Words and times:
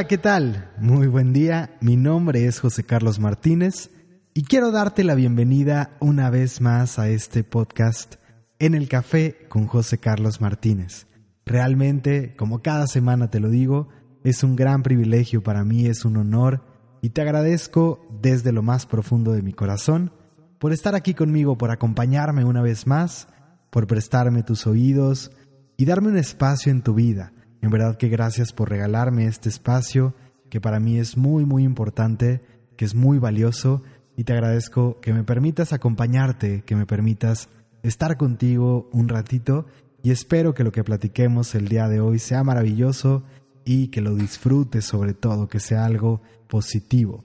Hola, 0.00 0.08
¿qué 0.08 0.16
tal? 0.16 0.70
Muy 0.78 1.08
buen 1.08 1.34
día, 1.34 1.76
mi 1.82 1.94
nombre 1.98 2.46
es 2.46 2.58
José 2.58 2.84
Carlos 2.84 3.18
Martínez 3.18 3.90
y 4.32 4.44
quiero 4.44 4.70
darte 4.70 5.04
la 5.04 5.14
bienvenida 5.14 5.94
una 6.00 6.30
vez 6.30 6.62
más 6.62 6.98
a 6.98 7.10
este 7.10 7.44
podcast 7.44 8.14
en 8.58 8.74
el 8.74 8.88
café 8.88 9.46
con 9.50 9.66
José 9.66 9.98
Carlos 9.98 10.40
Martínez. 10.40 11.06
Realmente, 11.44 12.34
como 12.36 12.62
cada 12.62 12.86
semana 12.86 13.28
te 13.28 13.40
lo 13.40 13.50
digo, 13.50 13.90
es 14.24 14.42
un 14.42 14.56
gran 14.56 14.82
privilegio 14.82 15.42
para 15.42 15.66
mí, 15.66 15.84
es 15.84 16.06
un 16.06 16.16
honor 16.16 16.62
y 17.02 17.10
te 17.10 17.20
agradezco 17.20 18.00
desde 18.22 18.52
lo 18.52 18.62
más 18.62 18.86
profundo 18.86 19.32
de 19.32 19.42
mi 19.42 19.52
corazón 19.52 20.12
por 20.58 20.72
estar 20.72 20.94
aquí 20.94 21.12
conmigo, 21.12 21.58
por 21.58 21.70
acompañarme 21.72 22.46
una 22.46 22.62
vez 22.62 22.86
más, 22.86 23.28
por 23.68 23.86
prestarme 23.86 24.44
tus 24.44 24.66
oídos 24.66 25.30
y 25.76 25.84
darme 25.84 26.08
un 26.08 26.16
espacio 26.16 26.72
en 26.72 26.80
tu 26.80 26.94
vida. 26.94 27.34
En 27.62 27.70
verdad 27.70 27.96
que 27.96 28.08
gracias 28.08 28.52
por 28.52 28.70
regalarme 28.70 29.26
este 29.26 29.48
espacio 29.48 30.14
que 30.48 30.60
para 30.60 30.80
mí 30.80 30.98
es 30.98 31.16
muy 31.16 31.44
muy 31.44 31.64
importante, 31.64 32.40
que 32.76 32.84
es 32.84 32.94
muy 32.94 33.18
valioso 33.18 33.82
y 34.16 34.24
te 34.24 34.32
agradezco 34.32 35.00
que 35.00 35.12
me 35.12 35.24
permitas 35.24 35.72
acompañarte, 35.72 36.62
que 36.62 36.76
me 36.76 36.86
permitas 36.86 37.48
estar 37.82 38.16
contigo 38.16 38.88
un 38.92 39.08
ratito 39.08 39.66
y 40.02 40.10
espero 40.10 40.54
que 40.54 40.64
lo 40.64 40.72
que 40.72 40.84
platiquemos 40.84 41.54
el 41.54 41.68
día 41.68 41.88
de 41.88 42.00
hoy 42.00 42.18
sea 42.18 42.42
maravilloso 42.42 43.24
y 43.64 43.88
que 43.88 44.00
lo 44.00 44.14
disfrutes 44.14 44.84
sobre 44.84 45.14
todo, 45.14 45.48
que 45.48 45.60
sea 45.60 45.84
algo 45.84 46.22
positivo. 46.48 47.24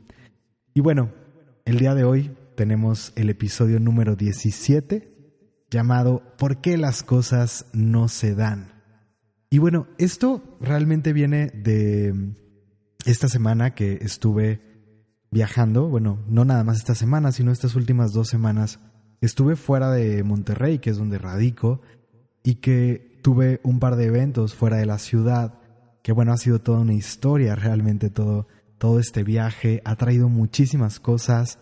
Y 0.74 0.82
bueno, 0.82 1.12
el 1.64 1.80
día 1.80 1.96
de 1.96 2.04
hoy 2.04 2.36
tenemos 2.56 3.14
el 3.16 3.30
episodio 3.30 3.80
número 3.80 4.16
17 4.16 5.16
llamado 5.72 6.22
¿Por 6.38 6.62
qué 6.62 6.78
las 6.78 7.04
cosas 7.04 7.66
no 7.74 8.08
se 8.08 8.36
dan? 8.36 8.75
Y 9.50 9.60
bueno, 9.60 9.88
esto 9.98 10.58
realmente 10.60 11.14
viene 11.14 11.48
de 11.48 12.34
esta 13.06 13.28
semana 13.28 13.76
que 13.76 14.00
estuve 14.02 14.62
viajando, 15.32 15.88
bueno, 15.88 16.24
no 16.28 16.46
nada 16.46 16.64
más 16.64 16.78
esta 16.78 16.96
semana, 16.96 17.32
sino 17.32 17.52
estas 17.52 17.76
últimas 17.76 18.12
dos 18.14 18.28
semanas, 18.28 18.80
estuve 19.22 19.56
fuera 19.56 19.92
de 19.92 20.24
Monterrey, 20.24 20.80
que 20.80 20.90
es 20.90 20.98
donde 20.98 21.18
radico, 21.18 21.82
y 22.44 22.56
que 22.56 23.20
tuve 23.22 23.60
un 23.64 23.80
par 23.80 23.96
de 23.96 24.06
eventos 24.06 24.56
fuera 24.56 24.78
de 24.78 24.86
la 24.86 25.00
ciudad, 25.00 25.60
que 26.04 26.12
bueno, 26.12 26.32
ha 26.32 26.38
sido 26.38 26.60
toda 26.60 26.80
una 26.80 26.94
historia 26.94 27.56
realmente 27.56 28.10
todo, 28.10 28.48
todo 28.78 29.00
este 29.00 29.24
viaje, 29.24 29.82
ha 29.86 29.96
traído 29.96 30.30
muchísimas 30.30 31.00
cosas, 31.00 31.60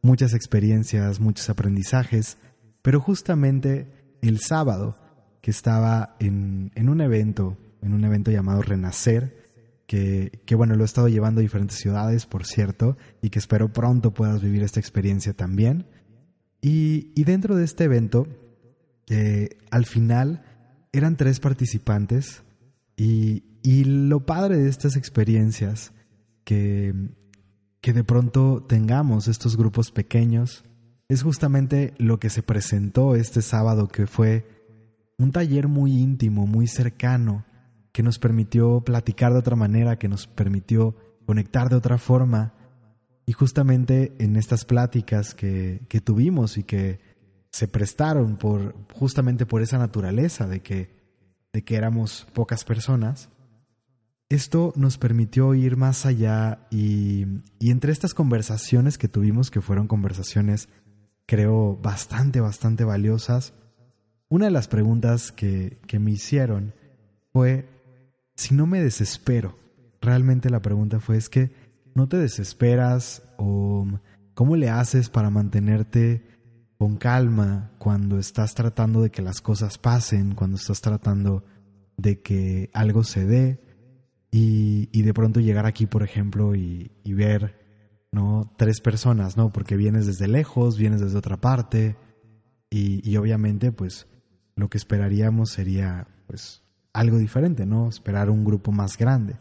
muchas 0.00 0.34
experiencias, 0.34 1.20
muchos 1.20 1.48
aprendizajes, 1.50 2.38
pero 2.82 3.00
justamente 3.00 4.16
el 4.22 4.40
sábado 4.40 4.96
que 5.42 5.50
estaba 5.50 6.16
en, 6.20 6.70
en 6.74 6.88
un 6.88 7.02
evento, 7.02 7.58
en 7.82 7.92
un 7.92 8.04
evento 8.04 8.30
llamado 8.30 8.62
Renacer, 8.62 9.42
que, 9.86 10.40
que, 10.46 10.54
bueno, 10.54 10.76
lo 10.76 10.84
he 10.84 10.86
estado 10.86 11.08
llevando 11.08 11.40
a 11.40 11.42
diferentes 11.42 11.76
ciudades, 11.76 12.24
por 12.24 12.46
cierto, 12.46 12.96
y 13.20 13.28
que 13.28 13.40
espero 13.40 13.72
pronto 13.72 14.14
puedas 14.14 14.40
vivir 14.40 14.62
esta 14.62 14.80
experiencia 14.80 15.34
también. 15.34 15.86
Y, 16.62 17.12
y 17.14 17.24
dentro 17.24 17.56
de 17.56 17.64
este 17.64 17.84
evento, 17.84 18.28
eh, 19.08 19.58
al 19.70 19.84
final 19.84 20.44
eran 20.92 21.16
tres 21.16 21.40
participantes 21.40 22.44
y, 22.96 23.42
y 23.62 23.84
lo 23.84 24.24
padre 24.24 24.58
de 24.58 24.68
estas 24.68 24.94
experiencias 24.94 25.92
que, 26.44 26.94
que 27.80 27.92
de 27.92 28.04
pronto 28.04 28.62
tengamos 28.62 29.26
estos 29.26 29.56
grupos 29.56 29.90
pequeños 29.90 30.64
es 31.08 31.22
justamente 31.22 31.94
lo 31.98 32.20
que 32.20 32.30
se 32.30 32.42
presentó 32.42 33.16
este 33.16 33.42
sábado, 33.42 33.88
que 33.88 34.06
fue 34.06 34.46
un 35.22 35.32
taller 35.32 35.68
muy 35.68 36.00
íntimo, 36.00 36.46
muy 36.46 36.66
cercano, 36.66 37.44
que 37.92 38.02
nos 38.02 38.18
permitió 38.18 38.80
platicar 38.80 39.32
de 39.32 39.38
otra 39.38 39.56
manera, 39.56 39.98
que 39.98 40.08
nos 40.08 40.26
permitió 40.26 40.96
conectar 41.26 41.68
de 41.68 41.76
otra 41.76 41.98
forma. 41.98 42.54
Y 43.26 43.32
justamente 43.32 44.14
en 44.18 44.36
estas 44.36 44.64
pláticas 44.64 45.34
que, 45.34 45.82
que 45.88 46.00
tuvimos 46.00 46.58
y 46.58 46.64
que 46.64 47.00
se 47.50 47.68
prestaron 47.68 48.36
por 48.36 48.74
justamente 48.94 49.46
por 49.46 49.62
esa 49.62 49.78
naturaleza 49.78 50.46
de 50.46 50.60
que, 50.60 50.96
de 51.52 51.62
que 51.62 51.76
éramos 51.76 52.26
pocas 52.32 52.64
personas, 52.64 53.28
esto 54.28 54.72
nos 54.74 54.96
permitió 54.96 55.54
ir 55.54 55.76
más 55.76 56.06
allá 56.06 56.66
y, 56.70 57.26
y 57.58 57.70
entre 57.70 57.92
estas 57.92 58.14
conversaciones 58.14 58.96
que 58.96 59.08
tuvimos, 59.08 59.50
que 59.50 59.60
fueron 59.60 59.86
conversaciones 59.86 60.68
creo 61.26 61.76
bastante, 61.76 62.40
bastante 62.40 62.84
valiosas, 62.84 63.54
una 64.32 64.46
de 64.46 64.50
las 64.50 64.66
preguntas 64.66 65.30
que, 65.30 65.78
que 65.86 65.98
me 65.98 66.10
hicieron 66.10 66.72
fue 67.34 67.68
si 68.34 68.54
no 68.54 68.66
me 68.66 68.82
desespero. 68.82 69.58
Realmente 70.00 70.48
la 70.48 70.62
pregunta 70.62 71.00
fue 71.00 71.18
es 71.18 71.28
que 71.28 71.50
no 71.94 72.08
te 72.08 72.16
desesperas 72.16 73.22
o 73.36 73.86
cómo 74.32 74.56
le 74.56 74.70
haces 74.70 75.10
para 75.10 75.28
mantenerte 75.28 76.22
con 76.78 76.96
calma 76.96 77.72
cuando 77.76 78.18
estás 78.18 78.54
tratando 78.54 79.02
de 79.02 79.10
que 79.10 79.20
las 79.20 79.42
cosas 79.42 79.76
pasen, 79.76 80.34
cuando 80.34 80.56
estás 80.56 80.80
tratando 80.80 81.44
de 81.98 82.22
que 82.22 82.70
algo 82.72 83.04
se 83.04 83.26
dé 83.26 83.60
y, 84.30 85.02
de 85.02 85.12
pronto 85.12 85.40
llegar 85.40 85.66
aquí, 85.66 85.84
por 85.84 86.02
ejemplo, 86.02 86.54
y, 86.54 86.90
ver, 87.04 87.60
¿no? 88.12 88.50
Tres 88.56 88.80
personas, 88.80 89.36
¿no? 89.36 89.52
Porque 89.52 89.76
vienes 89.76 90.06
desde 90.06 90.26
lejos, 90.26 90.78
vienes 90.78 91.02
desde 91.02 91.18
otra 91.18 91.38
parte 91.38 91.96
y, 92.70 93.06
y 93.06 93.18
obviamente, 93.18 93.72
pues, 93.72 94.06
lo 94.56 94.68
que 94.68 94.78
esperaríamos 94.78 95.50
sería, 95.50 96.06
pues, 96.26 96.62
algo 96.92 97.18
diferente, 97.18 97.66
¿no? 97.66 97.88
Esperar 97.88 98.30
un 98.30 98.44
grupo 98.44 98.72
más 98.72 98.98
grande. 98.98 99.36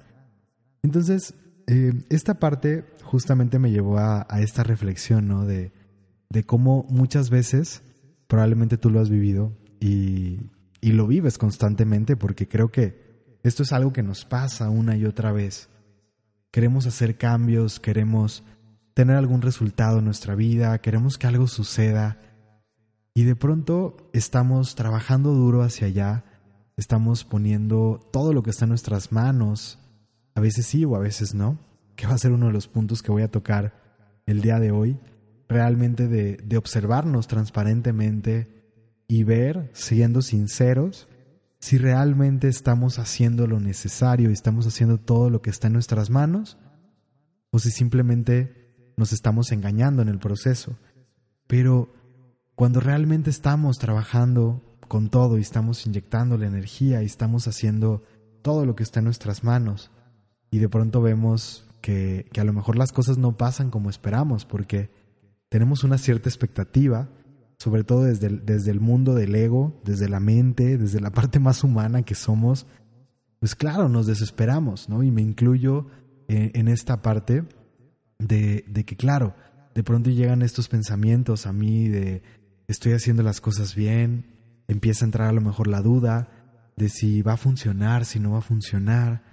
Entonces, 0.83 1.33
eh, 1.67 1.93
esta 2.09 2.35
parte 2.35 2.85
justamente 3.03 3.59
me 3.59 3.71
llevó 3.71 3.97
a, 3.97 4.25
a 4.29 4.41
esta 4.41 4.63
reflexión, 4.63 5.27
¿no? 5.27 5.45
De, 5.45 5.71
de 6.29 6.43
cómo 6.43 6.85
muchas 6.89 7.29
veces, 7.29 7.83
probablemente 8.27 8.77
tú 8.77 8.89
lo 8.89 9.01
has 9.01 9.09
vivido 9.09 9.51
y, 9.79 10.39
y 10.79 10.93
lo 10.93 11.07
vives 11.07 11.37
constantemente 11.37 12.15
porque 12.15 12.47
creo 12.47 12.71
que 12.71 13.37
esto 13.43 13.63
es 13.63 13.73
algo 13.73 13.91
que 13.91 14.03
nos 14.03 14.25
pasa 14.25 14.69
una 14.69 14.95
y 14.95 15.05
otra 15.05 15.31
vez. 15.31 15.69
Queremos 16.51 16.85
hacer 16.85 17.17
cambios, 17.17 17.79
queremos 17.79 18.43
tener 18.93 19.15
algún 19.15 19.41
resultado 19.41 19.99
en 19.99 20.05
nuestra 20.05 20.35
vida, 20.35 20.79
queremos 20.79 21.17
que 21.17 21.27
algo 21.27 21.47
suceda 21.47 22.17
y 23.13 23.23
de 23.23 23.35
pronto 23.35 23.97
estamos 24.13 24.75
trabajando 24.75 25.33
duro 25.33 25.63
hacia 25.63 25.87
allá, 25.87 26.23
estamos 26.77 27.23
poniendo 27.23 27.99
todo 28.11 28.33
lo 28.33 28.43
que 28.43 28.51
está 28.51 28.65
en 28.65 28.69
nuestras 28.69 29.11
manos, 29.11 29.79
a 30.35 30.41
veces 30.41 30.65
sí 30.65 30.85
o 30.85 30.95
a 30.95 30.99
veces 30.99 31.33
no, 31.33 31.59
que 31.95 32.07
va 32.07 32.13
a 32.13 32.17
ser 32.17 32.31
uno 32.31 32.47
de 32.47 32.53
los 32.53 32.67
puntos 32.67 33.01
que 33.01 33.11
voy 33.11 33.23
a 33.23 33.31
tocar 33.31 33.73
el 34.25 34.41
día 34.41 34.59
de 34.59 34.71
hoy, 34.71 34.97
realmente 35.49 36.07
de, 36.07 36.37
de 36.37 36.57
observarnos 36.57 37.27
transparentemente 37.27 38.47
y 39.07 39.23
ver, 39.23 39.69
siendo 39.73 40.21
sinceros, 40.21 41.09
si 41.59 41.77
realmente 41.77 42.47
estamos 42.47 42.97
haciendo 42.97 43.45
lo 43.45 43.59
necesario 43.59 44.29
y 44.29 44.33
estamos 44.33 44.65
haciendo 44.65 44.97
todo 44.97 45.29
lo 45.29 45.41
que 45.41 45.49
está 45.49 45.67
en 45.67 45.73
nuestras 45.73 46.09
manos, 46.09 46.57
o 47.51 47.59
si 47.59 47.69
simplemente 47.69 48.93
nos 48.95 49.13
estamos 49.13 49.51
engañando 49.51 50.01
en 50.01 50.07
el 50.07 50.19
proceso. 50.19 50.77
Pero 51.47 51.93
cuando 52.61 52.79
realmente 52.79 53.31
estamos 53.31 53.79
trabajando 53.79 54.61
con 54.87 55.09
todo 55.09 55.39
y 55.39 55.41
estamos 55.41 55.83
inyectando 55.87 56.37
la 56.37 56.45
energía 56.45 57.01
y 57.01 57.07
estamos 57.07 57.47
haciendo 57.47 58.03
todo 58.43 58.67
lo 58.67 58.75
que 58.75 58.83
está 58.83 58.99
en 58.99 59.05
nuestras 59.05 59.43
manos, 59.43 59.89
y 60.51 60.59
de 60.59 60.69
pronto 60.69 61.01
vemos 61.01 61.67
que, 61.81 62.29
que 62.31 62.39
a 62.39 62.43
lo 62.43 62.53
mejor 62.53 62.77
las 62.77 62.91
cosas 62.91 63.17
no 63.17 63.35
pasan 63.35 63.71
como 63.71 63.89
esperamos, 63.89 64.45
porque 64.45 64.91
tenemos 65.49 65.83
una 65.83 65.97
cierta 65.97 66.29
expectativa, 66.29 67.09
sobre 67.57 67.83
todo 67.83 68.03
desde 68.03 68.27
el, 68.27 68.45
desde 68.45 68.69
el 68.69 68.79
mundo 68.79 69.15
del 69.15 69.33
ego, 69.33 69.81
desde 69.83 70.07
la 70.07 70.19
mente, 70.19 70.77
desde 70.77 71.01
la 71.01 71.09
parte 71.13 71.39
más 71.39 71.63
humana 71.63 72.03
que 72.03 72.13
somos, 72.13 72.67
pues 73.39 73.55
claro, 73.55 73.89
nos 73.89 74.05
desesperamos, 74.05 74.87
¿no? 74.87 75.01
Y 75.01 75.09
me 75.09 75.23
incluyo 75.23 75.87
en, 76.27 76.51
en 76.53 76.67
esta 76.67 77.01
parte 77.01 77.43
de, 78.19 78.63
de, 78.67 78.85
que, 78.85 78.95
claro, 78.95 79.33
de 79.73 79.81
pronto 79.81 80.11
llegan 80.11 80.43
estos 80.43 80.67
pensamientos 80.67 81.47
a 81.47 81.53
mí 81.53 81.87
de 81.87 82.21
estoy 82.71 82.93
haciendo 82.93 83.23
las 83.23 83.41
cosas 83.41 83.75
bien, 83.75 84.25
empieza 84.67 85.05
a 85.05 85.07
entrar 85.07 85.27
a 85.27 85.33
lo 85.33 85.41
mejor 85.41 85.67
la 85.67 85.81
duda 85.81 86.29
de 86.75 86.89
si 86.89 87.21
va 87.21 87.33
a 87.33 87.37
funcionar, 87.37 88.05
si 88.05 88.19
no 88.19 88.31
va 88.31 88.39
a 88.39 88.41
funcionar, 88.41 89.23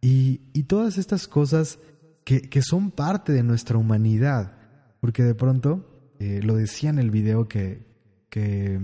y, 0.00 0.42
y 0.52 0.64
todas 0.64 0.98
estas 0.98 1.26
cosas 1.26 1.78
que, 2.24 2.42
que 2.42 2.62
son 2.62 2.90
parte 2.90 3.32
de 3.32 3.42
nuestra 3.42 3.78
humanidad, 3.78 4.52
porque 5.00 5.22
de 5.22 5.34
pronto 5.34 6.14
eh, 6.18 6.40
lo 6.42 6.54
decía 6.56 6.90
en 6.90 6.98
el 6.98 7.10
video 7.10 7.48
que, 7.48 7.86
que, 8.28 8.80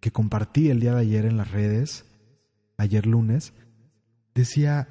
que 0.00 0.10
compartí 0.10 0.70
el 0.70 0.80
día 0.80 0.94
de 0.94 1.00
ayer 1.00 1.24
en 1.24 1.36
las 1.36 1.50
redes, 1.50 2.04
ayer 2.76 3.06
lunes, 3.06 3.52
decía, 4.34 4.88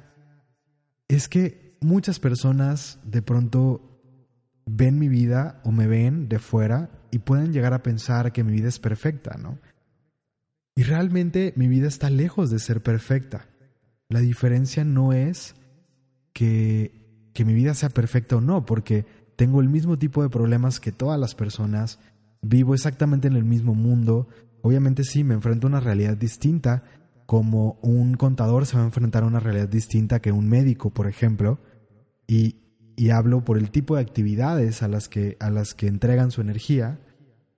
es 1.08 1.28
que 1.28 1.76
muchas 1.80 2.18
personas 2.18 2.98
de 3.04 3.22
pronto 3.22 3.87
ven 4.68 4.98
mi 4.98 5.08
vida 5.08 5.60
o 5.64 5.72
me 5.72 5.86
ven 5.86 6.28
de 6.28 6.38
fuera 6.38 6.90
y 7.10 7.20
pueden 7.20 7.52
llegar 7.52 7.72
a 7.72 7.82
pensar 7.82 8.32
que 8.32 8.44
mi 8.44 8.52
vida 8.52 8.68
es 8.68 8.78
perfecta, 8.78 9.36
¿no? 9.38 9.58
Y 10.76 10.82
realmente 10.82 11.52
mi 11.56 11.66
vida 11.68 11.88
está 11.88 12.10
lejos 12.10 12.50
de 12.50 12.58
ser 12.58 12.82
perfecta. 12.82 13.48
La 14.08 14.20
diferencia 14.20 14.84
no 14.84 15.12
es 15.12 15.54
que, 16.32 17.30
que 17.34 17.44
mi 17.44 17.54
vida 17.54 17.74
sea 17.74 17.88
perfecta 17.88 18.36
o 18.36 18.40
no, 18.40 18.64
porque 18.64 19.06
tengo 19.36 19.60
el 19.60 19.68
mismo 19.68 19.98
tipo 19.98 20.22
de 20.22 20.28
problemas 20.28 20.80
que 20.80 20.92
todas 20.92 21.18
las 21.18 21.34
personas, 21.34 21.98
vivo 22.42 22.74
exactamente 22.74 23.26
en 23.26 23.36
el 23.36 23.44
mismo 23.44 23.74
mundo, 23.74 24.28
obviamente 24.62 25.02
sí, 25.02 25.24
me 25.24 25.34
enfrento 25.34 25.66
a 25.66 25.70
una 25.70 25.80
realidad 25.80 26.16
distinta, 26.16 26.84
como 27.26 27.78
un 27.82 28.14
contador 28.14 28.64
se 28.66 28.76
va 28.76 28.82
a 28.82 28.86
enfrentar 28.86 29.22
a 29.22 29.26
una 29.26 29.40
realidad 29.40 29.68
distinta 29.68 30.20
que 30.20 30.32
un 30.32 30.48
médico, 30.48 30.90
por 30.90 31.08
ejemplo, 31.08 31.58
y, 32.26 32.67
y 32.98 33.10
hablo 33.10 33.44
por 33.44 33.58
el 33.58 33.70
tipo 33.70 33.94
de 33.94 34.02
actividades 34.02 34.82
a 34.82 34.88
las 34.88 35.08
que, 35.08 35.36
a 35.38 35.50
las 35.50 35.72
que 35.72 35.86
entregan 35.86 36.32
su 36.32 36.40
energía, 36.40 36.98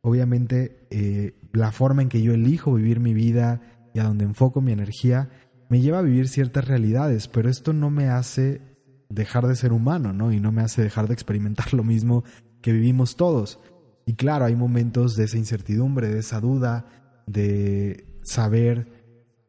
obviamente 0.02 0.86
eh, 0.90 1.34
la 1.54 1.72
forma 1.72 2.02
en 2.02 2.10
que 2.10 2.20
yo 2.20 2.34
elijo 2.34 2.74
vivir 2.74 3.00
mi 3.00 3.14
vida 3.14 3.62
y 3.94 4.00
a 4.00 4.04
donde 4.04 4.24
enfoco 4.24 4.60
mi 4.60 4.72
energía 4.72 5.30
me 5.70 5.80
lleva 5.80 6.00
a 6.00 6.02
vivir 6.02 6.28
ciertas 6.28 6.68
realidades, 6.68 7.26
pero 7.26 7.48
esto 7.48 7.72
no 7.72 7.88
me 7.88 8.10
hace 8.10 8.60
dejar 9.08 9.46
de 9.46 9.56
ser 9.56 9.72
humano, 9.72 10.12
¿no? 10.12 10.30
Y 10.30 10.40
no 10.40 10.52
me 10.52 10.60
hace 10.60 10.82
dejar 10.82 11.08
de 11.08 11.14
experimentar 11.14 11.72
lo 11.72 11.84
mismo 11.84 12.22
que 12.60 12.72
vivimos 12.72 13.16
todos. 13.16 13.60
Y 14.04 14.16
claro, 14.16 14.44
hay 14.44 14.56
momentos 14.56 15.16
de 15.16 15.24
esa 15.24 15.38
incertidumbre, 15.38 16.08
de 16.10 16.18
esa 16.18 16.40
duda, 16.40 16.84
de 17.26 18.04
saber, 18.24 18.88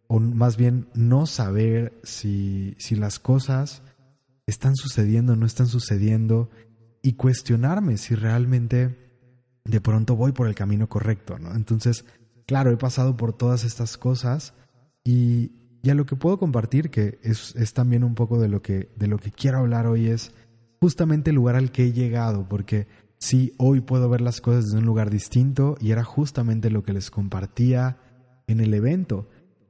o 0.07 0.21
más 0.21 0.55
bien 0.55 0.87
no 0.93 1.25
saber 1.25 1.99
si, 2.03 2.75
si 2.77 2.95
las 2.95 3.19
cosas 3.19 3.83
están 4.47 4.75
sucediendo 4.75 5.35
no 5.35 5.45
están 5.45 5.67
sucediendo, 5.67 6.49
y 7.01 7.13
cuestionarme 7.13 7.97
si 7.97 8.15
realmente 8.15 8.95
de 9.63 9.81
pronto 9.81 10.15
voy 10.15 10.31
por 10.31 10.47
el 10.47 10.55
camino 10.55 10.87
correcto, 10.87 11.39
¿no? 11.39 11.55
Entonces, 11.55 12.05
claro, 12.45 12.71
he 12.71 12.77
pasado 12.77 13.17
por 13.17 13.33
todas 13.33 13.63
estas 13.63 13.97
cosas 13.97 14.53
y, 15.03 15.51
y 15.83 15.89
a 15.89 15.95
lo 15.95 16.05
que 16.05 16.15
puedo 16.15 16.37
compartir, 16.37 16.89
que 16.89 17.19
es, 17.23 17.55
es, 17.55 17.73
también 17.73 18.03
un 18.03 18.15
poco 18.15 18.39
de 18.39 18.49
lo, 18.49 18.61
que, 18.61 18.91
de 18.95 19.07
lo 19.07 19.17
que 19.17 19.31
quiero 19.31 19.59
hablar 19.59 19.87
hoy, 19.87 20.07
es 20.07 20.31
justamente 20.79 21.29
el 21.29 21.35
lugar 21.35 21.55
al 21.55 21.71
que 21.71 21.85
he 21.85 21.93
llegado, 21.93 22.47
porque 22.47 22.87
sí, 23.17 23.53
hoy 23.57 23.81
puedo 23.81 24.09
ver 24.09 24.21
las 24.21 24.41
cosas 24.41 24.65
desde 24.65 24.79
un 24.79 24.85
lugar 24.85 25.09
distinto 25.09 25.75
y 25.79 25.91
era 25.91 26.03
justamente 26.03 26.69
lo 26.69 26.83
que 26.83 26.93
les 26.93 27.11
compartía 27.11 27.97
en 28.47 28.59
el 28.59 28.73
evento, 28.73 29.29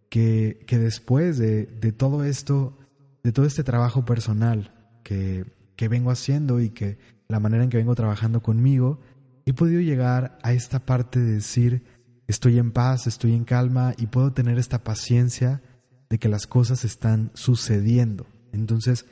que, 0.09 0.63
que 0.67 0.77
después 0.77 1.37
de, 1.37 1.65
de 1.65 1.91
todo 1.91 2.23
esto, 2.23 2.77
de 3.23 3.31
todo 3.31 3.45
este 3.45 3.63
trabajo 3.63 4.05
personal 4.05 4.73
que, 5.03 5.45
que 5.75 5.87
vengo 5.87 6.11
haciendo 6.11 6.59
y 6.59 6.69
que 6.69 6.97
la 7.27 7.39
manera 7.39 7.63
en 7.63 7.69
que 7.69 7.77
vengo 7.77 7.95
trabajando 7.95 8.41
conmigo, 8.41 8.99
he 9.45 9.53
podido 9.53 9.81
llegar 9.81 10.37
a 10.43 10.53
esta 10.53 10.79
parte 10.79 11.19
de 11.19 11.33
decir, 11.33 11.83
estoy 12.27 12.59
en 12.59 12.71
paz, 12.71 13.07
estoy 13.07 13.33
en 13.33 13.45
calma 13.45 13.93
y 13.97 14.07
puedo 14.07 14.33
tener 14.33 14.57
esta 14.57 14.83
paciencia 14.83 15.61
de 16.09 16.19
que 16.19 16.29
las 16.29 16.45
cosas 16.45 16.83
están 16.83 17.31
sucediendo. 17.33 18.27
Entonces, 18.51 19.05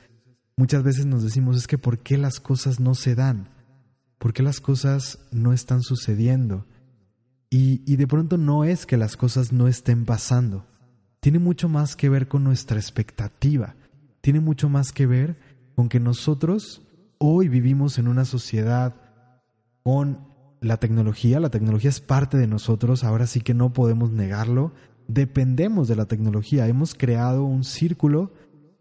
muchas 0.56 0.82
veces 0.82 1.06
nos 1.06 1.22
decimos, 1.22 1.56
es 1.56 1.66
que 1.66 1.78
¿por 1.78 1.98
qué 1.98 2.18
las 2.18 2.40
cosas 2.40 2.78
no 2.78 2.94
se 2.94 3.14
dan? 3.14 3.48
¿Por 4.18 4.32
qué 4.32 4.42
las 4.42 4.60
cosas 4.60 5.18
no 5.32 5.52
están 5.52 5.82
sucediendo? 5.82 6.66
Y, 7.48 7.82
y 7.90 7.96
de 7.96 8.06
pronto 8.06 8.36
no 8.36 8.64
es 8.64 8.86
que 8.86 8.96
las 8.96 9.16
cosas 9.16 9.52
no 9.52 9.66
estén 9.66 10.04
pasando. 10.04 10.66
Tiene 11.20 11.38
mucho 11.38 11.68
más 11.68 11.96
que 11.96 12.08
ver 12.08 12.28
con 12.28 12.44
nuestra 12.44 12.78
expectativa. 12.78 13.74
Tiene 14.20 14.40
mucho 14.40 14.68
más 14.68 14.92
que 14.92 15.06
ver 15.06 15.38
con 15.74 15.88
que 15.88 16.00
nosotros 16.00 16.82
hoy 17.18 17.48
vivimos 17.48 17.98
en 17.98 18.08
una 18.08 18.24
sociedad 18.24 18.94
con 19.82 20.28
la 20.60 20.76
tecnología. 20.76 21.40
La 21.40 21.50
tecnología 21.50 21.90
es 21.90 22.00
parte 22.00 22.36
de 22.36 22.46
nosotros, 22.46 23.04
ahora 23.04 23.26
sí 23.26 23.40
que 23.40 23.54
no 23.54 23.72
podemos 23.72 24.10
negarlo. 24.10 24.72
Dependemos 25.08 25.88
de 25.88 25.96
la 25.96 26.06
tecnología. 26.06 26.68
Hemos 26.68 26.94
creado 26.94 27.44
un 27.44 27.64
círculo 27.64 28.32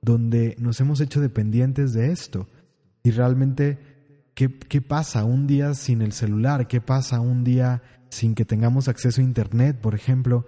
donde 0.02 0.56
nos 0.60 0.80
hemos 0.80 1.02
hecho 1.02 1.22
dependientes 1.22 1.94
de 1.94 2.12
esto. 2.12 2.48
Y 3.04 3.12
realmente, 3.12 3.80
¿qué, 4.36 4.58
qué 4.58 4.82
pasa 4.82 5.24
un 5.24 5.48
día 5.48 5.74
sin 5.74 6.02
el 6.02 6.12
celular? 6.12 6.68
¿Qué 6.68 6.82
pasa 6.82 7.20
un 7.20 7.44
día 7.44 7.82
sin 8.10 8.36
que 8.36 8.46
tengamos 8.46 8.88
acceso 8.88 9.22
a 9.22 9.24
Internet, 9.24 9.80
por 9.80 9.96
ejemplo? 9.96 10.46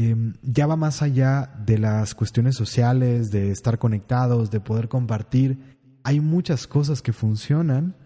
Eh, 0.00 0.14
ya 0.42 0.68
va 0.68 0.76
más 0.76 1.02
allá 1.02 1.52
de 1.66 1.76
las 1.76 2.14
cuestiones 2.14 2.54
sociales, 2.54 3.32
de 3.32 3.50
estar 3.50 3.78
conectados, 3.78 4.48
de 4.52 4.60
poder 4.60 4.88
compartir. 4.88 5.76
Hay 6.04 6.20
muchas 6.20 6.68
cosas 6.68 7.02
que 7.02 7.12
funcionan 7.12 7.96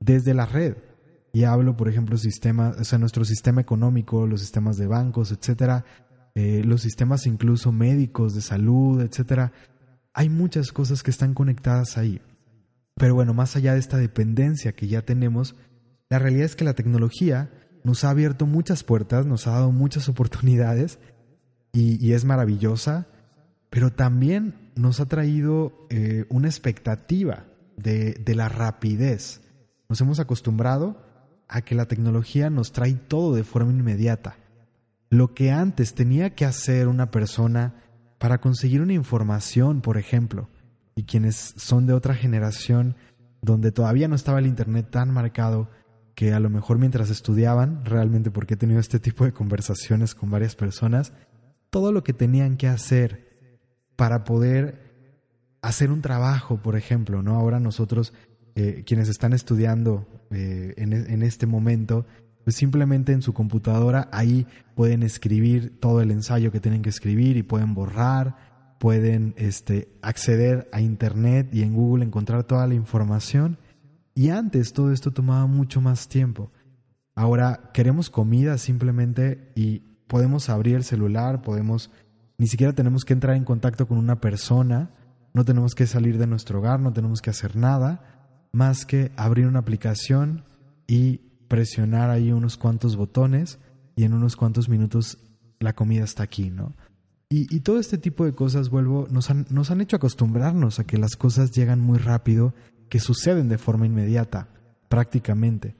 desde 0.00 0.34
la 0.34 0.46
red. 0.46 0.76
Y 1.32 1.44
hablo, 1.44 1.76
por 1.76 1.88
ejemplo, 1.88 2.16
sistema, 2.18 2.74
o 2.76 2.82
sea, 2.82 2.98
nuestro 2.98 3.24
sistema 3.24 3.60
económico, 3.60 4.26
los 4.26 4.40
sistemas 4.40 4.76
de 4.78 4.88
bancos, 4.88 5.30
etcétera, 5.30 5.84
eh, 6.34 6.62
los 6.64 6.82
sistemas 6.82 7.24
incluso 7.26 7.70
médicos, 7.70 8.34
de 8.34 8.40
salud, 8.40 9.00
etcétera. 9.00 9.52
Hay 10.14 10.28
muchas 10.28 10.72
cosas 10.72 11.04
que 11.04 11.12
están 11.12 11.34
conectadas 11.34 11.98
ahí. 11.98 12.20
Pero 12.96 13.14
bueno, 13.14 13.32
más 13.32 13.54
allá 13.54 13.74
de 13.74 13.78
esta 13.80 13.96
dependencia 13.96 14.72
que 14.72 14.88
ya 14.88 15.02
tenemos, 15.02 15.54
la 16.10 16.18
realidad 16.18 16.46
es 16.46 16.56
que 16.56 16.64
la 16.64 16.74
tecnología 16.74 17.52
nos 17.84 18.02
ha 18.02 18.10
abierto 18.10 18.44
muchas 18.44 18.82
puertas, 18.82 19.24
nos 19.24 19.46
ha 19.46 19.52
dado 19.52 19.70
muchas 19.70 20.08
oportunidades 20.08 20.98
y, 21.72 22.12
es 22.12 22.24
maravillosa, 22.24 23.06
pero 23.70 23.92
también 23.92 24.70
nos 24.74 25.00
ha 25.00 25.06
traído 25.06 25.86
eh, 25.90 26.24
una 26.28 26.48
expectativa 26.48 27.44
de, 27.76 28.14
de 28.14 28.34
la 28.34 28.48
rapidez. 28.48 29.42
Nos 29.88 30.00
hemos 30.00 30.18
acostumbrado 30.18 31.00
a 31.46 31.62
que 31.62 31.74
la 31.74 31.86
tecnología 31.86 32.50
nos 32.50 32.72
trae 32.72 32.94
todo 32.94 33.34
de 33.34 33.44
forma 33.44 33.72
inmediata. 33.72 34.36
Lo 35.10 35.34
que 35.34 35.50
antes 35.50 35.94
tenía 35.94 36.34
que 36.34 36.44
hacer 36.44 36.88
una 36.88 37.10
persona 37.10 37.74
para 38.18 38.40
conseguir 38.40 38.82
una 38.82 38.92
información, 38.92 39.80
por 39.80 39.96
ejemplo, 39.96 40.48
y 40.94 41.04
quienes 41.04 41.54
son 41.56 41.86
de 41.86 41.92
otra 41.92 42.14
generación 42.14 42.96
donde 43.40 43.72
todavía 43.72 44.08
no 44.08 44.16
estaba 44.16 44.40
el 44.40 44.46
Internet 44.46 44.88
tan 44.90 45.12
marcado 45.12 45.70
que 46.14 46.32
a 46.32 46.40
lo 46.40 46.50
mejor 46.50 46.78
mientras 46.78 47.10
estudiaban, 47.10 47.84
realmente 47.84 48.32
porque 48.32 48.54
he 48.54 48.56
tenido 48.56 48.80
este 48.80 48.98
tipo 48.98 49.24
de 49.24 49.32
conversaciones 49.32 50.16
con 50.16 50.30
varias 50.30 50.56
personas, 50.56 51.12
todo 51.70 51.92
lo 51.92 52.02
que 52.04 52.12
tenían 52.12 52.56
que 52.56 52.68
hacer 52.68 53.28
para 53.96 54.24
poder 54.24 54.88
hacer 55.62 55.90
un 55.90 56.02
trabajo, 56.02 56.58
por 56.58 56.76
ejemplo, 56.76 57.22
¿no? 57.22 57.34
Ahora 57.34 57.60
nosotros 57.60 58.12
eh, 58.54 58.84
quienes 58.86 59.08
están 59.08 59.32
estudiando 59.32 60.06
eh, 60.30 60.74
en, 60.76 60.92
en, 60.92 61.22
este 61.22 61.46
momento, 61.46 62.06
pues 62.44 62.56
simplemente 62.56 63.12
en 63.12 63.22
su 63.22 63.32
computadora 63.32 64.08
ahí 64.12 64.46
pueden 64.74 65.02
escribir 65.02 65.78
todo 65.80 66.00
el 66.00 66.10
ensayo 66.10 66.52
que 66.52 66.60
tienen 66.60 66.82
que 66.82 66.88
escribir 66.88 67.36
y 67.36 67.42
pueden 67.42 67.74
borrar, 67.74 68.36
pueden 68.78 69.34
este, 69.36 69.88
acceder 70.02 70.68
a 70.72 70.80
Internet 70.80 71.48
y 71.52 71.62
en 71.62 71.74
Google 71.74 72.04
encontrar 72.04 72.44
toda 72.44 72.66
la 72.66 72.74
información. 72.74 73.58
Y 74.14 74.30
antes 74.30 74.72
todo 74.72 74.92
esto 74.92 75.12
tomaba 75.12 75.46
mucho 75.46 75.80
más 75.80 76.08
tiempo. 76.08 76.50
Ahora 77.14 77.70
queremos 77.74 78.10
comida 78.10 78.58
simplemente 78.58 79.52
y 79.54 79.82
podemos 80.08 80.48
abrir 80.48 80.74
el 80.74 80.84
celular, 80.84 81.42
podemos, 81.42 81.90
ni 82.38 82.48
siquiera 82.48 82.72
tenemos 82.72 83.04
que 83.04 83.12
entrar 83.12 83.36
en 83.36 83.44
contacto 83.44 83.86
con 83.86 83.98
una 83.98 84.20
persona, 84.20 84.90
no 85.34 85.44
tenemos 85.44 85.74
que 85.74 85.86
salir 85.86 86.18
de 86.18 86.26
nuestro 86.26 86.58
hogar, 86.58 86.80
no 86.80 86.92
tenemos 86.92 87.22
que 87.22 87.30
hacer 87.30 87.54
nada 87.54 88.18
más 88.52 88.86
que 88.86 89.12
abrir 89.16 89.46
una 89.46 89.60
aplicación 89.60 90.44
y 90.86 91.18
presionar 91.48 92.10
ahí 92.10 92.32
unos 92.32 92.56
cuantos 92.56 92.96
botones 92.96 93.58
y 93.94 94.04
en 94.04 94.14
unos 94.14 94.36
cuantos 94.36 94.68
minutos 94.68 95.18
la 95.60 95.74
comida 95.74 96.04
está 96.04 96.22
aquí, 96.22 96.50
¿no? 96.50 96.74
Y, 97.30 97.60
todo 97.60 97.78
este 97.78 97.98
tipo 97.98 98.24
de 98.24 98.32
cosas, 98.32 98.70
vuelvo, 98.70 99.06
nos 99.10 99.28
han, 99.28 99.44
nos 99.50 99.70
han 99.70 99.82
hecho 99.82 99.96
acostumbrarnos 99.96 100.78
a 100.78 100.84
que 100.84 100.96
las 100.96 101.14
cosas 101.14 101.50
llegan 101.50 101.78
muy 101.78 101.98
rápido, 101.98 102.54
que 102.88 103.00
suceden 103.00 103.50
de 103.50 103.58
forma 103.58 103.84
inmediata, 103.84 104.48
prácticamente. 104.88 105.76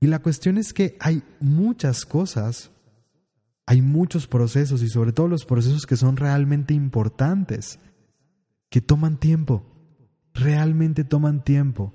Y 0.00 0.08
la 0.08 0.18
cuestión 0.18 0.58
es 0.58 0.74
que 0.74 0.98
hay 1.00 1.22
muchas 1.40 2.04
cosas, 2.04 2.72
hay 3.66 3.82
muchos 3.82 4.26
procesos 4.26 4.82
y 4.82 4.88
sobre 4.88 5.12
todo 5.12 5.28
los 5.28 5.44
procesos 5.44 5.86
que 5.86 5.96
son 5.96 6.16
realmente 6.16 6.72
importantes, 6.72 7.78
que 8.70 8.80
toman 8.80 9.18
tiempo 9.18 9.76
realmente 10.36 11.04
toman 11.04 11.42
tiempo. 11.42 11.94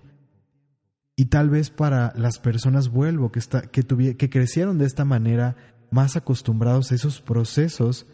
Y 1.16 1.25
tal 1.25 1.50
vez 1.50 1.70
para 1.70 2.13
las 2.16 2.40
personas 2.40 2.90
vuelvo 2.90 3.32
que, 3.32 3.40
está, 3.40 3.62
que, 3.62 3.84
que 4.18 4.30
crecieron 4.30 4.78
de 4.78 4.86
esta 4.86 5.06
manera, 5.06 5.56
más 5.92 6.16
acostumbrados 6.16 6.92
a 6.92 6.96
esos 6.96 7.22
procesos, 7.22 8.08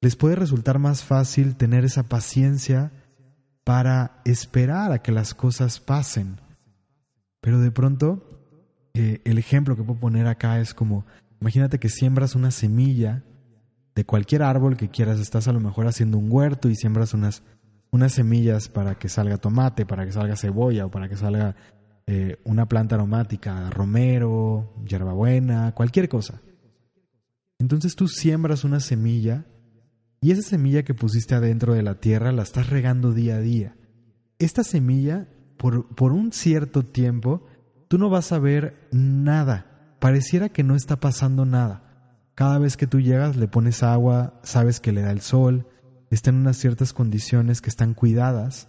les 0.00 0.16
puede 0.16 0.36
resultar 0.36 0.78
más 0.78 1.04
fácil 1.04 1.56
tener 1.56 1.84
esa 1.84 2.04
paciencia 2.04 2.92
para 3.64 4.22
esperar 4.24 4.92
a 4.92 5.02
que 5.02 5.12
las 5.12 5.34
cosas 5.34 5.80
pasen. 5.80 6.40
Pero 7.40 7.60
de 7.60 7.70
pronto, 7.70 8.40
eh, 8.94 9.20
el 9.24 9.38
ejemplo 9.38 9.76
que 9.76 9.82
puedo 9.82 10.00
poner 10.00 10.26
acá 10.26 10.60
es 10.60 10.74
como, 10.74 11.04
imagínate 11.40 11.78
que 11.78 11.88
siembras 11.88 12.34
una 12.34 12.50
semilla 12.50 13.24
de 13.94 14.04
cualquier 14.04 14.42
árbol 14.42 14.76
que 14.76 14.90
quieras, 14.90 15.20
estás 15.20 15.48
a 15.48 15.52
lo 15.52 15.60
mejor 15.60 15.86
haciendo 15.86 16.18
un 16.18 16.30
huerto 16.30 16.68
y 16.68 16.76
siembras 16.76 17.14
unas 17.14 17.42
unas 17.90 18.12
semillas 18.12 18.68
para 18.68 18.96
que 18.96 19.08
salga 19.08 19.38
tomate, 19.38 19.86
para 19.86 20.04
que 20.04 20.12
salga 20.12 20.36
cebolla 20.36 20.86
o 20.86 20.90
para 20.90 21.08
que 21.08 21.16
salga 21.16 21.56
eh, 22.06 22.38
una 22.44 22.66
planta 22.66 22.94
aromática, 22.94 23.70
romero, 23.70 24.74
hierbabuena, 24.86 25.72
cualquier 25.74 26.08
cosa. 26.08 26.40
Entonces 27.58 27.96
tú 27.96 28.06
siembras 28.06 28.64
una 28.64 28.80
semilla 28.80 29.46
y 30.20 30.30
esa 30.30 30.42
semilla 30.42 30.82
que 30.82 30.94
pusiste 30.94 31.34
adentro 31.34 31.74
de 31.74 31.82
la 31.82 32.00
tierra 32.00 32.32
la 32.32 32.42
estás 32.42 32.70
regando 32.70 33.12
día 33.12 33.36
a 33.36 33.40
día. 33.40 33.76
esta 34.38 34.64
semilla, 34.64 35.28
por, 35.56 35.94
por 35.94 36.12
un 36.12 36.32
cierto 36.32 36.84
tiempo, 36.84 37.46
tú 37.88 37.96
no 37.96 38.10
vas 38.10 38.32
a 38.32 38.38
ver 38.38 38.88
nada. 38.92 39.75
Pareciera 39.98 40.48
que 40.48 40.62
no 40.62 40.76
está 40.76 41.00
pasando 41.00 41.44
nada. 41.44 41.82
Cada 42.34 42.58
vez 42.58 42.76
que 42.76 42.86
tú 42.86 43.00
llegas 43.00 43.36
le 43.36 43.48
pones 43.48 43.82
agua, 43.82 44.38
sabes 44.42 44.80
que 44.80 44.92
le 44.92 45.02
da 45.02 45.10
el 45.10 45.22
sol, 45.22 45.66
está 46.10 46.30
en 46.30 46.36
unas 46.36 46.56
ciertas 46.56 46.92
condiciones 46.92 47.60
que 47.60 47.70
están 47.70 47.94
cuidadas. 47.94 48.68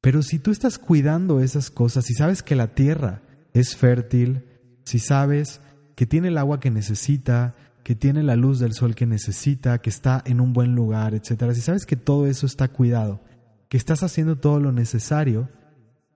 Pero 0.00 0.22
si 0.22 0.38
tú 0.38 0.50
estás 0.50 0.78
cuidando 0.78 1.40
esas 1.40 1.70
cosas, 1.70 2.04
si 2.04 2.14
sabes 2.14 2.42
que 2.42 2.54
la 2.54 2.74
tierra 2.74 3.22
es 3.52 3.76
fértil, 3.76 4.44
si 4.84 4.98
sabes 4.98 5.60
que 5.96 6.06
tiene 6.06 6.28
el 6.28 6.38
agua 6.38 6.60
que 6.60 6.70
necesita, 6.70 7.56
que 7.82 7.94
tiene 7.94 8.22
la 8.22 8.36
luz 8.36 8.58
del 8.58 8.74
sol 8.74 8.94
que 8.94 9.06
necesita, 9.06 9.78
que 9.78 9.90
está 9.90 10.22
en 10.26 10.40
un 10.40 10.52
buen 10.52 10.74
lugar, 10.74 11.14
etcétera, 11.14 11.54
si 11.54 11.62
sabes 11.62 11.86
que 11.86 11.96
todo 11.96 12.26
eso 12.26 12.46
está 12.46 12.68
cuidado, 12.68 13.20
que 13.68 13.76
estás 13.76 14.02
haciendo 14.02 14.36
todo 14.36 14.60
lo 14.60 14.70
necesario, 14.72 15.48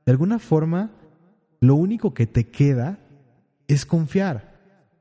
de 0.04 0.12
alguna 0.12 0.38
forma 0.38 0.92
lo 1.60 1.74
único 1.74 2.12
que 2.12 2.26
te 2.26 2.48
queda 2.48 2.98
es 3.74 3.86
confiar. 3.86 4.52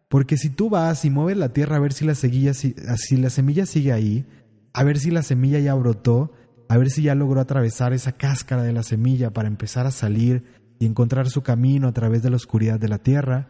Porque 0.07 0.37
si 0.37 0.49
tú 0.49 0.69
vas 0.69 1.05
y 1.05 1.09
mueves 1.09 1.37
la 1.37 1.53
tierra 1.53 1.77
a 1.77 1.79
ver 1.79 1.93
si 1.93 2.05
la, 2.05 2.15
semilla, 2.15 2.53
si, 2.53 2.73
la 3.17 3.29
semilla 3.29 3.65
sigue 3.65 3.93
ahí, 3.93 4.25
a 4.73 4.83
ver 4.83 4.99
si 4.99 5.09
la 5.11 5.23
semilla 5.23 5.59
ya 5.59 5.73
brotó, 5.73 6.33
a 6.67 6.77
ver 6.77 6.89
si 6.89 7.03
ya 7.03 7.15
logró 7.15 7.39
atravesar 7.39 7.93
esa 7.93 8.11
cáscara 8.11 8.63
de 8.63 8.73
la 8.73 8.83
semilla 8.83 9.31
para 9.31 9.47
empezar 9.47 9.85
a 9.85 9.91
salir 9.91 10.43
y 10.79 10.85
encontrar 10.85 11.29
su 11.29 11.43
camino 11.43 11.87
a 11.87 11.93
través 11.93 12.23
de 12.23 12.29
la 12.29 12.35
oscuridad 12.35 12.79
de 12.79 12.89
la 12.89 12.97
tierra, 12.97 13.49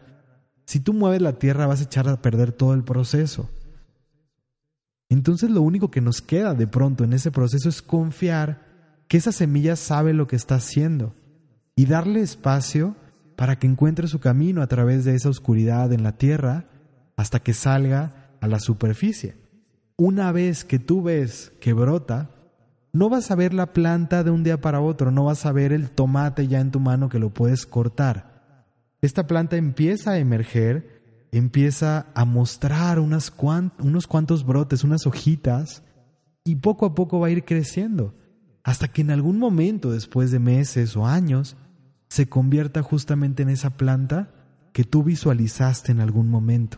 si 0.65 0.79
tú 0.79 0.93
mueves 0.93 1.21
la 1.21 1.39
tierra 1.39 1.65
vas 1.65 1.81
a 1.81 1.85
echar 1.85 2.07
a 2.07 2.21
perder 2.21 2.51
todo 2.51 2.73
el 2.73 2.83
proceso. 2.83 3.49
Entonces 5.09 5.49
lo 5.49 5.61
único 5.61 5.91
que 5.91 6.01
nos 6.01 6.21
queda 6.21 6.53
de 6.53 6.67
pronto 6.67 7.03
en 7.03 7.13
ese 7.13 7.31
proceso 7.31 7.69
es 7.69 7.81
confiar 7.81 9.03
que 9.07 9.17
esa 9.17 9.31
semilla 9.31 9.75
sabe 9.75 10.13
lo 10.13 10.27
que 10.27 10.35
está 10.35 10.55
haciendo 10.55 11.13
y 11.75 11.85
darle 11.85 12.21
espacio 12.21 12.95
para 13.41 13.57
que 13.57 13.65
encuentre 13.65 14.07
su 14.07 14.19
camino 14.19 14.61
a 14.61 14.67
través 14.67 15.03
de 15.03 15.15
esa 15.15 15.27
oscuridad 15.27 15.91
en 15.93 16.03
la 16.03 16.11
tierra 16.11 16.65
hasta 17.17 17.39
que 17.39 17.55
salga 17.55 18.29
a 18.39 18.47
la 18.47 18.59
superficie. 18.59 19.35
Una 19.97 20.31
vez 20.31 20.63
que 20.63 20.77
tú 20.77 21.01
ves 21.01 21.51
que 21.59 21.73
brota, 21.73 22.29
no 22.93 23.09
vas 23.09 23.31
a 23.31 23.35
ver 23.35 23.55
la 23.55 23.73
planta 23.73 24.23
de 24.23 24.29
un 24.29 24.43
día 24.43 24.61
para 24.61 24.79
otro, 24.79 25.09
no 25.09 25.23
vas 25.23 25.47
a 25.47 25.51
ver 25.53 25.73
el 25.73 25.89
tomate 25.89 26.47
ya 26.47 26.59
en 26.59 26.69
tu 26.69 26.79
mano 26.79 27.09
que 27.09 27.17
lo 27.17 27.33
puedes 27.33 27.65
cortar. 27.65 28.63
Esta 29.01 29.25
planta 29.25 29.57
empieza 29.57 30.11
a 30.11 30.19
emerger, 30.19 31.27
empieza 31.31 32.11
a 32.13 32.25
mostrar 32.25 32.99
unos 32.99 33.31
cuantos 33.31 34.45
brotes, 34.45 34.83
unas 34.83 35.07
hojitas, 35.07 35.81
y 36.43 36.57
poco 36.57 36.85
a 36.85 36.93
poco 36.93 37.19
va 37.19 37.25
a 37.25 37.31
ir 37.31 37.43
creciendo, 37.43 38.13
hasta 38.61 38.87
que 38.89 39.01
en 39.01 39.09
algún 39.09 39.39
momento, 39.39 39.91
después 39.91 40.29
de 40.29 40.37
meses 40.37 40.95
o 40.95 41.07
años, 41.07 41.57
se 42.11 42.27
convierta 42.27 42.83
justamente 42.83 43.41
en 43.41 43.47
esa 43.47 43.69
planta 43.69 44.33
que 44.73 44.83
tú 44.83 45.01
visualizaste 45.01 45.93
en 45.93 46.01
algún 46.01 46.29
momento. 46.29 46.77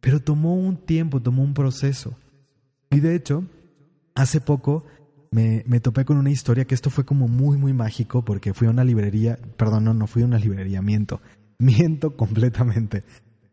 Pero 0.00 0.22
tomó 0.22 0.54
un 0.54 0.78
tiempo, 0.78 1.20
tomó 1.20 1.42
un 1.42 1.52
proceso. 1.52 2.16
Y 2.90 3.00
de 3.00 3.14
hecho, 3.14 3.44
hace 4.14 4.40
poco 4.40 4.86
me, 5.30 5.62
me, 5.66 5.80
topé 5.80 6.06
con 6.06 6.16
una 6.16 6.30
historia 6.30 6.64
que 6.64 6.74
esto 6.74 6.88
fue 6.88 7.04
como 7.04 7.28
muy, 7.28 7.58
muy 7.58 7.74
mágico 7.74 8.24
porque 8.24 8.54
fui 8.54 8.66
a 8.66 8.70
una 8.70 8.82
librería, 8.82 9.38
perdón, 9.58 9.84
no, 9.84 9.92
no 9.92 10.06
fui 10.06 10.22
a 10.22 10.24
una 10.24 10.38
librería, 10.38 10.80
miento, 10.80 11.20
miento 11.58 12.16
completamente. 12.16 13.04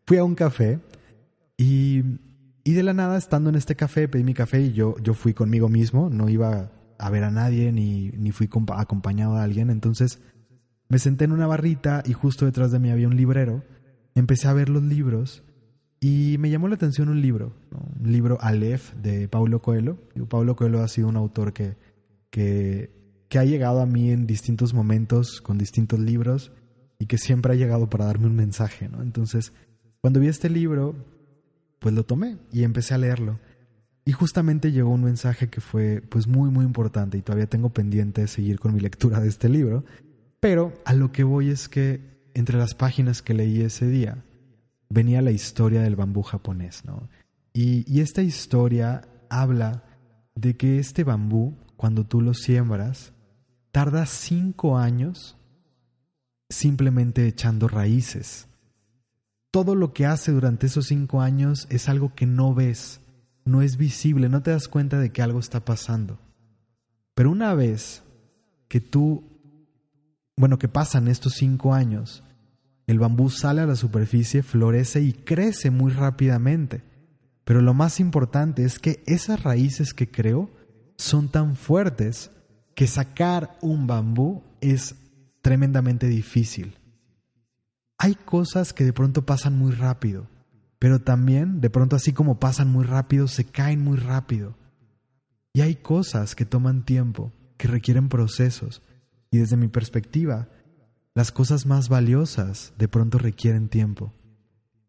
Fui 0.06 0.16
a 0.16 0.24
un 0.24 0.34
café 0.34 0.80
y, 1.58 2.02
y 2.64 2.72
de 2.72 2.82
la 2.82 2.94
nada, 2.94 3.18
estando 3.18 3.50
en 3.50 3.56
este 3.56 3.76
café, 3.76 4.08
pedí 4.08 4.24
mi 4.24 4.32
café 4.32 4.62
y 4.62 4.72
yo, 4.72 4.96
yo 5.02 5.12
fui 5.12 5.34
conmigo 5.34 5.68
mismo, 5.68 6.08
no 6.08 6.30
iba 6.30 6.72
a 6.98 7.10
ver 7.10 7.24
a 7.24 7.30
nadie 7.30 7.72
ni, 7.72 8.08
ni 8.16 8.32
fui 8.32 8.48
acompañado 8.74 9.34
de 9.34 9.42
alguien, 9.42 9.68
entonces 9.68 10.22
me 10.88 10.98
senté 10.98 11.24
en 11.24 11.32
una 11.32 11.46
barrita 11.46 12.02
y 12.04 12.12
justo 12.12 12.44
detrás 12.44 12.70
de 12.70 12.78
mí 12.78 12.90
había 12.90 13.08
un 13.08 13.16
librero. 13.16 13.62
Empecé 14.14 14.48
a 14.48 14.52
ver 14.52 14.68
los 14.68 14.82
libros 14.82 15.42
y 16.00 16.36
me 16.38 16.50
llamó 16.50 16.68
la 16.68 16.74
atención 16.74 17.08
un 17.08 17.20
libro, 17.22 17.54
un 17.72 18.12
libro 18.12 18.38
Aleph 18.40 18.92
de 18.94 19.26
Paulo 19.28 19.62
Coelho. 19.62 19.98
Paulo 20.28 20.54
Coelho 20.54 20.82
ha 20.82 20.88
sido 20.88 21.08
un 21.08 21.16
autor 21.16 21.52
que, 21.52 21.76
que, 22.30 22.90
que 23.28 23.38
ha 23.38 23.44
llegado 23.44 23.80
a 23.80 23.86
mí 23.86 24.10
en 24.10 24.26
distintos 24.26 24.74
momentos 24.74 25.40
con 25.40 25.56
distintos 25.58 25.98
libros 25.98 26.52
y 26.98 27.06
que 27.06 27.18
siempre 27.18 27.52
ha 27.52 27.56
llegado 27.56 27.88
para 27.88 28.04
darme 28.04 28.26
un 28.26 28.36
mensaje. 28.36 28.88
¿no? 28.88 29.02
Entonces, 29.02 29.52
cuando 30.00 30.20
vi 30.20 30.28
este 30.28 30.50
libro, 30.50 30.94
pues 31.80 31.94
lo 31.94 32.04
tomé 32.04 32.36
y 32.52 32.64
empecé 32.64 32.94
a 32.94 32.98
leerlo. 32.98 33.40
Y 34.04 34.12
justamente 34.12 34.72
llegó 34.72 34.90
un 34.90 35.04
mensaje 35.04 35.48
que 35.48 35.62
fue 35.62 36.02
pues 36.06 36.26
muy 36.26 36.50
muy 36.50 36.66
importante 36.66 37.16
y 37.16 37.22
todavía 37.22 37.46
tengo 37.46 37.70
pendiente 37.70 38.20
de 38.20 38.28
seguir 38.28 38.60
con 38.60 38.74
mi 38.74 38.80
lectura 38.80 39.20
de 39.20 39.28
este 39.28 39.48
libro, 39.48 39.84
pero 40.44 40.74
a 40.84 40.92
lo 40.92 41.10
que 41.10 41.24
voy 41.24 41.48
es 41.48 41.70
que 41.70 42.02
entre 42.34 42.58
las 42.58 42.74
páginas 42.74 43.22
que 43.22 43.32
leí 43.32 43.62
ese 43.62 43.86
día 43.86 44.22
venía 44.90 45.22
la 45.22 45.30
historia 45.30 45.80
del 45.80 45.96
bambú 45.96 46.20
japonés, 46.20 46.84
¿no? 46.84 47.08
Y, 47.54 47.98
esta 48.00 48.20
historia 48.20 49.08
habla 49.30 49.84
de 50.34 50.54
que 50.54 50.78
este 50.78 51.02
bambú, 51.02 51.54
cuando 51.78 52.04
tú 52.04 52.20
lo 52.20 52.34
siembras, 52.34 53.14
tarda 53.72 54.04
cinco 54.04 54.76
años 54.76 55.38
simplemente 56.50 57.26
echando 57.26 57.66
raíces. 57.66 58.46
Todo 59.50 59.74
lo 59.74 59.94
que 59.94 60.04
hace 60.04 60.30
durante 60.30 60.66
esos 60.66 60.88
cinco 60.88 61.22
años 61.22 61.66
es 61.70 61.88
algo 61.88 62.14
que 62.14 62.26
no 62.26 62.52
ves, 62.52 63.00
no 63.46 63.62
es 63.62 63.78
visible, 63.78 64.28
no 64.28 64.42
te 64.42 64.50
das 64.50 64.68
cuenta 64.68 64.98
de 64.98 65.10
que 65.10 65.22
algo 65.22 65.38
está 65.38 65.64
pasando. 65.64 66.18
Pero 67.14 67.30
una 67.30 67.54
vez 67.54 68.02
que 68.68 68.82
tú 68.82 69.33
bueno, 70.36 70.58
que 70.58 70.68
pasan 70.68 71.08
estos 71.08 71.34
cinco 71.34 71.74
años, 71.74 72.24
el 72.86 72.98
bambú 72.98 73.30
sale 73.30 73.62
a 73.62 73.66
la 73.66 73.76
superficie, 73.76 74.42
florece 74.42 75.00
y 75.00 75.12
crece 75.12 75.70
muy 75.70 75.92
rápidamente. 75.92 76.82
Pero 77.44 77.60
lo 77.60 77.74
más 77.74 78.00
importante 78.00 78.64
es 78.64 78.78
que 78.78 79.02
esas 79.06 79.42
raíces 79.42 79.94
que 79.94 80.10
creó 80.10 80.50
son 80.96 81.28
tan 81.28 81.56
fuertes 81.56 82.30
que 82.74 82.86
sacar 82.86 83.56
un 83.60 83.86
bambú 83.86 84.42
es 84.60 84.96
tremendamente 85.42 86.08
difícil. 86.08 86.78
Hay 87.98 88.14
cosas 88.14 88.72
que 88.72 88.84
de 88.84 88.92
pronto 88.92 89.24
pasan 89.24 89.56
muy 89.56 89.72
rápido, 89.72 90.26
pero 90.78 91.00
también 91.00 91.60
de 91.60 91.70
pronto 91.70 91.96
así 91.96 92.12
como 92.12 92.40
pasan 92.40 92.70
muy 92.70 92.84
rápido, 92.84 93.28
se 93.28 93.44
caen 93.44 93.82
muy 93.82 93.96
rápido. 93.96 94.56
Y 95.52 95.60
hay 95.60 95.76
cosas 95.76 96.34
que 96.34 96.44
toman 96.44 96.84
tiempo, 96.84 97.32
que 97.56 97.68
requieren 97.68 98.08
procesos, 98.08 98.82
y 99.34 99.38
desde 99.38 99.56
mi 99.56 99.66
perspectiva, 99.66 100.46
las 101.12 101.32
cosas 101.32 101.66
más 101.66 101.88
valiosas 101.88 102.72
de 102.78 102.86
pronto 102.86 103.18
requieren 103.18 103.68
tiempo. 103.68 104.12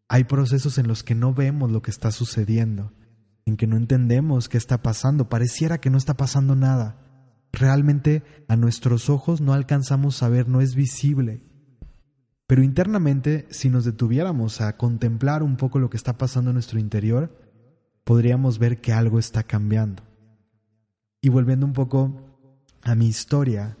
Hay 0.08 0.22
procesos 0.22 0.78
en 0.78 0.86
los 0.86 1.02
que 1.02 1.16
no 1.16 1.34
vemos 1.34 1.72
lo 1.72 1.82
que 1.82 1.90
está 1.90 2.12
sucediendo, 2.12 2.92
en 3.44 3.56
que 3.56 3.66
no 3.66 3.76
entendemos 3.76 4.48
qué 4.48 4.56
está 4.56 4.84
pasando, 4.84 5.28
pareciera 5.28 5.78
que 5.78 5.90
no 5.90 5.98
está 5.98 6.14
pasando 6.14 6.54
nada. 6.54 7.02
Realmente 7.52 8.22
a 8.46 8.54
nuestros 8.54 9.10
ojos 9.10 9.40
no 9.40 9.52
alcanzamos 9.52 10.22
a 10.22 10.28
ver, 10.28 10.48
no 10.48 10.60
es 10.60 10.76
visible. 10.76 11.42
Pero 12.46 12.62
internamente, 12.62 13.48
si 13.50 13.68
nos 13.68 13.84
detuviéramos 13.84 14.60
a 14.60 14.76
contemplar 14.76 15.42
un 15.42 15.56
poco 15.56 15.80
lo 15.80 15.90
que 15.90 15.96
está 15.96 16.18
pasando 16.18 16.50
en 16.50 16.54
nuestro 16.54 16.78
interior, 16.78 17.36
podríamos 18.04 18.60
ver 18.60 18.80
que 18.80 18.92
algo 18.92 19.18
está 19.18 19.42
cambiando. 19.42 20.04
Y 21.20 21.30
volviendo 21.30 21.66
un 21.66 21.72
poco 21.72 22.22
a 22.82 22.94
mi 22.94 23.08
historia, 23.08 23.76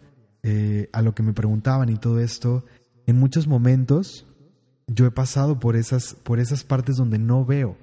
eh, 0.48 0.88
a 0.92 1.02
lo 1.02 1.12
que 1.12 1.24
me 1.24 1.32
preguntaban 1.32 1.88
y 1.88 1.96
todo 1.96 2.20
esto, 2.20 2.64
en 3.08 3.18
muchos 3.18 3.48
momentos 3.48 4.28
yo 4.86 5.04
he 5.04 5.10
pasado 5.10 5.58
por 5.58 5.74
esas, 5.74 6.14
por 6.14 6.38
esas 6.38 6.62
partes 6.62 6.94
donde 6.94 7.18
no 7.18 7.44
veo, 7.44 7.76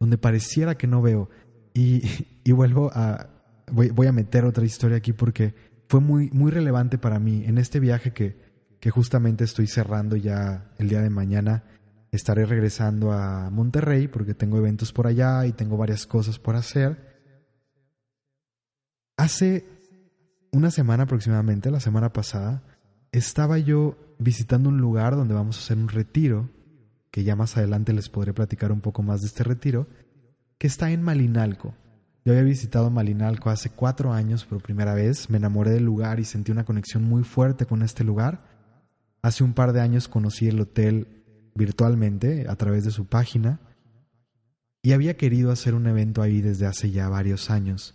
donde 0.00 0.18
pareciera 0.18 0.76
que 0.76 0.88
no 0.88 1.00
veo. 1.00 1.30
Y, 1.74 2.02
y 2.44 2.50
vuelvo 2.50 2.90
a, 2.92 3.28
voy, 3.70 3.90
voy, 3.90 4.08
a 4.08 4.12
meter 4.12 4.44
otra 4.44 4.64
historia 4.64 4.96
aquí 4.96 5.12
porque 5.12 5.54
fue 5.88 6.00
muy, 6.00 6.28
muy 6.32 6.50
relevante 6.50 6.98
para 6.98 7.20
mí 7.20 7.44
en 7.46 7.56
este 7.56 7.78
viaje 7.78 8.12
que, 8.12 8.36
que 8.80 8.90
justamente 8.90 9.44
estoy 9.44 9.68
cerrando 9.68 10.16
ya 10.16 10.72
el 10.78 10.88
día 10.88 11.00
de 11.00 11.10
mañana. 11.10 11.62
Estaré 12.10 12.46
regresando 12.46 13.12
a 13.12 13.48
Monterrey 13.50 14.08
porque 14.08 14.34
tengo 14.34 14.58
eventos 14.58 14.92
por 14.92 15.06
allá 15.06 15.46
y 15.46 15.52
tengo 15.52 15.76
varias 15.76 16.04
cosas 16.04 16.40
por 16.40 16.56
hacer. 16.56 16.98
Hace 19.16 19.77
una 20.52 20.70
semana 20.70 21.04
aproximadamente, 21.04 21.70
la 21.70 21.80
semana 21.80 22.12
pasada, 22.12 22.62
estaba 23.12 23.58
yo 23.58 23.96
visitando 24.18 24.68
un 24.68 24.78
lugar 24.78 25.16
donde 25.16 25.34
vamos 25.34 25.56
a 25.56 25.60
hacer 25.60 25.78
un 25.78 25.88
retiro, 25.88 26.50
que 27.10 27.24
ya 27.24 27.36
más 27.36 27.56
adelante 27.56 27.92
les 27.92 28.08
podré 28.08 28.32
platicar 28.32 28.72
un 28.72 28.80
poco 28.80 29.02
más 29.02 29.20
de 29.20 29.28
este 29.28 29.44
retiro, 29.44 29.86
que 30.58 30.66
está 30.66 30.90
en 30.90 31.02
Malinalco. 31.02 31.74
Yo 32.24 32.32
había 32.32 32.44
visitado 32.44 32.90
Malinalco 32.90 33.50
hace 33.50 33.70
cuatro 33.70 34.12
años 34.12 34.44
por 34.44 34.62
primera 34.62 34.94
vez, 34.94 35.30
me 35.30 35.38
enamoré 35.38 35.70
del 35.70 35.84
lugar 35.84 36.20
y 36.20 36.24
sentí 36.24 36.52
una 36.52 36.64
conexión 36.64 37.04
muy 37.04 37.22
fuerte 37.24 37.64
con 37.64 37.82
este 37.82 38.04
lugar. 38.04 38.44
Hace 39.22 39.44
un 39.44 39.54
par 39.54 39.72
de 39.72 39.80
años 39.80 40.08
conocí 40.08 40.48
el 40.48 40.60
hotel 40.60 41.24
virtualmente 41.54 42.46
a 42.48 42.56
través 42.56 42.84
de 42.84 42.90
su 42.90 43.06
página 43.06 43.60
y 44.82 44.92
había 44.92 45.16
querido 45.16 45.50
hacer 45.50 45.74
un 45.74 45.86
evento 45.86 46.22
ahí 46.22 46.40
desde 46.40 46.66
hace 46.66 46.90
ya 46.90 47.08
varios 47.08 47.50
años. 47.50 47.94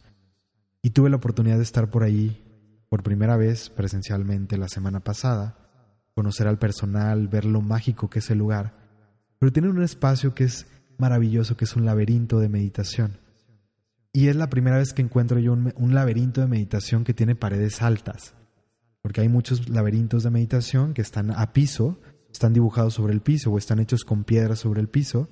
Y 0.81 0.89
tuve 0.89 1.09
la 1.09 1.15
oportunidad 1.15 1.57
de 1.57 1.63
estar 1.63 1.89
por 1.89 2.03
ahí 2.03 2.42
por 2.93 3.01
primera 3.01 3.37
vez 3.37 3.71
presencialmente 3.71 4.55
la 4.55 4.69
semana 4.69 4.99
pasada, 4.99 5.57
conocer 6.13 6.47
al 6.47 6.59
personal, 6.59 7.27
ver 7.27 7.43
lo 7.43 7.59
mágico 7.59 8.07
que 8.07 8.19
es 8.19 8.29
el 8.29 8.37
lugar, 8.37 8.75
pero 9.39 9.51
tienen 9.51 9.71
un 9.71 9.81
espacio 9.81 10.35
que 10.35 10.43
es 10.43 10.67
maravilloso, 10.99 11.57
que 11.57 11.65
es 11.65 11.75
un 11.75 11.85
laberinto 11.85 12.39
de 12.39 12.49
meditación. 12.49 13.17
Y 14.11 14.27
es 14.27 14.35
la 14.35 14.51
primera 14.51 14.77
vez 14.77 14.93
que 14.93 15.01
encuentro 15.01 15.39
yo 15.39 15.53
un, 15.53 15.95
laberinto 15.95 16.41
de 16.41 16.45
meditación 16.45 17.03
que 17.03 17.15
tiene 17.15 17.33
paredes 17.33 17.81
altas, 17.81 18.35
porque 19.01 19.21
hay 19.21 19.27
muchos 19.27 19.69
laberintos 19.69 20.21
de 20.21 20.29
meditación 20.29 20.93
que 20.93 21.01
están 21.01 21.31
a 21.31 21.51
piso, 21.51 21.99
están 22.31 22.53
dibujados 22.53 22.93
sobre 22.93 23.13
el 23.13 23.21
piso 23.21 23.49
o 23.51 23.57
están 23.57 23.79
hechos 23.79 24.03
con 24.05 24.23
piedras 24.23 24.59
sobre 24.59 24.81
el 24.81 24.87
piso, 24.87 25.29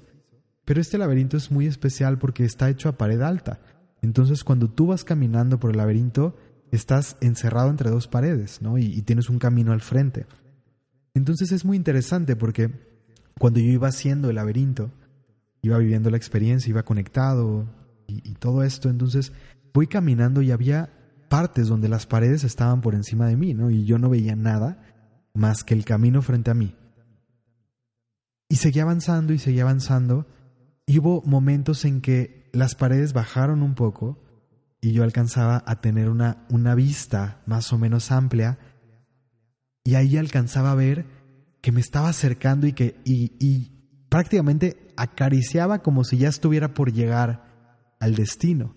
pero 0.65 0.81
este 0.81 0.97
laberinto 0.97 1.37
es 1.37 1.51
muy 1.51 1.67
especial 1.67 2.17
porque 2.17 2.43
está 2.43 2.71
hecho 2.71 2.89
a 2.89 2.97
pared 2.97 3.21
alta. 3.21 3.59
Entonces 4.01 4.43
cuando 4.43 4.67
tú 4.67 4.87
vas 4.87 5.03
caminando 5.03 5.59
por 5.59 5.69
el 5.69 5.77
laberinto, 5.77 6.35
estás 6.71 7.17
encerrado 7.21 7.69
entre 7.69 7.89
dos 7.89 8.07
paredes, 8.07 8.61
¿no? 8.61 8.77
Y, 8.77 9.01
tienes 9.01 9.29
un 9.29 9.39
camino 9.39 9.73
al 9.73 9.81
frente. 9.81 10.25
Entonces 11.13 11.51
es 11.51 11.65
muy 11.65 11.77
interesante 11.77 12.35
porque 12.35 12.71
cuando 13.37 13.59
yo 13.59 13.69
iba 13.69 13.89
haciendo 13.89 14.29
el 14.29 14.37
laberinto, 14.37 14.91
iba 15.61 15.77
viviendo 15.77 16.09
la 16.09 16.17
experiencia, 16.17 16.69
iba 16.69 16.83
conectado 16.83 17.65
y, 18.07 18.33
todo 18.35 18.63
esto, 18.63 18.89
entonces 18.89 19.31
voy 19.73 19.87
caminando 19.87 20.41
y 20.41 20.51
había 20.51 20.89
partes 21.29 21.67
donde 21.67 21.89
las 21.89 22.05
paredes 22.05 22.43
estaban 22.43 22.81
por 22.81 22.95
encima 22.95 23.27
de 23.27 23.37
mí, 23.37 23.53
¿no? 23.53 23.69
Y 23.69 23.85
yo 23.85 23.97
no 23.99 24.09
veía 24.09 24.35
nada 24.35 24.81
más 25.33 25.63
que 25.63 25.73
el 25.73 25.85
camino 25.85 26.21
frente 26.21 26.51
a 26.51 26.55
mí. 26.55 26.75
Y 28.49 28.55
seguía 28.57 28.83
avanzando 28.83 29.31
y 29.31 29.39
seguía 29.39 29.63
avanzando. 29.63 30.25
Y 30.85 30.99
hubo 30.99 31.21
momentos 31.21 31.85
en 31.85 32.01
que 32.01 32.49
las 32.51 32.75
paredes 32.75 33.13
bajaron 33.13 33.61
un 33.63 33.75
poco 33.75 34.19
y 34.81 34.93
yo 34.93 35.03
alcanzaba 35.03 35.63
a 35.67 35.79
tener 35.79 36.09
una, 36.09 36.45
una 36.49 36.73
vista 36.73 37.41
más 37.45 37.71
o 37.71 37.77
menos 37.77 38.11
amplia 38.11 38.57
y 39.83 39.95
ahí 39.95 40.17
alcanzaba 40.17 40.71
a 40.71 40.75
ver 40.75 41.05
que 41.61 41.71
me 41.71 41.79
estaba 41.79 42.09
acercando 42.09 42.67
y 42.67 42.73
que 42.73 42.99
y, 43.05 43.71
prácticamente 44.09 44.93
acariciaba 44.97 45.79
como 45.79 46.03
si 46.03 46.17
ya 46.17 46.27
estuviera 46.27 46.73
por 46.73 46.91
llegar 46.91 47.45
al 47.99 48.15
destino. 48.15 48.75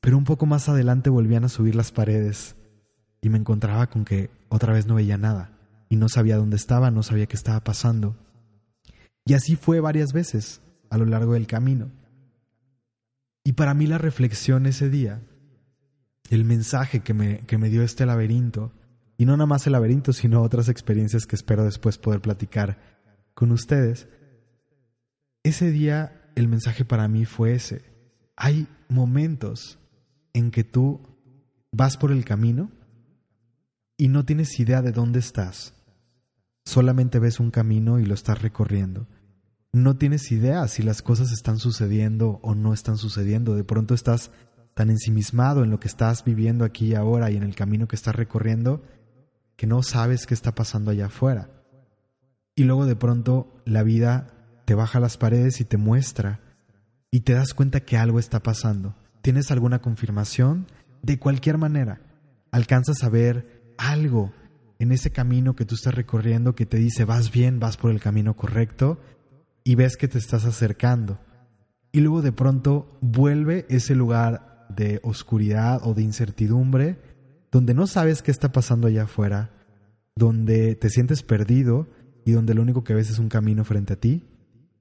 Pero 0.00 0.16
un 0.16 0.24
poco 0.24 0.46
más 0.46 0.68
adelante 0.68 1.10
volvían 1.10 1.44
a 1.44 1.50
subir 1.50 1.74
las 1.74 1.92
paredes 1.92 2.56
y 3.20 3.28
me 3.28 3.36
encontraba 3.36 3.88
con 3.88 4.06
que 4.06 4.30
otra 4.48 4.72
vez 4.72 4.86
no 4.86 4.94
veía 4.94 5.18
nada 5.18 5.52
y 5.90 5.96
no 5.96 6.08
sabía 6.08 6.38
dónde 6.38 6.56
estaba, 6.56 6.90
no 6.90 7.02
sabía 7.02 7.26
qué 7.26 7.36
estaba 7.36 7.62
pasando. 7.62 8.16
Y 9.26 9.34
así 9.34 9.54
fue 9.54 9.80
varias 9.80 10.12
veces 10.14 10.62
a 10.88 10.96
lo 10.96 11.04
largo 11.04 11.34
del 11.34 11.46
camino. 11.46 11.90
Y 13.44 13.52
para 13.52 13.74
mí 13.74 13.86
la 13.86 13.98
reflexión 13.98 14.64
ese 14.64 14.88
día 14.88 15.20
el 16.30 16.44
mensaje 16.44 17.00
que 17.00 17.12
me, 17.12 17.40
que 17.40 17.58
me 17.58 17.68
dio 17.68 17.82
este 17.82 18.06
laberinto, 18.06 18.72
y 19.18 19.26
no 19.26 19.32
nada 19.32 19.46
más 19.46 19.66
el 19.66 19.72
laberinto, 19.72 20.14
sino 20.14 20.40
otras 20.42 20.68
experiencias 20.68 21.26
que 21.26 21.36
espero 21.36 21.64
después 21.64 21.98
poder 21.98 22.22
platicar 22.22 22.78
con 23.34 23.52
ustedes, 23.52 24.08
ese 25.42 25.70
día 25.70 26.30
el 26.36 26.48
mensaje 26.48 26.84
para 26.84 27.08
mí 27.08 27.26
fue 27.26 27.54
ese. 27.54 27.82
Hay 28.36 28.66
momentos 28.88 29.78
en 30.32 30.50
que 30.50 30.64
tú 30.64 31.00
vas 31.72 31.96
por 31.96 32.12
el 32.12 32.24
camino 32.24 32.70
y 33.96 34.08
no 34.08 34.24
tienes 34.24 34.58
idea 34.58 34.82
de 34.82 34.92
dónde 34.92 35.18
estás. 35.18 35.74
Solamente 36.64 37.18
ves 37.18 37.40
un 37.40 37.50
camino 37.50 37.98
y 37.98 38.06
lo 38.06 38.14
estás 38.14 38.40
recorriendo. 38.40 39.06
No 39.72 39.96
tienes 39.96 40.32
idea 40.32 40.66
si 40.68 40.82
las 40.82 41.02
cosas 41.02 41.32
están 41.32 41.58
sucediendo 41.58 42.40
o 42.42 42.54
no 42.54 42.72
están 42.72 42.96
sucediendo. 42.96 43.54
De 43.54 43.64
pronto 43.64 43.94
estás 43.94 44.30
tan 44.74 44.90
ensimismado 44.90 45.64
en 45.64 45.70
lo 45.70 45.80
que 45.80 45.88
estás 45.88 46.24
viviendo 46.24 46.64
aquí 46.64 46.88
y 46.88 46.94
ahora 46.94 47.30
y 47.30 47.36
en 47.36 47.42
el 47.42 47.54
camino 47.54 47.88
que 47.88 47.96
estás 47.96 48.14
recorriendo 48.14 48.82
que 49.56 49.66
no 49.66 49.82
sabes 49.82 50.26
qué 50.26 50.34
está 50.34 50.54
pasando 50.54 50.90
allá 50.90 51.06
afuera. 51.06 51.50
Y 52.54 52.64
luego 52.64 52.86
de 52.86 52.96
pronto 52.96 53.62
la 53.66 53.82
vida 53.82 54.28
te 54.64 54.74
baja 54.74 55.00
las 55.00 55.18
paredes 55.18 55.60
y 55.60 55.64
te 55.64 55.76
muestra 55.76 56.40
y 57.10 57.20
te 57.20 57.34
das 57.34 57.54
cuenta 57.54 57.80
que 57.80 57.98
algo 57.98 58.18
está 58.18 58.42
pasando. 58.42 58.94
Tienes 59.20 59.50
alguna 59.50 59.80
confirmación 59.80 60.66
de 61.02 61.18
cualquier 61.18 61.58
manera. 61.58 62.00
Alcanzas 62.50 63.04
a 63.04 63.10
ver 63.10 63.74
algo 63.76 64.32
en 64.78 64.92
ese 64.92 65.10
camino 65.10 65.54
que 65.54 65.66
tú 65.66 65.74
estás 65.74 65.94
recorriendo 65.94 66.54
que 66.54 66.66
te 66.66 66.78
dice 66.78 67.04
vas 67.04 67.30
bien, 67.30 67.60
vas 67.60 67.76
por 67.76 67.90
el 67.90 68.00
camino 68.00 68.34
correcto 68.34 68.98
y 69.62 69.74
ves 69.74 69.96
que 69.96 70.08
te 70.08 70.18
estás 70.18 70.46
acercando. 70.46 71.18
Y 71.92 72.00
luego 72.00 72.22
de 72.22 72.32
pronto 72.32 72.96
vuelve 73.02 73.66
ese 73.68 73.94
lugar 73.94 74.49
de 74.74 75.00
oscuridad 75.02 75.80
o 75.84 75.94
de 75.94 76.02
incertidumbre, 76.02 76.98
donde 77.50 77.74
no 77.74 77.86
sabes 77.86 78.22
qué 78.22 78.30
está 78.30 78.52
pasando 78.52 78.86
allá 78.86 79.04
afuera, 79.04 79.50
donde 80.14 80.74
te 80.76 80.90
sientes 80.90 81.22
perdido 81.22 81.88
y 82.24 82.32
donde 82.32 82.54
lo 82.54 82.62
único 82.62 82.84
que 82.84 82.94
ves 82.94 83.10
es 83.10 83.18
un 83.18 83.28
camino 83.28 83.64
frente 83.64 83.94
a 83.94 83.96
ti 83.96 84.24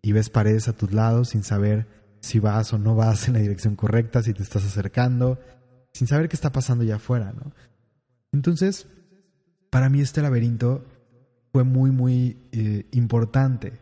y 0.02 0.12
ves 0.12 0.30
paredes 0.30 0.68
a 0.68 0.74
tus 0.74 0.92
lados 0.92 1.30
sin 1.30 1.44
saber 1.44 1.88
si 2.22 2.40
vas 2.40 2.74
o 2.74 2.78
no 2.78 2.96
vas 2.96 3.28
en 3.28 3.34
la 3.34 3.40
dirección 3.40 3.76
correcta, 3.76 4.22
si 4.22 4.34
te 4.34 4.44
estás 4.44 4.66
acercando, 4.66 5.40
sin 5.94 6.08
saber 6.08 6.30
qué 6.30 6.36
está 6.36 6.52
pasando 6.52 6.84
allá 6.84 6.96
afuera, 6.96 7.34
¿no? 7.34 7.54
Entonces, 8.32 8.88
para 9.70 9.90
mí 9.90 10.02
este 10.02 10.22
laberinto 10.22 10.86
fue 11.52 11.64
muy, 11.64 11.92
muy 11.92 12.38
eh, 12.52 12.86
importante, 12.92 13.80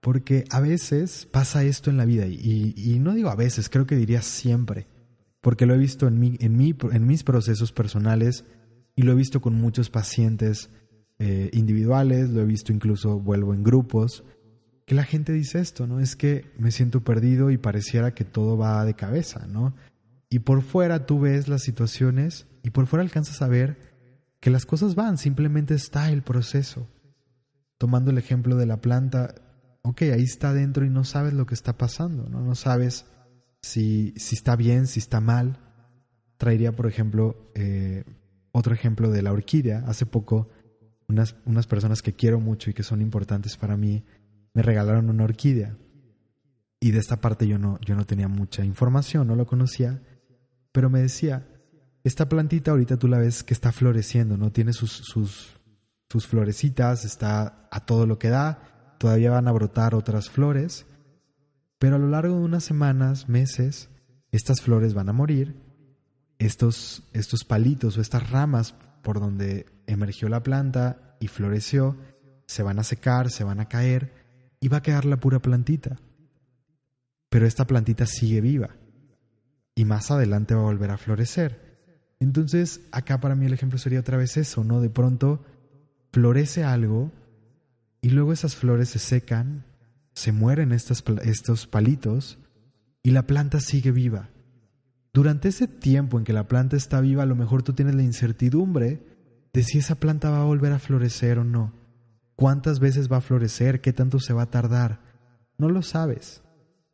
porque 0.00 0.44
a 0.50 0.60
veces 0.60 1.26
pasa 1.30 1.64
esto 1.64 1.90
en 1.90 1.96
la 1.96 2.04
vida, 2.04 2.26
y, 2.26 2.74
y 2.76 2.98
no 2.98 3.12
digo 3.12 3.28
a 3.28 3.34
veces, 3.34 3.68
creo 3.68 3.86
que 3.86 3.96
diría 3.96 4.22
siempre 4.22 4.86
porque 5.40 5.66
lo 5.66 5.74
he 5.74 5.78
visto 5.78 6.06
en, 6.06 6.18
mi, 6.18 6.36
en, 6.40 6.56
mi, 6.56 6.74
en 6.92 7.06
mis 7.06 7.22
procesos 7.24 7.72
personales 7.72 8.44
y 8.94 9.02
lo 9.02 9.12
he 9.12 9.16
visto 9.16 9.40
con 9.40 9.54
muchos 9.54 9.90
pacientes 9.90 10.70
eh, 11.18 11.50
individuales, 11.52 12.30
lo 12.30 12.40
he 12.40 12.46
visto 12.46 12.72
incluso, 12.72 13.18
vuelvo 13.18 13.54
en 13.54 13.62
grupos, 13.62 14.24
que 14.86 14.94
la 14.94 15.04
gente 15.04 15.32
dice 15.32 15.60
esto, 15.60 15.86
¿no? 15.86 16.00
Es 16.00 16.16
que 16.16 16.50
me 16.58 16.70
siento 16.70 17.02
perdido 17.02 17.50
y 17.50 17.58
pareciera 17.58 18.12
que 18.12 18.24
todo 18.24 18.56
va 18.56 18.84
de 18.84 18.94
cabeza, 18.94 19.46
¿no? 19.46 19.74
Y 20.28 20.40
por 20.40 20.62
fuera 20.62 21.06
tú 21.06 21.20
ves 21.20 21.48
las 21.48 21.62
situaciones 21.62 22.46
y 22.62 22.70
por 22.70 22.86
fuera 22.86 23.02
alcanzas 23.02 23.42
a 23.42 23.48
ver 23.48 23.78
que 24.40 24.50
las 24.50 24.66
cosas 24.66 24.94
van, 24.94 25.18
simplemente 25.18 25.74
está 25.74 26.10
el 26.10 26.22
proceso. 26.22 26.88
Tomando 27.78 28.10
el 28.10 28.18
ejemplo 28.18 28.56
de 28.56 28.66
la 28.66 28.80
planta, 28.80 29.34
ok, 29.82 30.02
ahí 30.02 30.22
está 30.22 30.52
dentro 30.52 30.84
y 30.84 30.90
no 30.90 31.04
sabes 31.04 31.34
lo 31.34 31.46
que 31.46 31.54
está 31.54 31.76
pasando, 31.76 32.28
¿no? 32.28 32.40
No 32.42 32.54
sabes 32.54 33.06
si, 33.62 34.14
si 34.16 34.34
está 34.34 34.56
bien, 34.56 34.86
si 34.86 34.98
está 34.98 35.20
mal. 35.20 35.58
Traería, 36.36 36.72
por 36.72 36.86
ejemplo, 36.86 37.50
eh, 37.54 38.04
otro 38.52 38.74
ejemplo 38.74 39.10
de 39.10 39.22
la 39.22 39.32
orquídea. 39.32 39.84
Hace 39.86 40.06
poco, 40.06 40.48
unas, 41.08 41.36
unas 41.44 41.66
personas 41.66 42.02
que 42.02 42.14
quiero 42.14 42.40
mucho 42.40 42.70
y 42.70 42.74
que 42.74 42.82
son 42.82 43.00
importantes 43.00 43.56
para 43.56 43.76
mí 43.76 44.04
me 44.54 44.62
regalaron 44.62 45.10
una 45.10 45.24
orquídea. 45.24 45.76
Y 46.80 46.92
de 46.92 46.98
esta 46.98 47.20
parte 47.20 47.46
yo 47.46 47.58
no, 47.58 47.78
yo 47.80 47.94
no 47.94 48.06
tenía 48.06 48.28
mucha 48.28 48.64
información, 48.64 49.26
no 49.26 49.36
lo 49.36 49.46
conocía, 49.46 50.00
pero 50.72 50.88
me 50.88 51.00
decía, 51.00 51.46
esta 52.04 52.28
plantita 52.28 52.70
ahorita 52.70 52.96
tú 52.96 53.06
la 53.06 53.18
ves 53.18 53.42
que 53.42 53.52
está 53.52 53.70
floreciendo, 53.70 54.38
¿no? 54.38 54.50
Tiene 54.50 54.72
sus, 54.72 54.90
sus, 54.90 55.60
sus 56.08 56.26
florecitas, 56.26 57.04
está 57.04 57.68
a 57.70 57.84
todo 57.84 58.06
lo 58.06 58.18
que 58.18 58.30
da, 58.30 58.96
todavía 58.98 59.30
van 59.30 59.46
a 59.46 59.52
brotar 59.52 59.94
otras 59.94 60.30
flores, 60.30 60.86
pero 61.80 61.96
a 61.96 61.98
lo 61.98 62.08
largo 62.10 62.36
de 62.36 62.42
unas 62.42 62.62
semanas, 62.62 63.30
meses, 63.30 63.88
estas 64.32 64.60
flores 64.60 64.92
van 64.92 65.08
a 65.08 65.14
morir, 65.14 65.56
estos, 66.38 67.04
estos 67.14 67.42
palitos 67.42 67.96
o 67.96 68.02
estas 68.02 68.28
ramas 68.28 68.74
por 69.02 69.18
donde 69.18 69.64
emergió 69.86 70.28
la 70.28 70.42
planta 70.42 71.16
y 71.20 71.28
floreció, 71.28 71.96
se 72.46 72.62
van 72.62 72.78
a 72.78 72.84
secar, 72.84 73.30
se 73.30 73.44
van 73.44 73.60
a 73.60 73.68
caer 73.68 74.12
y 74.60 74.68
va 74.68 74.76
a 74.76 74.82
quedar 74.82 75.06
la 75.06 75.16
pura 75.16 75.38
plantita. 75.38 75.96
Pero 77.30 77.46
esta 77.46 77.66
plantita 77.66 78.04
sigue 78.04 78.42
viva 78.42 78.76
y 79.74 79.86
más 79.86 80.10
adelante 80.10 80.54
va 80.54 80.60
a 80.60 80.64
volver 80.64 80.90
a 80.90 80.98
florecer. 80.98 81.78
Entonces, 82.20 82.82
acá 82.92 83.22
para 83.22 83.34
mí 83.34 83.46
el 83.46 83.54
ejemplo 83.54 83.78
sería 83.78 84.00
otra 84.00 84.18
vez 84.18 84.36
eso, 84.36 84.64
¿no? 84.64 84.82
De 84.82 84.90
pronto 84.90 85.46
florece 86.12 86.62
algo 86.62 87.10
y 88.02 88.10
luego 88.10 88.34
esas 88.34 88.54
flores 88.54 88.90
se 88.90 88.98
secan 88.98 89.64
se 90.20 90.32
mueren 90.32 90.70
estos, 90.72 91.66
palitos 91.66 92.38
y 93.02 93.10
la 93.10 93.26
planta 93.26 93.58
sigue 93.60 93.90
viva. 93.90 94.28
Durante 95.14 95.48
ese 95.48 95.66
tiempo 95.66 96.18
en 96.18 96.24
que 96.24 96.34
la 96.34 96.46
planta 96.46 96.76
está 96.76 97.00
viva, 97.00 97.22
a 97.22 97.26
lo 97.26 97.36
mejor 97.36 97.62
tú 97.62 97.72
tienes 97.72 97.94
la 97.94 98.02
incertidumbre 98.02 99.02
de 99.54 99.62
si 99.62 99.78
esa 99.78 99.94
planta 99.94 100.28
va 100.28 100.42
a 100.42 100.44
volver 100.44 100.72
a 100.72 100.78
florecer 100.78 101.38
o 101.38 101.44
no. 101.44 101.72
¿Cuántas 102.36 102.80
veces 102.80 103.10
va 103.10 103.16
a 103.16 103.22
florecer? 103.22 103.80
¿Qué 103.80 103.94
tanto 103.94 104.20
se 104.20 104.34
va 104.34 104.42
a 104.42 104.50
tardar? 104.50 105.00
No 105.56 105.70
lo 105.70 105.80
sabes. 105.80 106.42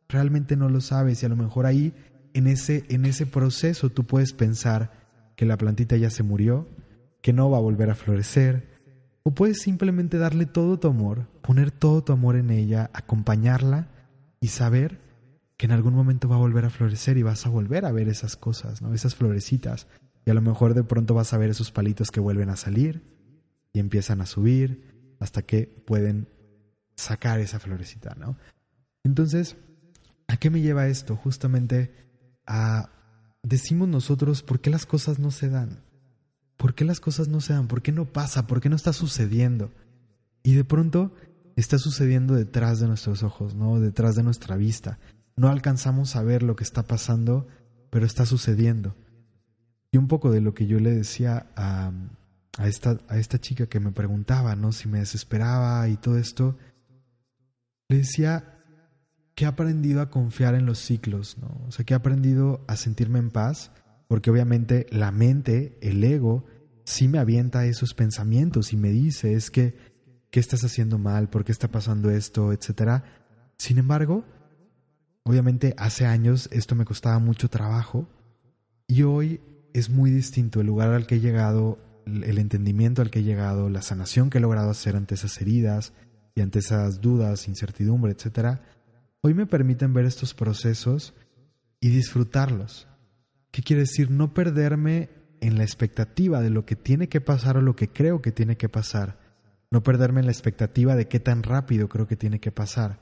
Realmente 0.07 0.55
no 0.55 0.69
lo 0.69 0.79
sabes 0.79 1.21
y 1.21 1.25
a 1.25 1.29
lo 1.29 1.35
mejor 1.35 1.65
ahí 1.65 1.93
en 2.33 2.47
ese 2.47 2.85
en 2.87 3.05
ese 3.05 3.25
proceso 3.25 3.89
tú 3.89 4.05
puedes 4.05 4.31
pensar 4.31 4.91
que 5.35 5.45
la 5.45 5.57
plantita 5.57 5.97
ya 5.97 6.09
se 6.09 6.23
murió, 6.23 6.65
que 7.21 7.33
no 7.33 7.49
va 7.49 7.57
a 7.57 7.61
volver 7.61 7.89
a 7.89 7.95
florecer, 7.95 8.76
o 9.27 9.31
puedes 9.31 9.59
simplemente 9.59 10.17
darle 10.17 10.45
todo 10.45 10.79
tu 10.79 10.87
amor, 10.87 11.27
poner 11.41 11.69
todo 11.69 12.01
tu 12.01 12.13
amor 12.13 12.37
en 12.37 12.49
ella, 12.49 12.89
acompañarla 12.93 13.89
y 14.39 14.47
saber 14.47 15.01
que 15.57 15.65
en 15.65 15.73
algún 15.73 15.93
momento 15.93 16.29
va 16.29 16.37
a 16.37 16.39
volver 16.39 16.63
a 16.63 16.69
florecer 16.69 17.17
y 17.17 17.23
vas 17.23 17.45
a 17.45 17.49
volver 17.49 17.83
a 17.83 17.91
ver 17.91 18.07
esas 18.07 18.37
cosas, 18.37 18.81
¿no? 18.81 18.93
Esas 18.93 19.15
florecitas. 19.15 19.87
y 20.25 20.29
a 20.29 20.33
lo 20.33 20.41
mejor 20.41 20.73
de 20.75 20.85
pronto 20.85 21.13
vas 21.13 21.33
a 21.33 21.37
ver 21.37 21.49
esos 21.49 21.71
palitos 21.71 22.09
que 22.09 22.21
vuelven 22.21 22.49
a 22.49 22.55
salir 22.55 23.03
y 23.73 23.79
empiezan 23.79 24.21
a 24.21 24.25
subir 24.25 25.15
hasta 25.19 25.41
que 25.41 25.67
pueden 25.67 26.29
sacar 26.95 27.41
esa 27.41 27.59
florecita, 27.59 28.15
¿no? 28.17 28.37
Entonces, 29.03 29.57
¿a 30.29 30.37
qué 30.37 30.49
me 30.49 30.61
lleva 30.61 30.87
esto? 30.87 31.17
Justamente 31.17 31.91
a 32.45 32.91
decimos 33.43 33.89
nosotros 33.89 34.41
por 34.41 34.61
qué 34.61 34.69
las 34.69 34.85
cosas 34.85 35.19
no 35.19 35.31
se 35.31 35.49
dan. 35.49 35.83
¿Por 36.57 36.73
qué 36.73 36.83
las 36.85 36.99
cosas 36.99 37.27
no 37.27 37.39
se 37.39 37.53
dan? 37.53 37.67
¿Por 37.67 37.81
qué 37.81 37.91
no 37.91 38.05
pasa? 38.05 38.47
¿Por 38.47 38.61
qué 38.61 38.69
no 38.69 38.75
está 38.75 38.91
sucediendo? 38.91 39.71
Y 40.43 40.55
de 40.55 40.63
pronto 40.63 41.13
está 41.55 41.77
sucediendo 41.77 42.33
detrás 42.33 42.79
de 42.79 42.87
nuestros 42.87 43.23
ojos, 43.23 43.55
¿no? 43.55 43.79
Detrás 43.79 44.15
de 44.15 44.23
nuestra 44.23 44.55
vista. 44.57 44.99
No 45.35 45.49
alcanzamos 45.49 46.15
a 46.15 46.23
ver 46.23 46.41
lo 46.41 46.55
que 46.55 46.63
está 46.63 46.83
pasando, 46.83 47.47
pero 47.91 48.05
está 48.05 48.25
sucediendo. 48.25 48.95
Y 49.91 49.97
un 49.97 50.07
poco 50.07 50.31
de 50.31 50.41
lo 50.41 50.53
que 50.53 50.65
yo 50.67 50.79
le 50.79 50.91
decía 50.91 51.47
a, 51.55 51.91
a, 52.57 52.67
esta, 52.67 52.99
a 53.07 53.17
esta 53.17 53.39
chica 53.39 53.67
que 53.67 53.79
me 53.79 53.91
preguntaba, 53.91 54.55
¿no? 54.55 54.71
Si 54.71 54.87
me 54.87 54.99
desesperaba 54.99 55.87
y 55.87 55.97
todo 55.97 56.17
esto, 56.17 56.57
le 57.89 57.97
decía 57.97 58.57
que 59.35 59.45
he 59.45 59.47
aprendido 59.47 60.01
a 60.01 60.09
confiar 60.09 60.55
en 60.55 60.65
los 60.65 60.79
ciclos, 60.79 61.37
¿no? 61.37 61.61
O 61.67 61.71
sea, 61.71 61.85
que 61.85 61.93
he 61.93 61.97
aprendido 61.97 62.65
a 62.67 62.75
sentirme 62.75 63.19
en 63.19 63.29
paz, 63.29 63.71
porque 64.07 64.29
obviamente 64.29 64.87
la 64.89 65.11
mente, 65.11 65.77
el 65.81 66.03
ego, 66.03 66.45
sí 66.83 67.07
me 67.07 67.19
avienta 67.19 67.65
esos 67.65 67.93
pensamientos 67.93 68.73
y 68.73 68.77
me 68.77 68.91
dice, 68.91 69.33
es 69.33 69.51
que 69.51 69.75
¿qué 70.31 70.39
estás 70.39 70.63
haciendo 70.63 70.97
mal? 70.97 71.29
¿Por 71.29 71.43
qué 71.43 71.51
está 71.51 71.67
pasando 71.69 72.09
esto? 72.09 72.53
etcétera. 72.53 73.03
Sin 73.57 73.77
embargo, 73.77 74.23
obviamente 75.23 75.73
hace 75.77 76.05
años 76.05 76.49
esto 76.51 76.75
me 76.75 76.85
costaba 76.85 77.19
mucho 77.19 77.49
trabajo 77.49 78.07
y 78.87 79.03
hoy 79.03 79.41
es 79.73 79.89
muy 79.89 80.11
distinto 80.11 80.61
el 80.61 80.67
lugar 80.67 80.89
al 80.93 81.05
que 81.07 81.15
he 81.15 81.19
llegado, 81.19 81.79
el 82.05 82.37
entendimiento 82.37 83.01
al 83.01 83.11
que 83.11 83.19
he 83.19 83.23
llegado, 83.23 83.69
la 83.69 83.81
sanación 83.81 84.29
que 84.29 84.37
he 84.37 84.41
logrado 84.41 84.69
hacer 84.69 84.95
ante 84.95 85.15
esas 85.15 85.39
heridas 85.41 85.93
y 86.35 86.41
ante 86.41 86.59
esas 86.59 87.01
dudas, 87.01 87.47
incertidumbre, 87.47 88.13
etcétera. 88.13 88.61
Hoy 89.21 89.33
me 89.33 89.45
permiten 89.45 89.93
ver 89.93 90.05
estos 90.05 90.33
procesos 90.33 91.13
y 91.81 91.89
disfrutarlos. 91.89 92.86
¿Qué 93.57 93.63
quiere 93.63 93.81
decir? 93.81 94.11
No 94.11 94.35
perderme 94.35 95.09
en 95.41 95.57
la 95.57 95.63
expectativa 95.63 96.43
de 96.43 96.51
lo 96.51 96.67
que 96.67 96.75
tiene 96.75 97.09
que 97.09 97.21
pasar 97.21 97.57
o 97.57 97.61
lo 97.63 97.75
que 97.75 97.89
creo 97.89 98.21
que 98.21 98.31
tiene 98.31 98.55
que 98.55 98.69
pasar, 98.69 99.17
no 99.71 99.81
perderme 99.81 100.19
en 100.19 100.27
la 100.27 100.31
expectativa 100.31 100.95
de 100.95 101.07
qué 101.07 101.19
tan 101.19 101.41
rápido 101.41 101.89
creo 101.89 102.05
que 102.05 102.15
tiene 102.15 102.39
que 102.39 102.51
pasar, 102.51 102.99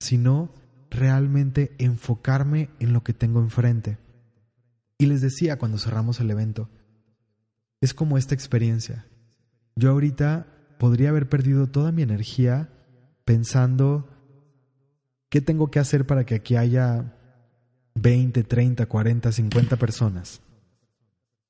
sino 0.00 0.54
realmente 0.88 1.74
enfocarme 1.76 2.70
en 2.80 2.94
lo 2.94 3.04
que 3.04 3.12
tengo 3.12 3.40
enfrente. 3.40 3.98
Y 4.96 5.04
les 5.04 5.20
decía 5.20 5.58
cuando 5.58 5.76
cerramos 5.76 6.18
el 6.18 6.30
evento, 6.30 6.70
es 7.82 7.92
como 7.92 8.16
esta 8.16 8.34
experiencia. 8.34 9.06
Yo 9.76 9.90
ahorita 9.90 10.46
podría 10.78 11.10
haber 11.10 11.28
perdido 11.28 11.66
toda 11.66 11.92
mi 11.92 12.00
energía 12.00 12.70
pensando 13.26 14.08
qué 15.28 15.42
tengo 15.42 15.70
que 15.70 15.78
hacer 15.78 16.06
para 16.06 16.24
que 16.24 16.36
aquí 16.36 16.56
haya 16.56 17.13
20, 17.94 18.42
30, 18.44 18.86
40, 18.86 19.32
50 19.32 19.76
personas. 19.76 20.40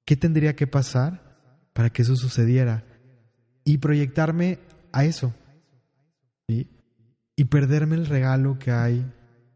¿Qué 0.05 0.17
tendría 0.17 0.55
que 0.55 0.67
pasar 0.67 1.39
para 1.73 1.91
que 1.91 2.03
eso 2.03 2.17
sucediera? 2.17 2.85
y 3.65 3.79
proyectarme 3.79 4.59
a 4.93 5.05
eso. 5.05 5.35
Y 7.37 7.47
perderme 7.47 7.97
el 7.97 8.07
regalo 8.07 8.61
que 8.61 8.71
hay 8.71 9.05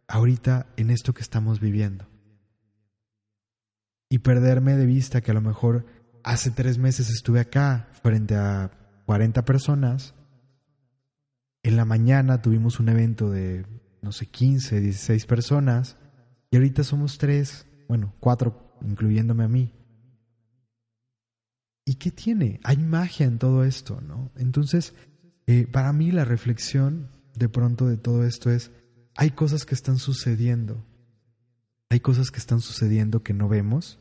ahorita 0.08 0.66
en 0.76 0.90
esto 0.90 1.14
que 1.14 1.22
estamos 1.22 1.60
viviendo. 1.60 2.08
Y 4.10 4.18
perderme 4.18 4.74
de 4.74 4.86
vista 4.86 5.20
que 5.20 5.30
a 5.30 5.34
lo 5.34 5.42
mejor 5.42 5.86
hace 6.24 6.50
tres 6.50 6.78
meses 6.78 7.08
estuve 7.10 7.38
acá 7.38 7.88
frente 8.02 8.34
a 8.34 8.72
40 9.06 9.44
personas. 9.44 10.14
En 11.62 11.76
la 11.76 11.84
mañana 11.84 12.42
tuvimos 12.42 12.80
un 12.80 12.88
evento 12.88 13.30
de, 13.30 13.64
no 14.02 14.10
sé, 14.10 14.26
15, 14.26 14.80
16 14.80 15.26
personas. 15.26 15.96
Y 16.50 16.56
ahorita 16.56 16.84
somos 16.84 17.18
tres, 17.18 17.66
bueno, 17.88 18.14
cuatro, 18.20 18.76
incluyéndome 18.82 19.44
a 19.44 19.48
mí. 19.48 19.72
¿Y 21.84 21.94
qué 21.94 22.10
tiene? 22.10 22.60
Hay 22.64 22.76
magia 22.76 23.26
en 23.26 23.38
todo 23.38 23.64
esto, 23.64 24.00
¿no? 24.00 24.30
Entonces, 24.36 24.94
eh, 25.46 25.66
para 25.66 25.92
mí 25.92 26.10
la 26.10 26.24
reflexión 26.24 27.10
de 27.34 27.48
pronto 27.48 27.86
de 27.86 27.96
todo 27.96 28.24
esto 28.24 28.50
es, 28.50 28.70
hay 29.16 29.30
cosas 29.30 29.64
que 29.64 29.74
están 29.74 29.98
sucediendo, 29.98 30.84
hay 31.88 32.00
cosas 32.00 32.30
que 32.30 32.38
están 32.38 32.60
sucediendo 32.60 33.22
que 33.22 33.32
no 33.32 33.48
vemos 33.48 33.98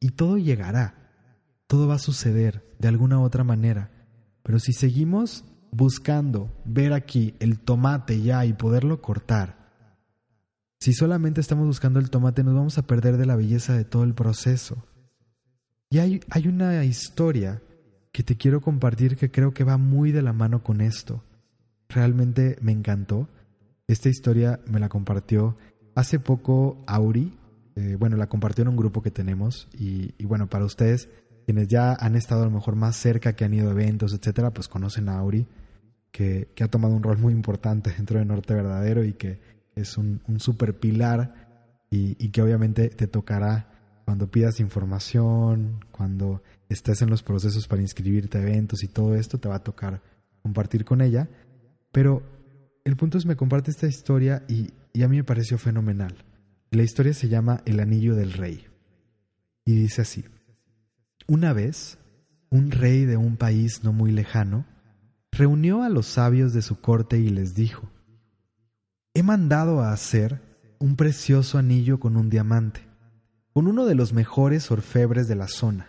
y 0.00 0.10
todo 0.10 0.38
llegará, 0.38 1.12
todo 1.66 1.86
va 1.86 1.94
a 1.94 2.00
suceder 2.00 2.74
de 2.78 2.88
alguna 2.88 3.20
u 3.20 3.22
otra 3.22 3.44
manera, 3.44 3.90
pero 4.42 4.58
si 4.58 4.72
seguimos 4.72 5.44
buscando 5.70 6.52
ver 6.64 6.92
aquí 6.92 7.34
el 7.40 7.60
tomate 7.60 8.20
ya 8.20 8.44
y 8.44 8.52
poderlo 8.52 9.00
cortar, 9.00 9.57
si 10.80 10.92
solamente 10.92 11.40
estamos 11.40 11.66
buscando 11.66 11.98
el 11.98 12.10
tomate 12.10 12.44
nos 12.44 12.54
vamos 12.54 12.78
a 12.78 12.86
perder 12.86 13.16
de 13.16 13.26
la 13.26 13.36
belleza 13.36 13.76
de 13.76 13.84
todo 13.84 14.04
el 14.04 14.14
proceso. 14.14 14.84
Y 15.90 15.98
hay, 15.98 16.20
hay 16.30 16.46
una 16.46 16.84
historia 16.84 17.62
que 18.12 18.22
te 18.22 18.36
quiero 18.36 18.60
compartir 18.60 19.16
que 19.16 19.30
creo 19.30 19.52
que 19.52 19.64
va 19.64 19.76
muy 19.76 20.12
de 20.12 20.22
la 20.22 20.32
mano 20.32 20.62
con 20.62 20.80
esto. 20.80 21.22
Realmente 21.88 22.56
me 22.60 22.72
encantó. 22.72 23.28
Esta 23.86 24.08
historia 24.08 24.60
me 24.66 24.80
la 24.80 24.88
compartió 24.88 25.56
hace 25.94 26.20
poco 26.20 26.82
Auri. 26.86 27.36
Eh, 27.74 27.96
bueno, 27.98 28.16
la 28.16 28.28
compartió 28.28 28.62
en 28.62 28.68
un 28.68 28.76
grupo 28.76 29.02
que 29.02 29.10
tenemos. 29.10 29.68
Y, 29.72 30.12
bueno, 30.24 30.48
para 30.48 30.64
ustedes, 30.64 31.08
quienes 31.46 31.68
ya 31.68 31.94
han 31.94 32.16
estado 32.16 32.42
a 32.42 32.46
lo 32.46 32.50
mejor 32.50 32.76
más 32.76 32.96
cerca, 32.96 33.34
que 33.34 33.44
han 33.44 33.54
ido 33.54 33.68
a 33.68 33.72
eventos, 33.72 34.12
etcétera, 34.12 34.52
pues 34.52 34.68
conocen 34.68 35.08
a 35.08 35.18
Auri, 35.18 35.46
que, 36.10 36.48
que 36.54 36.64
ha 36.64 36.68
tomado 36.68 36.94
un 36.94 37.02
rol 37.02 37.18
muy 37.18 37.32
importante 37.32 37.90
dentro 37.96 38.18
de 38.18 38.26
Norte 38.26 38.54
Verdadero 38.54 39.04
y 39.04 39.14
que 39.14 39.57
es 39.78 39.98
un, 39.98 40.20
un 40.26 40.40
super 40.40 40.78
pilar 40.78 41.48
y, 41.90 42.16
y 42.24 42.30
que 42.30 42.42
obviamente 42.42 42.88
te 42.88 43.06
tocará 43.06 43.68
cuando 44.04 44.30
pidas 44.30 44.60
información, 44.60 45.84
cuando 45.90 46.42
estés 46.68 47.02
en 47.02 47.10
los 47.10 47.22
procesos 47.22 47.68
para 47.68 47.82
inscribirte 47.82 48.38
a 48.38 48.42
eventos 48.42 48.82
y 48.82 48.88
todo 48.88 49.14
esto, 49.14 49.38
te 49.38 49.48
va 49.48 49.56
a 49.56 49.62
tocar 49.62 50.00
compartir 50.42 50.84
con 50.84 51.00
ella. 51.00 51.28
Pero 51.92 52.22
el 52.84 52.96
punto 52.96 53.18
es, 53.18 53.26
me 53.26 53.36
comparte 53.36 53.70
esta 53.70 53.86
historia 53.86 54.44
y, 54.48 54.70
y 54.92 55.02
a 55.02 55.08
mí 55.08 55.18
me 55.18 55.24
pareció 55.24 55.58
fenomenal. 55.58 56.14
La 56.70 56.82
historia 56.82 57.12
se 57.12 57.28
llama 57.28 57.62
El 57.66 57.80
Anillo 57.80 58.14
del 58.14 58.32
Rey. 58.32 58.66
Y 59.64 59.74
dice 59.74 60.02
así, 60.02 60.24
una 61.26 61.52
vez, 61.52 61.98
un 62.48 62.70
rey 62.70 63.04
de 63.04 63.18
un 63.18 63.36
país 63.36 63.84
no 63.84 63.92
muy 63.92 64.12
lejano 64.12 64.64
reunió 65.30 65.82
a 65.82 65.90
los 65.90 66.06
sabios 66.06 66.54
de 66.54 66.62
su 66.62 66.80
corte 66.80 67.18
y 67.18 67.28
les 67.28 67.54
dijo, 67.54 67.90
he 69.18 69.22
mandado 69.22 69.80
a 69.80 69.92
hacer 69.92 70.40
un 70.78 70.96
precioso 70.96 71.58
anillo 71.58 71.98
con 71.98 72.16
un 72.16 72.30
diamante 72.30 72.88
con 73.58 73.66
uno 73.66 73.86
de 73.86 73.96
los 73.96 74.12
mejores 74.12 74.70
orfebres 74.70 75.26
de 75.26 75.34
la 75.34 75.48
zona. 75.48 75.88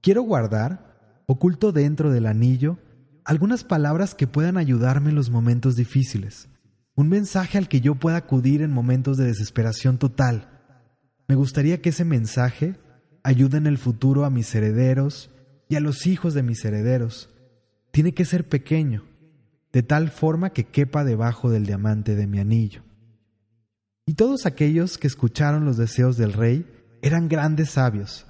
Quiero 0.00 0.22
guardar, 0.22 1.24
oculto 1.26 1.72
dentro 1.72 2.12
del 2.12 2.24
anillo, 2.24 2.78
algunas 3.24 3.64
palabras 3.64 4.14
que 4.14 4.28
puedan 4.28 4.56
ayudarme 4.56 5.10
en 5.10 5.16
los 5.16 5.28
momentos 5.28 5.74
difíciles, 5.74 6.48
un 6.94 7.08
mensaje 7.08 7.58
al 7.58 7.66
que 7.66 7.80
yo 7.80 7.96
pueda 7.96 8.18
acudir 8.18 8.62
en 8.62 8.70
momentos 8.70 9.16
de 9.16 9.24
desesperación 9.24 9.98
total. 9.98 10.62
Me 11.26 11.34
gustaría 11.34 11.82
que 11.82 11.88
ese 11.88 12.04
mensaje 12.04 12.76
ayude 13.24 13.58
en 13.58 13.66
el 13.66 13.78
futuro 13.78 14.24
a 14.24 14.30
mis 14.30 14.54
herederos 14.54 15.30
y 15.68 15.74
a 15.74 15.80
los 15.80 16.06
hijos 16.06 16.32
de 16.32 16.44
mis 16.44 16.64
herederos. 16.64 17.28
Tiene 17.90 18.14
que 18.14 18.24
ser 18.24 18.48
pequeño, 18.48 19.02
de 19.74 19.82
tal 19.82 20.08
forma 20.08 20.50
que 20.50 20.64
quepa 20.64 21.02
debajo 21.02 21.50
del 21.50 21.66
diamante 21.66 22.14
de 22.14 22.28
mi 22.28 22.38
anillo. 22.38 22.82
Y 24.06 24.14
todos 24.14 24.46
aquellos 24.46 24.98
que 24.98 25.08
escucharon 25.08 25.64
los 25.64 25.76
deseos 25.76 26.16
del 26.16 26.32
rey 26.32 26.64
eran 27.02 27.28
grandes 27.28 27.70
sabios, 27.70 28.24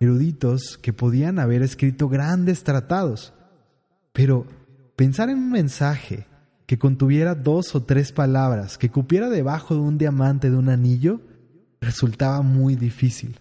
eruditos 0.00 0.78
que 0.78 0.92
podían 0.92 1.38
haber 1.38 1.62
escrito 1.62 2.08
grandes 2.08 2.64
tratados. 2.64 3.32
Pero 4.12 4.48
pensar 4.96 5.30
en 5.30 5.38
un 5.38 5.52
mensaje 5.52 6.26
que 6.66 6.76
contuviera 6.76 7.36
dos 7.36 7.76
o 7.76 7.84
tres 7.84 8.10
palabras, 8.10 8.76
que 8.76 8.90
cupiera 8.90 9.28
debajo 9.28 9.76
de 9.76 9.80
un 9.82 9.96
diamante 9.96 10.50
de 10.50 10.56
un 10.56 10.68
anillo, 10.68 11.20
resultaba 11.80 12.42
muy 12.42 12.74
difícil. 12.74 13.38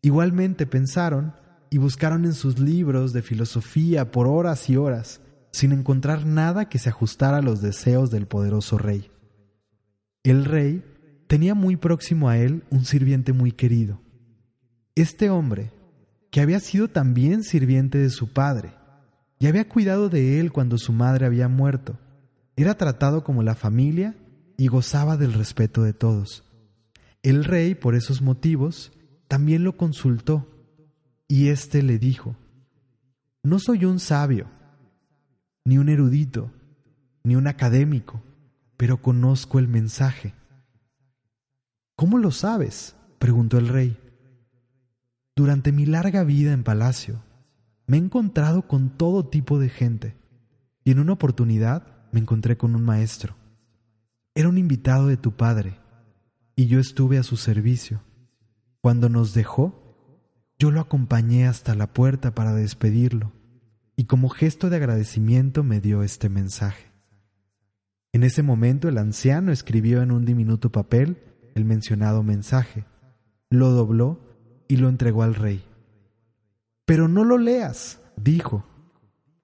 Igualmente 0.00 0.64
pensaron 0.64 1.34
y 1.68 1.76
buscaron 1.76 2.24
en 2.24 2.32
sus 2.32 2.58
libros 2.58 3.12
de 3.12 3.20
filosofía 3.20 4.10
por 4.10 4.26
horas 4.26 4.70
y 4.70 4.78
horas, 4.78 5.20
sin 5.52 5.72
encontrar 5.72 6.26
nada 6.26 6.68
que 6.68 6.78
se 6.78 6.88
ajustara 6.88 7.38
a 7.38 7.42
los 7.42 7.60
deseos 7.60 8.10
del 8.10 8.26
poderoso 8.26 8.78
rey. 8.78 9.10
El 10.22 10.44
rey 10.44 10.84
tenía 11.26 11.54
muy 11.54 11.76
próximo 11.76 12.28
a 12.28 12.38
él 12.38 12.64
un 12.70 12.84
sirviente 12.84 13.32
muy 13.32 13.52
querido. 13.52 14.00
Este 14.94 15.30
hombre, 15.30 15.72
que 16.30 16.40
había 16.40 16.60
sido 16.60 16.88
también 16.88 17.42
sirviente 17.42 17.98
de 17.98 18.10
su 18.10 18.32
padre, 18.32 18.74
y 19.38 19.46
había 19.46 19.68
cuidado 19.68 20.08
de 20.08 20.38
él 20.38 20.52
cuando 20.52 20.76
su 20.76 20.92
madre 20.92 21.26
había 21.26 21.48
muerto, 21.48 21.98
era 22.56 22.76
tratado 22.76 23.24
como 23.24 23.42
la 23.42 23.54
familia 23.54 24.14
y 24.58 24.68
gozaba 24.68 25.16
del 25.16 25.32
respeto 25.32 25.82
de 25.82 25.94
todos. 25.94 26.44
El 27.22 27.44
rey, 27.44 27.74
por 27.74 27.94
esos 27.94 28.20
motivos, 28.20 28.92
también 29.28 29.64
lo 29.64 29.76
consultó, 29.76 30.46
Y 31.28 31.48
éste 31.48 31.82
le 31.82 31.98
dijo, 31.98 32.34
No 33.44 33.60
soy 33.60 33.84
un 33.84 34.00
sabio, 34.00 34.48
ni 35.64 35.78
un 35.78 35.88
erudito, 35.88 36.50
ni 37.24 37.36
un 37.36 37.46
académico, 37.46 38.22
pero 38.76 39.02
conozco 39.02 39.58
el 39.58 39.68
mensaje. 39.68 40.34
¿Cómo 41.96 42.18
lo 42.18 42.30
sabes? 42.30 42.96
preguntó 43.18 43.58
el 43.58 43.68
rey. 43.68 43.98
Durante 45.36 45.72
mi 45.72 45.86
larga 45.86 46.24
vida 46.24 46.52
en 46.52 46.64
palacio, 46.64 47.22
me 47.86 47.96
he 47.96 48.00
encontrado 48.00 48.66
con 48.68 48.90
todo 48.90 49.28
tipo 49.28 49.58
de 49.58 49.68
gente, 49.68 50.16
y 50.84 50.92
en 50.92 50.98
una 50.98 51.12
oportunidad 51.12 52.08
me 52.12 52.20
encontré 52.20 52.56
con 52.56 52.74
un 52.74 52.84
maestro. 52.84 53.36
Era 54.34 54.48
un 54.48 54.58
invitado 54.58 55.08
de 55.08 55.16
tu 55.16 55.32
padre, 55.32 55.78
y 56.56 56.66
yo 56.66 56.78
estuve 56.80 57.18
a 57.18 57.22
su 57.22 57.36
servicio. 57.36 58.02
Cuando 58.80 59.08
nos 59.08 59.34
dejó, 59.34 59.80
yo 60.58 60.70
lo 60.70 60.80
acompañé 60.80 61.46
hasta 61.46 61.74
la 61.74 61.92
puerta 61.92 62.34
para 62.34 62.54
despedirlo, 62.54 63.32
y 64.00 64.04
como 64.04 64.30
gesto 64.30 64.70
de 64.70 64.76
agradecimiento 64.76 65.62
me 65.62 65.82
dio 65.82 66.02
este 66.02 66.30
mensaje. 66.30 66.90
En 68.14 68.22
ese 68.22 68.42
momento 68.42 68.88
el 68.88 68.96
anciano 68.96 69.52
escribió 69.52 70.00
en 70.00 70.10
un 70.10 70.24
diminuto 70.24 70.72
papel 70.72 71.22
el 71.54 71.66
mencionado 71.66 72.22
mensaje, 72.22 72.86
lo 73.50 73.68
dobló 73.72 74.18
y 74.68 74.78
lo 74.78 74.88
entregó 74.88 75.22
al 75.22 75.34
rey. 75.34 75.62
Pero 76.86 77.08
no 77.08 77.24
lo 77.24 77.36
leas, 77.36 78.00
dijo, 78.16 78.64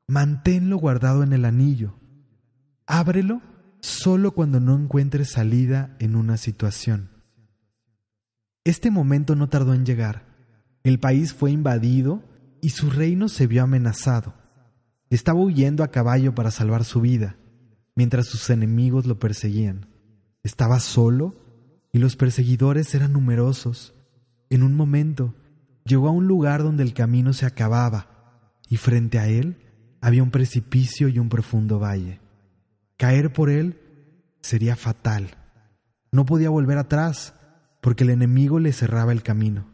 manténlo 0.08 0.78
guardado 0.78 1.22
en 1.22 1.34
el 1.34 1.44
anillo, 1.44 1.92
ábrelo 2.86 3.42
solo 3.80 4.30
cuando 4.32 4.58
no 4.58 4.74
encuentres 4.74 5.32
salida 5.32 5.94
en 5.98 6.16
una 6.16 6.38
situación. 6.38 7.10
Este 8.64 8.90
momento 8.90 9.36
no 9.36 9.50
tardó 9.50 9.74
en 9.74 9.84
llegar. 9.84 10.24
El 10.82 10.98
país 10.98 11.34
fue 11.34 11.50
invadido 11.50 12.24
y 12.62 12.70
su 12.70 12.88
reino 12.88 13.28
se 13.28 13.46
vio 13.46 13.62
amenazado. 13.62 14.45
Estaba 15.10 15.40
huyendo 15.40 15.84
a 15.84 15.90
caballo 15.90 16.34
para 16.34 16.50
salvar 16.50 16.84
su 16.84 17.00
vida 17.00 17.36
mientras 17.96 18.26
sus 18.26 18.50
enemigos 18.50 19.06
lo 19.06 19.18
perseguían. 19.18 19.88
Estaba 20.44 20.78
solo 20.78 21.34
y 21.92 21.98
los 21.98 22.14
perseguidores 22.14 22.94
eran 22.94 23.14
numerosos. 23.14 23.94
En 24.50 24.62
un 24.62 24.74
momento 24.74 25.34
llegó 25.84 26.08
a 26.08 26.12
un 26.12 26.28
lugar 26.28 26.62
donde 26.62 26.84
el 26.84 26.94
camino 26.94 27.32
se 27.32 27.46
acababa 27.46 28.52
y 28.68 28.76
frente 28.76 29.18
a 29.18 29.26
él 29.26 29.56
había 30.00 30.22
un 30.22 30.30
precipicio 30.30 31.08
y 31.08 31.18
un 31.18 31.28
profundo 31.28 31.80
valle. 31.80 32.20
Caer 32.96 33.32
por 33.32 33.50
él 33.50 33.80
sería 34.40 34.76
fatal. 34.76 35.36
No 36.12 36.26
podía 36.26 36.50
volver 36.50 36.78
atrás 36.78 37.34
porque 37.80 38.04
el 38.04 38.10
enemigo 38.10 38.60
le 38.60 38.72
cerraba 38.72 39.12
el 39.12 39.22
camino. 39.22 39.66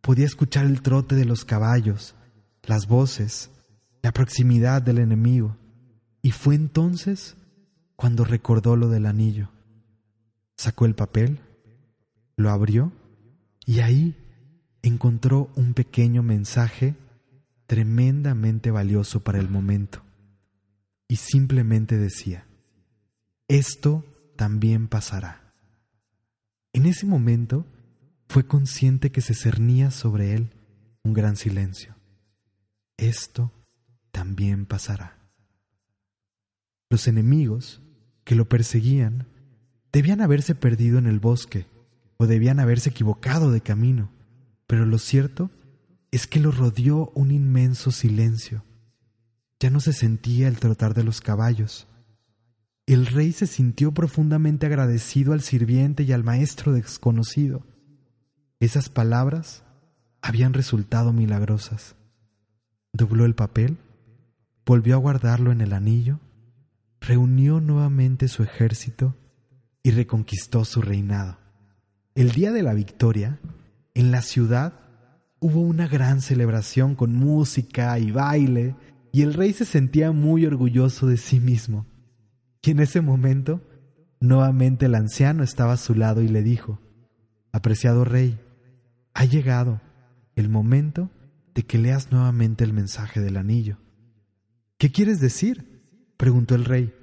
Podía 0.00 0.26
escuchar 0.26 0.66
el 0.66 0.82
trote 0.82 1.16
de 1.16 1.24
los 1.24 1.44
caballos, 1.44 2.14
las 2.62 2.86
voces, 2.86 3.50
la 4.08 4.12
proximidad 4.12 4.80
del 4.80 5.00
enemigo. 5.00 5.58
Y 6.22 6.30
fue 6.30 6.54
entonces 6.54 7.36
cuando 7.94 8.24
recordó 8.24 8.74
lo 8.74 8.88
del 8.88 9.04
anillo. 9.04 9.50
Sacó 10.56 10.86
el 10.86 10.94
papel, 10.94 11.40
lo 12.34 12.48
abrió 12.48 12.90
y 13.66 13.80
ahí 13.80 14.16
encontró 14.80 15.50
un 15.56 15.74
pequeño 15.74 16.22
mensaje 16.22 16.94
tremendamente 17.66 18.70
valioso 18.70 19.20
para 19.20 19.40
el 19.40 19.50
momento. 19.50 20.02
Y 21.06 21.16
simplemente 21.16 21.98
decía, 21.98 22.46
esto 23.46 24.06
también 24.36 24.88
pasará. 24.88 25.52
En 26.72 26.86
ese 26.86 27.04
momento 27.04 27.66
fue 28.26 28.46
consciente 28.46 29.12
que 29.12 29.20
se 29.20 29.34
cernía 29.34 29.90
sobre 29.90 30.34
él 30.34 30.48
un 31.02 31.12
gran 31.12 31.36
silencio. 31.36 31.94
Esto 32.96 33.52
también 34.18 34.66
pasará. 34.66 35.16
Los 36.90 37.06
enemigos 37.06 37.80
que 38.24 38.34
lo 38.34 38.48
perseguían 38.48 39.28
debían 39.92 40.20
haberse 40.20 40.56
perdido 40.56 40.98
en 40.98 41.06
el 41.06 41.20
bosque 41.20 41.68
o 42.16 42.26
debían 42.26 42.58
haberse 42.58 42.90
equivocado 42.90 43.52
de 43.52 43.60
camino, 43.60 44.10
pero 44.66 44.86
lo 44.86 44.98
cierto 44.98 45.52
es 46.10 46.26
que 46.26 46.40
lo 46.40 46.50
rodeó 46.50 47.12
un 47.14 47.30
inmenso 47.30 47.92
silencio. 47.92 48.64
Ya 49.60 49.70
no 49.70 49.78
se 49.78 49.92
sentía 49.92 50.48
el 50.48 50.58
trotar 50.58 50.94
de 50.94 51.04
los 51.04 51.20
caballos. 51.20 51.86
El 52.86 53.06
rey 53.06 53.30
se 53.30 53.46
sintió 53.46 53.94
profundamente 53.94 54.66
agradecido 54.66 55.32
al 55.32 55.42
sirviente 55.42 56.02
y 56.02 56.10
al 56.10 56.24
maestro 56.24 56.72
desconocido. 56.72 57.62
Esas 58.58 58.88
palabras 58.88 59.62
habían 60.22 60.54
resultado 60.54 61.12
milagrosas. 61.12 61.94
Dobló 62.92 63.24
el 63.24 63.36
papel, 63.36 63.78
volvió 64.68 64.96
a 64.96 64.98
guardarlo 64.98 65.50
en 65.50 65.62
el 65.62 65.72
anillo 65.72 66.20
reunió 67.00 67.58
nuevamente 67.58 68.28
su 68.28 68.42
ejército 68.42 69.16
y 69.82 69.92
reconquistó 69.92 70.66
su 70.66 70.82
reinado. 70.82 71.38
El 72.14 72.32
día 72.32 72.52
de 72.52 72.62
la 72.62 72.74
victoria, 72.74 73.40
en 73.94 74.10
la 74.10 74.20
ciudad 74.20 74.74
hubo 75.40 75.62
una 75.62 75.88
gran 75.88 76.20
celebración 76.20 76.96
con 76.96 77.14
música 77.14 77.98
y 77.98 78.10
baile, 78.10 78.76
y 79.10 79.22
el 79.22 79.32
rey 79.32 79.54
se 79.54 79.64
sentía 79.64 80.12
muy 80.12 80.44
orgulloso 80.44 81.06
de 81.06 81.16
sí 81.16 81.40
mismo. 81.40 81.86
Y 82.60 82.72
en 82.72 82.80
ese 82.80 83.00
momento, 83.00 83.62
nuevamente 84.20 84.84
el 84.84 84.96
anciano 84.96 85.44
estaba 85.44 85.72
a 85.72 85.78
su 85.78 85.94
lado 85.94 86.20
y 86.20 86.28
le 86.28 86.42
dijo, 86.42 86.78
Apreciado 87.52 88.04
rey, 88.04 88.38
ha 89.14 89.24
llegado 89.24 89.80
el 90.36 90.50
momento 90.50 91.08
de 91.54 91.62
que 91.62 91.78
leas 91.78 92.12
nuevamente 92.12 92.64
el 92.64 92.74
mensaje 92.74 93.20
del 93.22 93.38
anillo. 93.38 93.78
¿Qué 94.78 94.92
quieres 94.92 95.20
decir? 95.20 95.82
preguntó 96.16 96.54
el 96.54 96.64
rey. 96.64 96.94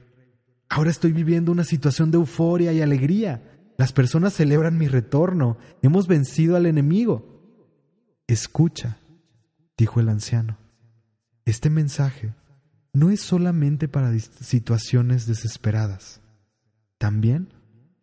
Ahora 0.69 0.89
estoy 0.89 1.11
viviendo 1.11 1.51
una 1.51 1.63
situación 1.63 2.09
de 2.09 2.17
euforia 2.17 2.73
y 2.73 2.81
alegría. 2.81 3.43
Las 3.77 3.93
personas 3.93 4.33
celebran 4.33 4.77
mi 4.77 4.87
retorno. 4.87 5.57
Hemos 5.81 6.07
vencido 6.07 6.55
al 6.55 6.65
enemigo. 6.65 7.35
Escucha, 8.27 8.97
dijo 9.77 9.99
el 9.99 10.09
anciano. 10.09 10.57
Este 11.45 11.69
mensaje 11.69 12.33
no 12.93 13.11
es 13.11 13.21
solamente 13.21 13.87
para 13.87 14.17
situaciones 14.17 15.27
desesperadas. 15.27 16.21
También 16.97 17.53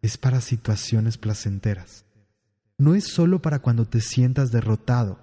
es 0.03 0.19
para 0.19 0.41
situaciones 0.41 1.17
placenteras. 1.17 2.05
No 2.79 2.95
es 2.95 3.05
solo 3.05 3.41
para 3.41 3.61
cuando 3.61 3.87
te 3.87 4.01
sientas 4.01 4.53
derrotado. 4.53 5.19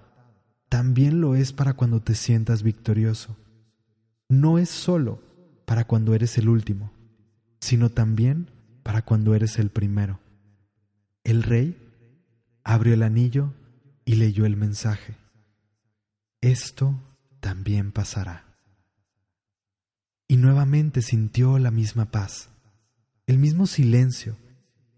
También 0.68 1.20
lo 1.20 1.34
es 1.34 1.52
para 1.52 1.74
cuando 1.74 2.02
te 2.02 2.14
sientas 2.14 2.62
victorioso. 2.62 3.36
No 4.30 4.58
es 4.58 4.70
solo 4.70 5.20
para 5.66 5.88
cuando 5.88 6.14
eres 6.14 6.38
el 6.38 6.48
último, 6.48 6.92
sino 7.60 7.90
también 7.90 8.48
para 8.84 9.02
cuando 9.02 9.34
eres 9.34 9.58
el 9.58 9.70
primero. 9.70 10.20
El 11.24 11.42
rey 11.42 11.76
abrió 12.62 12.94
el 12.94 13.02
anillo 13.02 13.52
y 14.04 14.14
leyó 14.14 14.46
el 14.46 14.56
mensaje. 14.56 15.16
Esto 16.40 16.94
también 17.40 17.90
pasará. 17.90 18.44
Y 20.28 20.36
nuevamente 20.36 21.02
sintió 21.02 21.58
la 21.58 21.72
misma 21.72 22.12
paz, 22.12 22.50
el 23.26 23.36
mismo 23.36 23.66
silencio, 23.66 24.36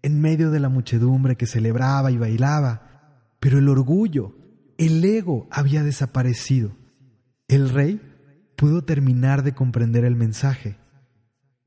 en 0.03 0.21
medio 0.21 0.51
de 0.51 0.59
la 0.59 0.69
muchedumbre 0.69 1.37
que 1.37 1.47
celebraba 1.47 2.11
y 2.11 2.17
bailaba, 2.17 3.25
pero 3.39 3.57
el 3.57 3.67
orgullo, 3.67 4.35
el 4.77 5.03
ego 5.03 5.47
había 5.49 5.83
desaparecido. 5.83 6.77
El 7.47 7.69
rey 7.69 8.12
pudo 8.55 8.83
terminar 8.83 9.43
de 9.43 9.53
comprender 9.53 10.05
el 10.05 10.15
mensaje. 10.15 10.77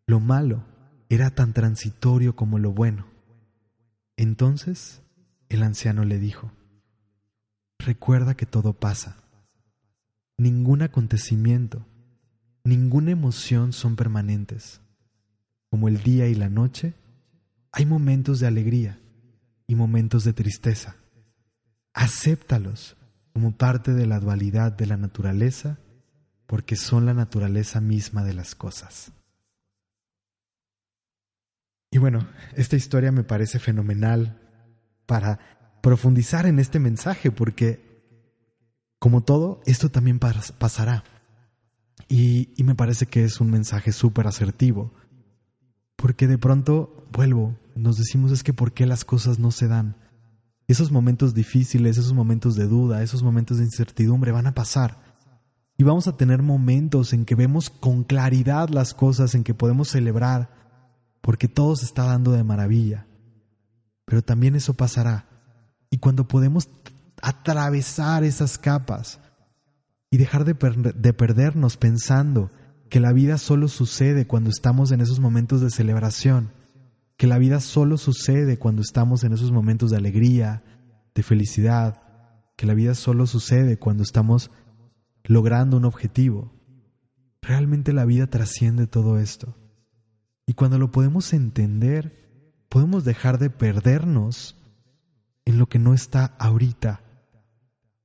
Lo 0.06 0.20
malo 0.20 0.64
era 1.08 1.30
tan 1.30 1.52
transitorio 1.52 2.36
como 2.36 2.58
lo 2.58 2.72
bueno. 2.72 3.06
Entonces 4.16 5.02
el 5.48 5.62
anciano 5.62 6.04
le 6.04 6.18
dijo, 6.18 6.50
Recuerda 7.78 8.36
que 8.36 8.46
todo 8.46 8.72
pasa. 8.72 9.16
Ningún 10.38 10.82
acontecimiento, 10.82 11.86
ninguna 12.64 13.10
emoción 13.10 13.72
son 13.72 13.96
permanentes. 13.96 14.80
Como 15.70 15.88
el 15.88 16.02
día 16.02 16.26
y 16.28 16.34
la 16.34 16.48
noche, 16.48 16.94
hay 17.72 17.86
momentos 17.86 18.40
de 18.40 18.46
alegría 18.46 18.98
y 19.66 19.74
momentos 19.74 20.24
de 20.24 20.32
tristeza. 20.32 20.96
Acéptalos 21.92 22.96
como 23.32 23.52
parte 23.52 23.92
de 23.92 24.06
la 24.06 24.18
dualidad 24.20 24.72
de 24.72 24.86
la 24.86 24.96
naturaleza 24.96 25.78
porque 26.46 26.76
son 26.76 27.06
la 27.06 27.14
naturaleza 27.14 27.80
misma 27.80 28.24
de 28.24 28.34
las 28.34 28.54
cosas. 28.54 29.12
Y 31.90 31.98
bueno, 31.98 32.28
esta 32.54 32.76
historia 32.76 33.12
me 33.12 33.24
parece 33.24 33.58
fenomenal 33.58 34.40
para 35.06 35.38
profundizar 35.82 36.46
en 36.46 36.58
este 36.58 36.78
mensaje, 36.78 37.30
porque 37.30 38.02
como 38.98 39.22
todo, 39.22 39.60
esto 39.66 39.90
también 39.90 40.18
pasará. 40.18 41.04
Y, 42.08 42.50
y 42.56 42.64
me 42.64 42.74
parece 42.74 43.06
que 43.06 43.24
es 43.24 43.40
un 43.40 43.50
mensaje 43.50 43.92
súper 43.92 44.26
asertivo, 44.26 44.92
porque 45.96 46.26
de 46.26 46.38
pronto, 46.38 47.08
vuelvo, 47.12 47.58
nos 47.74 47.96
decimos 47.96 48.32
es 48.32 48.42
que 48.42 48.52
¿por 48.52 48.72
qué 48.72 48.86
las 48.86 49.04
cosas 49.04 49.38
no 49.38 49.50
se 49.50 49.68
dan? 49.68 49.96
esos 50.68 50.90
momentos 50.90 51.34
difíciles, 51.34 51.96
esos 51.96 52.12
momentos 52.12 52.56
de 52.56 52.66
duda, 52.66 53.02
esos 53.02 53.22
momentos 53.22 53.58
de 53.58 53.64
incertidumbre 53.64 54.32
van 54.32 54.46
a 54.46 54.54
pasar. 54.54 55.05
Y 55.78 55.84
vamos 55.84 56.08
a 56.08 56.16
tener 56.16 56.42
momentos 56.42 57.12
en 57.12 57.24
que 57.24 57.34
vemos 57.34 57.70
con 57.70 58.04
claridad 58.04 58.68
las 58.70 58.94
cosas, 58.94 59.34
en 59.34 59.44
que 59.44 59.54
podemos 59.54 59.88
celebrar, 59.88 60.50
porque 61.20 61.48
todo 61.48 61.76
se 61.76 61.84
está 61.84 62.04
dando 62.04 62.32
de 62.32 62.44
maravilla. 62.44 63.06
Pero 64.06 64.22
también 64.22 64.54
eso 64.54 64.74
pasará. 64.74 65.26
Y 65.90 65.98
cuando 65.98 66.28
podemos 66.28 66.68
atravesar 67.20 68.24
esas 68.24 68.58
capas 68.58 69.20
y 70.10 70.16
dejar 70.16 70.44
de, 70.44 70.54
de 70.94 71.12
perdernos 71.12 71.76
pensando 71.76 72.50
que 72.88 73.00
la 73.00 73.12
vida 73.12 73.36
solo 73.36 73.68
sucede 73.68 74.26
cuando 74.26 74.50
estamos 74.50 74.92
en 74.92 75.00
esos 75.00 75.20
momentos 75.20 75.60
de 75.60 75.70
celebración, 75.70 76.52
que 77.16 77.26
la 77.26 77.38
vida 77.38 77.60
solo 77.60 77.98
sucede 77.98 78.58
cuando 78.58 78.82
estamos 78.82 79.24
en 79.24 79.32
esos 79.32 79.50
momentos 79.50 79.90
de 79.90 79.96
alegría, 79.96 80.62
de 81.14 81.22
felicidad, 81.22 82.02
que 82.56 82.66
la 82.66 82.74
vida 82.74 82.94
solo 82.94 83.26
sucede 83.26 83.78
cuando 83.78 84.02
estamos 84.02 84.50
logrando 85.26 85.76
un 85.76 85.84
objetivo. 85.84 86.52
Realmente 87.42 87.92
la 87.92 88.04
vida 88.04 88.26
trasciende 88.26 88.86
todo 88.86 89.18
esto. 89.18 89.56
Y 90.46 90.54
cuando 90.54 90.78
lo 90.78 90.90
podemos 90.90 91.32
entender, 91.32 92.64
podemos 92.68 93.04
dejar 93.04 93.38
de 93.38 93.50
perdernos 93.50 94.56
en 95.44 95.58
lo 95.58 95.68
que 95.68 95.78
no 95.78 95.94
está 95.94 96.36
ahorita 96.38 97.02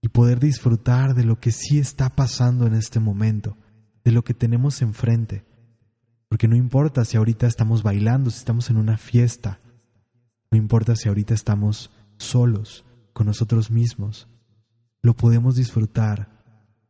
y 0.02 0.10
poder 0.10 0.40
disfrutar 0.40 1.14
de 1.14 1.24
lo 1.24 1.40
que 1.40 1.52
sí 1.52 1.80
está 1.80 2.10
pasando 2.16 2.66
en 2.66 2.74
este 2.74 3.00
momento, 3.00 3.58
de 4.04 4.12
lo 4.12 4.24
que 4.24 4.34
tenemos 4.34 4.82
enfrente. 4.82 5.46
Porque 6.28 6.48
no 6.48 6.56
importa 6.56 7.06
si 7.06 7.18
ahorita 7.18 7.46
estamos 7.46 7.84
bailando, 7.84 8.30
si 8.30 8.38
estamos 8.38 8.70
en 8.70 8.78
una 8.78 8.98
fiesta, 8.98 9.60
no 10.50 10.58
importa 10.58 10.96
si 10.96 11.08
ahorita 11.08 11.34
estamos 11.34 11.92
solos, 12.18 12.86
con 13.14 13.28
nosotros 13.28 13.72
mismos, 13.72 14.28
lo 15.02 15.16
podemos 15.16 15.56
disfrutar 15.56 16.31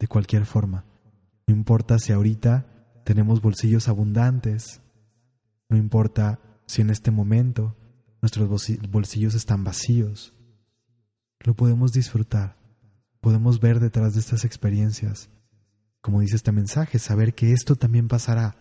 de 0.02 0.08
cualquier 0.08 0.48
forma. 0.48 0.84
No 1.46 1.54
importa 1.56 2.00
si 2.00 2.12
ahorita 2.12 2.66
tenemos 3.06 3.40
bolsillos 3.40 3.88
abundantes, 3.88 4.82
no 5.70 5.78
importa 5.78 6.40
si 6.66 6.82
en 6.82 6.90
este 6.90 7.12
momento 7.12 7.76
nuestros 8.20 8.50
bolsillos 8.90 9.36
están 9.36 9.64
vacíos, 9.64 10.34
lo 11.42 11.54
podemos 11.54 11.92
disfrutar, 11.92 12.58
podemos 13.20 13.60
ver 13.60 13.80
detrás 13.80 14.16
de 14.16 14.22
estas 14.22 14.44
experiencias, 14.44 15.30
como 16.02 16.22
dice 16.22 16.36
este 16.36 16.52
mensaje, 16.52 16.98
saber 16.98 17.36
que 17.36 17.54
esto 17.54 17.76
también 17.76 18.08
pasará 18.08 18.56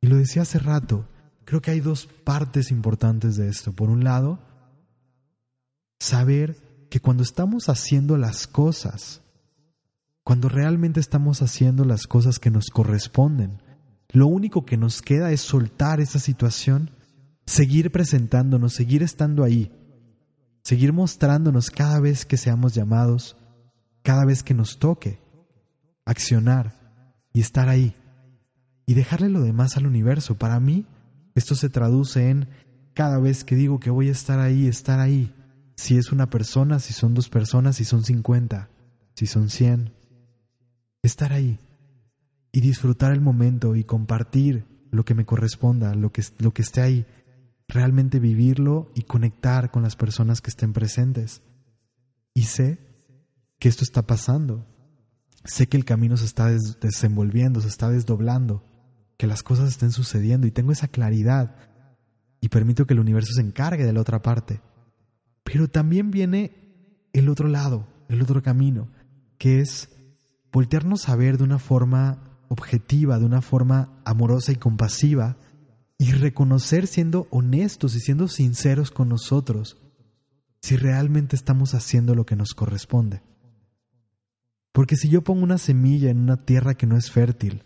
y 0.00 0.06
lo 0.06 0.16
decía 0.16 0.42
hace 0.42 0.60
rato, 0.60 1.08
creo 1.44 1.60
que 1.60 1.72
hay 1.72 1.80
dos 1.80 2.06
partes 2.06 2.70
importantes 2.70 3.34
de 3.34 3.48
esto. 3.48 3.72
Por 3.72 3.90
un 3.90 4.04
lado, 4.04 4.38
saber 5.98 6.86
que 6.90 7.00
cuando 7.00 7.24
estamos 7.24 7.68
haciendo 7.68 8.16
las 8.16 8.46
cosas, 8.46 9.21
cuando 10.24 10.48
realmente 10.48 11.00
estamos 11.00 11.42
haciendo 11.42 11.84
las 11.84 12.06
cosas 12.06 12.38
que 12.38 12.50
nos 12.50 12.70
corresponden, 12.70 13.62
lo 14.08 14.26
único 14.26 14.64
que 14.64 14.76
nos 14.76 15.02
queda 15.02 15.32
es 15.32 15.40
soltar 15.40 16.00
esa 16.00 16.18
situación, 16.18 16.90
seguir 17.46 17.90
presentándonos, 17.90 18.74
seguir 18.74 19.02
estando 19.02 19.42
ahí, 19.42 19.72
seguir 20.62 20.92
mostrándonos 20.92 21.70
cada 21.70 21.98
vez 21.98 22.24
que 22.24 22.36
seamos 22.36 22.74
llamados, 22.74 23.36
cada 24.02 24.24
vez 24.24 24.42
que 24.42 24.54
nos 24.54 24.78
toque, 24.78 25.18
accionar 26.04 26.74
y 27.32 27.40
estar 27.40 27.68
ahí 27.68 27.96
y 28.86 28.94
dejarle 28.94 29.28
lo 29.28 29.40
demás 29.40 29.76
al 29.76 29.86
universo. 29.86 30.36
Para 30.36 30.60
mí, 30.60 30.86
esto 31.34 31.54
se 31.54 31.68
traduce 31.68 32.30
en 32.30 32.48
cada 32.94 33.18
vez 33.18 33.44
que 33.44 33.56
digo 33.56 33.80
que 33.80 33.90
voy 33.90 34.08
a 34.08 34.12
estar 34.12 34.38
ahí, 34.38 34.66
estar 34.66 35.00
ahí. 35.00 35.34
Si 35.76 35.96
es 35.96 36.12
una 36.12 36.28
persona, 36.28 36.78
si 36.78 36.92
son 36.92 37.14
dos 37.14 37.28
personas, 37.28 37.76
si 37.76 37.84
son 37.84 38.04
cincuenta, 38.04 38.68
si 39.14 39.26
son 39.26 39.48
cien. 39.48 39.92
Estar 41.02 41.32
ahí 41.32 41.58
y 42.52 42.60
disfrutar 42.60 43.12
el 43.12 43.20
momento 43.20 43.74
y 43.76 43.84
compartir 43.84 44.64
lo 44.90 45.04
que 45.04 45.14
me 45.14 45.24
corresponda, 45.24 45.94
lo 45.94 46.12
que, 46.12 46.22
lo 46.38 46.52
que 46.52 46.62
esté 46.62 46.80
ahí. 46.80 47.06
Realmente 47.68 48.20
vivirlo 48.20 48.92
y 48.94 49.02
conectar 49.02 49.70
con 49.70 49.82
las 49.82 49.96
personas 49.96 50.40
que 50.40 50.50
estén 50.50 50.72
presentes. 50.72 51.42
Y 52.34 52.44
sé 52.44 52.78
que 53.58 53.68
esto 53.68 53.84
está 53.84 54.02
pasando. 54.02 54.66
Sé 55.44 55.66
que 55.66 55.76
el 55.76 55.84
camino 55.84 56.16
se 56.16 56.26
está 56.26 56.50
desenvolviendo, 56.80 57.60
se 57.60 57.68
está 57.68 57.88
desdoblando 57.90 58.62
que 59.16 59.26
las 59.26 59.42
cosas 59.42 59.68
estén 59.68 59.92
sucediendo 59.92 60.46
y 60.46 60.50
tengo 60.50 60.72
esa 60.72 60.88
claridad 60.88 61.54
y 62.40 62.48
permito 62.48 62.86
que 62.86 62.94
el 62.94 63.00
universo 63.00 63.32
se 63.34 63.40
encargue 63.40 63.84
de 63.84 63.92
la 63.92 64.00
otra 64.00 64.20
parte. 64.20 64.60
Pero 65.44 65.68
también 65.68 66.10
viene 66.10 67.08
el 67.12 67.28
otro 67.28 67.46
lado, 67.46 67.86
el 68.08 68.20
otro 68.20 68.42
camino, 68.42 68.88
que 69.38 69.60
es 69.60 69.88
voltearnos 70.52 71.08
a 71.08 71.16
ver 71.16 71.38
de 71.38 71.44
una 71.44 71.58
forma 71.58 72.18
objetiva, 72.48 73.18
de 73.18 73.24
una 73.24 73.40
forma 73.40 74.00
amorosa 74.04 74.52
y 74.52 74.56
compasiva, 74.56 75.36
y 75.98 76.12
reconocer 76.12 76.86
siendo 76.86 77.28
honestos 77.30 77.94
y 77.94 78.00
siendo 78.00 78.28
sinceros 78.28 78.90
con 78.90 79.08
nosotros 79.08 79.78
si 80.60 80.76
realmente 80.76 81.34
estamos 81.34 81.74
haciendo 81.74 82.14
lo 82.14 82.24
que 82.24 82.36
nos 82.36 82.54
corresponde. 82.54 83.22
Porque 84.72 84.96
si 84.96 85.08
yo 85.08 85.22
pongo 85.22 85.42
una 85.42 85.58
semilla 85.58 86.10
en 86.10 86.20
una 86.20 86.44
tierra 86.44 86.74
que 86.74 86.86
no 86.86 86.96
es 86.96 87.10
fértil, 87.10 87.64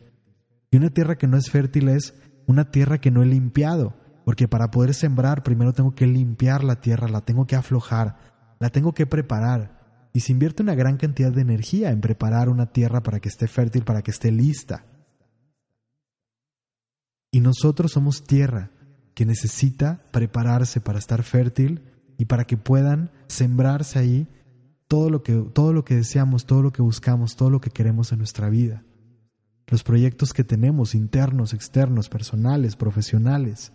y 0.70 0.76
una 0.76 0.90
tierra 0.90 1.16
que 1.16 1.26
no 1.26 1.36
es 1.36 1.50
fértil 1.50 1.88
es 1.88 2.14
una 2.46 2.70
tierra 2.70 2.98
que 2.98 3.10
no 3.10 3.22
he 3.22 3.26
limpiado, 3.26 3.94
porque 4.24 4.48
para 4.48 4.70
poder 4.70 4.94
sembrar 4.94 5.42
primero 5.42 5.72
tengo 5.72 5.94
que 5.94 6.06
limpiar 6.06 6.64
la 6.64 6.80
tierra, 6.80 7.08
la 7.08 7.20
tengo 7.20 7.46
que 7.46 7.54
aflojar, 7.54 8.16
la 8.58 8.70
tengo 8.70 8.92
que 8.92 9.06
preparar. 9.06 9.75
Y 10.16 10.20
se 10.20 10.32
invierte 10.32 10.62
una 10.62 10.74
gran 10.74 10.96
cantidad 10.96 11.30
de 11.30 11.42
energía 11.42 11.90
en 11.90 12.00
preparar 12.00 12.48
una 12.48 12.72
tierra 12.72 13.02
para 13.02 13.20
que 13.20 13.28
esté 13.28 13.48
fértil, 13.48 13.84
para 13.84 14.00
que 14.00 14.10
esté 14.10 14.32
lista. 14.32 14.86
Y 17.30 17.40
nosotros 17.40 17.92
somos 17.92 18.24
tierra 18.24 18.70
que 19.12 19.26
necesita 19.26 20.00
prepararse 20.12 20.80
para 20.80 20.98
estar 20.98 21.22
fértil 21.22 21.82
y 22.16 22.24
para 22.24 22.46
que 22.46 22.56
puedan 22.56 23.10
sembrarse 23.26 23.98
ahí 23.98 24.26
todo 24.88 25.10
lo 25.10 25.22
que, 25.22 25.34
todo 25.52 25.74
lo 25.74 25.84
que 25.84 25.96
deseamos, 25.96 26.46
todo 26.46 26.62
lo 26.62 26.72
que 26.72 26.80
buscamos, 26.80 27.36
todo 27.36 27.50
lo 27.50 27.60
que 27.60 27.68
queremos 27.68 28.10
en 28.10 28.18
nuestra 28.18 28.48
vida 28.48 28.86
los 29.68 29.82
proyectos 29.82 30.32
que 30.32 30.44
tenemos, 30.44 30.94
internos, 30.94 31.52
externos, 31.52 32.08
personales, 32.08 32.76
profesionales. 32.76 33.72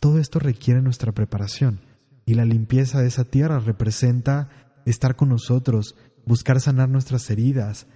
Todo 0.00 0.18
esto 0.18 0.38
requiere 0.38 0.80
nuestra 0.82 1.12
preparación 1.12 1.80
y 2.24 2.34
la 2.34 2.44
limpieza 2.44 3.00
de 3.00 3.08
esa 3.08 3.24
tierra 3.24 3.58
representa 3.58 4.48
estar 4.86 5.16
con 5.16 5.28
nosotros, 5.28 5.96
buscar 6.26 6.60
sanar 6.60 6.88
nuestras 6.88 7.28
heridas, 7.30 7.86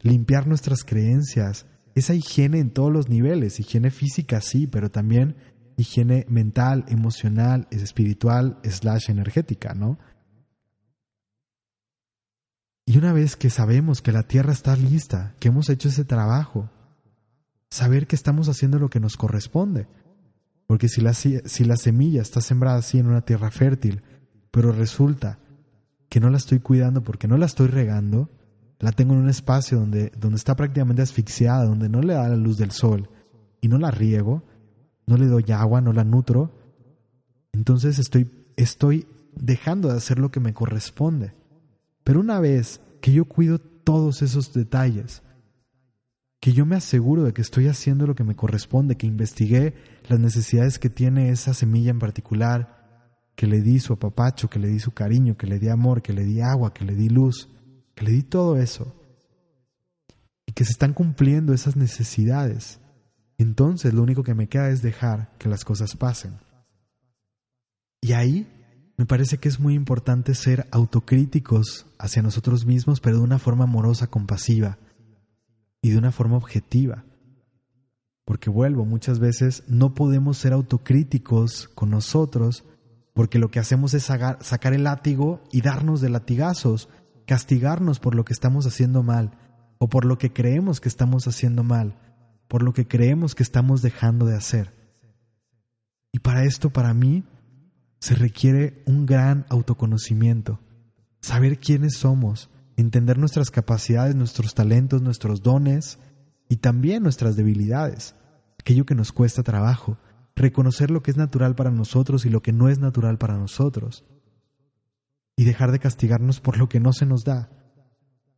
limpiar 0.00 0.46
nuestras 0.46 0.84
creencias, 0.84 1.66
esa 1.94 2.14
higiene 2.14 2.58
en 2.58 2.70
todos 2.70 2.92
los 2.92 3.08
niveles, 3.08 3.60
higiene 3.60 3.90
física 3.90 4.40
sí, 4.40 4.66
pero 4.66 4.90
también 4.90 5.36
higiene 5.76 6.26
mental, 6.28 6.84
emocional, 6.88 7.66
espiritual, 7.70 8.58
slash 8.64 9.10
energética, 9.10 9.74
¿no? 9.74 9.98
Y 12.86 12.98
una 12.98 13.12
vez 13.12 13.36
que 13.36 13.50
sabemos 13.50 14.02
que 14.02 14.12
la 14.12 14.24
tierra 14.24 14.52
está 14.52 14.74
lista, 14.76 15.34
que 15.38 15.48
hemos 15.48 15.68
hecho 15.68 15.88
ese 15.88 16.04
trabajo, 16.04 16.70
saber 17.70 18.06
que 18.06 18.16
estamos 18.16 18.48
haciendo 18.48 18.78
lo 18.78 18.90
que 18.90 19.00
nos 19.00 19.16
corresponde. 19.16 19.86
Porque 20.66 20.88
si 20.88 21.00
la, 21.00 21.14
si 21.14 21.64
la 21.64 21.76
semilla 21.76 22.22
está 22.22 22.40
sembrada 22.40 22.78
así 22.78 22.98
en 22.98 23.06
una 23.06 23.22
tierra 23.22 23.50
fértil, 23.50 24.02
pero 24.50 24.72
resulta 24.72 25.38
que 26.10 26.20
no 26.20 26.28
la 26.28 26.36
estoy 26.36 26.58
cuidando 26.58 27.02
porque 27.02 27.28
no 27.28 27.38
la 27.38 27.46
estoy 27.46 27.68
regando, 27.68 28.28
la 28.80 28.92
tengo 28.92 29.14
en 29.14 29.20
un 29.20 29.28
espacio 29.30 29.78
donde, 29.78 30.12
donde 30.18 30.36
está 30.36 30.56
prácticamente 30.56 31.00
asfixiada, 31.00 31.64
donde 31.64 31.88
no 31.88 32.02
le 32.02 32.14
da 32.14 32.28
la 32.28 32.36
luz 32.36 32.58
del 32.58 32.72
sol 32.72 33.08
y 33.60 33.68
no 33.68 33.78
la 33.78 33.90
riego, 33.90 34.42
no 35.06 35.16
le 35.16 35.26
doy 35.26 35.44
agua, 35.52 35.80
no 35.80 35.92
la 35.92 36.04
nutro, 36.04 36.52
entonces 37.52 37.98
estoy, 37.98 38.30
estoy 38.56 39.06
dejando 39.34 39.88
de 39.88 39.96
hacer 39.96 40.18
lo 40.18 40.30
que 40.30 40.40
me 40.40 40.52
corresponde. 40.52 41.32
Pero 42.02 42.20
una 42.20 42.40
vez 42.40 42.80
que 43.00 43.12
yo 43.12 43.24
cuido 43.24 43.58
todos 43.58 44.22
esos 44.22 44.52
detalles, 44.52 45.22
que 46.40 46.52
yo 46.52 46.66
me 46.66 46.76
aseguro 46.76 47.22
de 47.22 47.32
que 47.32 47.42
estoy 47.42 47.68
haciendo 47.68 48.06
lo 48.06 48.16
que 48.16 48.24
me 48.24 48.34
corresponde, 48.34 48.96
que 48.96 49.06
investigué 49.06 49.74
las 50.08 50.18
necesidades 50.18 50.78
que 50.80 50.90
tiene 50.90 51.30
esa 51.30 51.54
semilla 51.54 51.90
en 51.90 51.98
particular, 52.00 52.79
que 53.34 53.46
le 53.46 53.60
di 53.60 53.80
su 53.80 53.92
apapacho, 53.92 54.48
que 54.48 54.58
le 54.58 54.68
di 54.68 54.78
su 54.78 54.92
cariño, 54.92 55.36
que 55.36 55.46
le 55.46 55.58
di 55.58 55.68
amor, 55.68 56.02
que 56.02 56.12
le 56.12 56.24
di 56.24 56.40
agua, 56.40 56.72
que 56.72 56.84
le 56.84 56.94
di 56.94 57.08
luz, 57.08 57.48
que 57.94 58.04
le 58.04 58.12
di 58.12 58.22
todo 58.22 58.56
eso, 58.56 58.94
y 60.46 60.52
que 60.52 60.64
se 60.64 60.72
están 60.72 60.94
cumpliendo 60.94 61.52
esas 61.52 61.76
necesidades, 61.76 62.80
entonces 63.38 63.94
lo 63.94 64.02
único 64.02 64.22
que 64.22 64.34
me 64.34 64.48
queda 64.48 64.68
es 64.68 64.82
dejar 64.82 65.30
que 65.38 65.48
las 65.48 65.64
cosas 65.64 65.96
pasen. 65.96 66.38
Y 68.02 68.12
ahí 68.12 68.46
me 68.96 69.06
parece 69.06 69.38
que 69.38 69.48
es 69.48 69.60
muy 69.60 69.74
importante 69.74 70.34
ser 70.34 70.66
autocríticos 70.72 71.86
hacia 71.98 72.20
nosotros 72.20 72.66
mismos, 72.66 73.00
pero 73.00 73.16
de 73.16 73.22
una 73.22 73.38
forma 73.38 73.64
amorosa, 73.64 74.08
compasiva 74.08 74.76
y 75.80 75.90
de 75.90 75.96
una 75.96 76.12
forma 76.12 76.36
objetiva. 76.36 77.04
Porque 78.26 78.50
vuelvo, 78.50 78.84
muchas 78.84 79.18
veces 79.18 79.64
no 79.68 79.94
podemos 79.94 80.36
ser 80.36 80.52
autocríticos 80.52 81.68
con 81.74 81.88
nosotros 81.90 82.64
porque 83.14 83.38
lo 83.38 83.50
que 83.50 83.58
hacemos 83.58 83.94
es 83.94 84.04
sacar 84.04 84.72
el 84.72 84.84
látigo 84.84 85.42
y 85.50 85.62
darnos 85.62 86.00
de 86.00 86.10
latigazos, 86.10 86.88
castigarnos 87.26 88.00
por 88.00 88.14
lo 88.14 88.24
que 88.24 88.32
estamos 88.32 88.66
haciendo 88.66 89.02
mal, 89.02 89.32
o 89.78 89.88
por 89.88 90.04
lo 90.04 90.18
que 90.18 90.32
creemos 90.32 90.80
que 90.80 90.88
estamos 90.88 91.26
haciendo 91.26 91.64
mal, 91.64 91.98
por 92.48 92.62
lo 92.62 92.72
que 92.72 92.86
creemos 92.86 93.34
que 93.34 93.42
estamos 93.42 93.82
dejando 93.82 94.26
de 94.26 94.36
hacer. 94.36 94.74
Y 96.12 96.18
para 96.18 96.44
esto, 96.44 96.70
para 96.70 96.92
mí, 96.92 97.24
se 97.98 98.14
requiere 98.14 98.82
un 98.86 99.06
gran 99.06 99.46
autoconocimiento, 99.48 100.60
saber 101.20 101.58
quiénes 101.58 101.94
somos, 101.94 102.50
entender 102.76 103.18
nuestras 103.18 103.50
capacidades, 103.50 104.14
nuestros 104.14 104.54
talentos, 104.54 105.02
nuestros 105.02 105.42
dones 105.42 105.98
y 106.48 106.56
también 106.56 107.02
nuestras 107.02 107.36
debilidades, 107.36 108.14
aquello 108.58 108.84
que 108.86 108.94
nos 108.94 109.12
cuesta 109.12 109.42
trabajo, 109.42 109.98
reconocer 110.36 110.90
lo 110.90 111.02
que 111.02 111.10
es 111.10 111.16
natural 111.16 111.54
para 111.54 111.70
nosotros 111.70 112.24
y 112.24 112.30
lo 112.30 112.42
que 112.42 112.52
no 112.52 112.68
es 112.68 112.78
natural 112.78 113.18
para 113.18 113.36
nosotros, 113.36 114.04
y 115.36 115.44
dejar 115.44 115.72
de 115.72 115.78
castigarnos 115.78 116.40
por 116.40 116.58
lo 116.58 116.68
que 116.68 116.80
no 116.80 116.92
se 116.92 117.06
nos 117.06 117.24
da, 117.24 117.50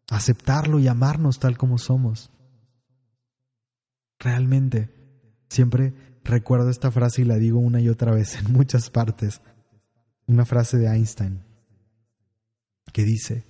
aceptarlo 0.08 0.78
y 0.78 0.88
amarnos 0.88 1.38
tal 1.38 1.56
como 1.56 1.78
somos. 1.78 2.30
Realmente, 4.18 4.90
siempre 5.48 5.94
recuerdo 6.24 6.70
esta 6.70 6.90
frase 6.90 7.22
y 7.22 7.24
la 7.24 7.36
digo 7.36 7.58
una 7.58 7.80
y 7.80 7.88
otra 7.88 8.12
vez 8.12 8.36
en 8.36 8.52
muchas 8.52 8.90
partes, 8.90 9.40
una 10.26 10.44
frase 10.44 10.78
de 10.78 10.86
Einstein, 10.86 11.42
que 12.92 13.02
dice, 13.02 13.44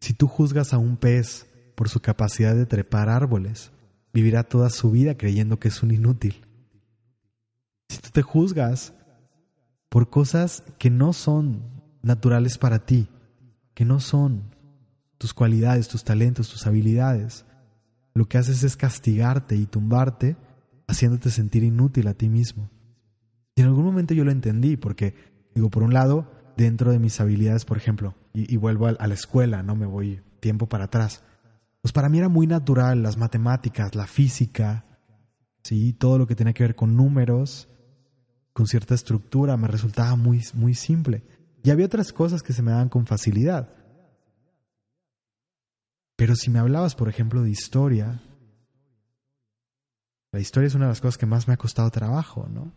si 0.00 0.14
tú 0.14 0.26
juzgas 0.26 0.72
a 0.72 0.78
un 0.78 0.96
pez 0.96 1.46
por 1.74 1.88
su 1.88 2.00
capacidad 2.00 2.54
de 2.54 2.66
trepar 2.66 3.08
árboles, 3.08 3.72
vivirá 4.12 4.44
toda 4.44 4.70
su 4.70 4.90
vida 4.90 5.16
creyendo 5.16 5.58
que 5.58 5.68
es 5.68 5.82
un 5.82 5.90
inútil. 5.90 6.45
Si 7.88 7.98
tú 7.98 8.10
te 8.12 8.22
juzgas 8.22 8.94
por 9.88 10.10
cosas 10.10 10.62
que 10.78 10.90
no 10.90 11.12
son 11.12 11.62
naturales 12.02 12.58
para 12.58 12.84
ti, 12.86 13.08
que 13.74 13.84
no 13.84 14.00
son 14.00 14.54
tus 15.18 15.34
cualidades, 15.34 15.88
tus 15.88 16.04
talentos, 16.04 16.48
tus 16.48 16.66
habilidades, 16.66 17.44
lo 18.14 18.26
que 18.28 18.38
haces 18.38 18.62
es 18.62 18.76
castigarte 18.76 19.56
y 19.56 19.66
tumbarte, 19.66 20.36
haciéndote 20.86 21.30
sentir 21.30 21.64
inútil 21.64 22.08
a 22.08 22.14
ti 22.14 22.28
mismo. 22.28 22.70
Y 23.54 23.62
en 23.62 23.68
algún 23.68 23.84
momento 23.84 24.14
yo 24.14 24.24
lo 24.24 24.30
entendí, 24.30 24.76
porque, 24.76 25.14
digo, 25.54 25.70
por 25.70 25.82
un 25.82 25.92
lado, 25.92 26.30
dentro 26.56 26.90
de 26.90 26.98
mis 26.98 27.20
habilidades, 27.20 27.64
por 27.64 27.76
ejemplo, 27.76 28.14
y, 28.32 28.56
vuelvo 28.56 28.86
a, 28.86 29.06
la 29.06 29.14
escuela, 29.14 29.62
no 29.62 29.76
me 29.76 29.86
voy 29.86 30.20
tiempo 30.40 30.68
para 30.68 30.84
atrás, 30.84 31.22
pues 31.80 31.92
para 31.92 32.08
mí 32.08 32.18
era 32.18 32.28
muy 32.28 32.46
natural 32.46 33.02
las 33.02 33.16
matemáticas, 33.16 33.94
la 33.94 34.06
física, 34.06 34.84
¿sí? 35.62 35.92
todo 35.92 36.18
lo 36.18 36.26
que 36.26 36.34
tenía 36.34 36.52
que 36.52 36.64
ver 36.64 36.74
con 36.74 36.96
números, 36.96 37.68
con 38.56 38.66
cierta 38.66 38.94
estructura, 38.94 39.58
me 39.58 39.68
resultaba 39.68 40.16
muy, 40.16 40.40
muy 40.54 40.72
simple. 40.72 41.22
Y 41.62 41.68
había 41.68 41.84
otras 41.84 42.10
cosas 42.10 42.42
que 42.42 42.54
se 42.54 42.62
me 42.62 42.70
daban 42.70 42.88
con 42.88 43.04
facilidad. 43.04 43.68
Pero 46.16 46.34
si 46.34 46.48
me 46.48 46.58
hablabas, 46.58 46.94
por 46.94 47.10
ejemplo, 47.10 47.42
de 47.42 47.50
historia, 47.50 48.22
la 50.32 50.40
historia 50.40 50.68
es 50.68 50.74
una 50.74 50.86
de 50.86 50.92
las 50.92 51.02
cosas 51.02 51.18
que 51.18 51.26
más 51.26 51.46
me 51.46 51.52
ha 51.52 51.58
costado 51.58 51.90
trabajo, 51.90 52.48
¿no? 52.50 52.72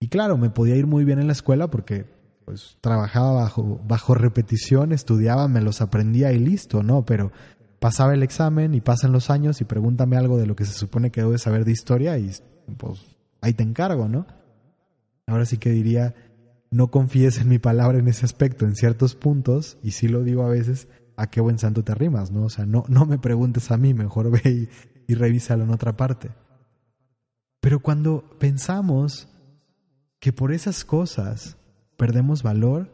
Y 0.00 0.08
claro, 0.08 0.36
me 0.36 0.50
podía 0.50 0.74
ir 0.74 0.88
muy 0.88 1.04
bien 1.04 1.20
en 1.20 1.28
la 1.28 1.32
escuela 1.34 1.70
porque 1.70 2.04
pues 2.44 2.76
trabajaba 2.80 3.34
bajo, 3.34 3.80
bajo 3.86 4.16
repetición, 4.16 4.90
estudiaba, 4.90 5.46
me 5.46 5.60
los 5.60 5.80
aprendía 5.80 6.32
y 6.32 6.40
listo, 6.40 6.82
¿no? 6.82 7.06
Pero 7.06 7.30
pasaba 7.78 8.14
el 8.14 8.24
examen 8.24 8.74
y 8.74 8.80
pasan 8.80 9.12
los 9.12 9.30
años 9.30 9.60
y 9.60 9.64
pregúntame 9.64 10.16
algo 10.16 10.38
de 10.38 10.46
lo 10.46 10.56
que 10.56 10.64
se 10.64 10.72
supone 10.72 11.12
que 11.12 11.20
debo 11.20 11.38
saber 11.38 11.64
de 11.64 11.70
historia 11.70 12.18
y 12.18 12.32
pues 12.78 12.98
ahí 13.40 13.54
te 13.54 13.62
encargo, 13.62 14.08
¿no? 14.08 14.41
Ahora 15.26 15.46
sí 15.46 15.58
que 15.58 15.70
diría, 15.70 16.14
no 16.70 16.90
confíes 16.90 17.38
en 17.38 17.48
mi 17.48 17.58
palabra 17.58 17.98
en 17.98 18.08
ese 18.08 18.24
aspecto, 18.24 18.66
en 18.66 18.76
ciertos 18.76 19.14
puntos, 19.14 19.78
y 19.82 19.92
sí 19.92 20.08
lo 20.08 20.22
digo 20.22 20.44
a 20.44 20.48
veces, 20.48 20.88
a 21.16 21.28
qué 21.28 21.40
buen 21.40 21.58
santo 21.58 21.84
te 21.84 21.92
arrimas, 21.92 22.30
¿no? 22.30 22.44
O 22.44 22.50
sea, 22.50 22.66
no, 22.66 22.84
no 22.88 23.06
me 23.06 23.18
preguntes 23.18 23.70
a 23.70 23.76
mí, 23.76 23.94
mejor 23.94 24.30
ve 24.30 24.68
y, 25.06 25.12
y 25.12 25.14
revísalo 25.14 25.64
en 25.64 25.70
otra 25.70 25.96
parte. 25.96 26.30
Pero 27.60 27.80
cuando 27.80 28.24
pensamos 28.40 29.28
que 30.18 30.32
por 30.32 30.52
esas 30.52 30.84
cosas 30.84 31.56
perdemos 31.96 32.42
valor, 32.42 32.92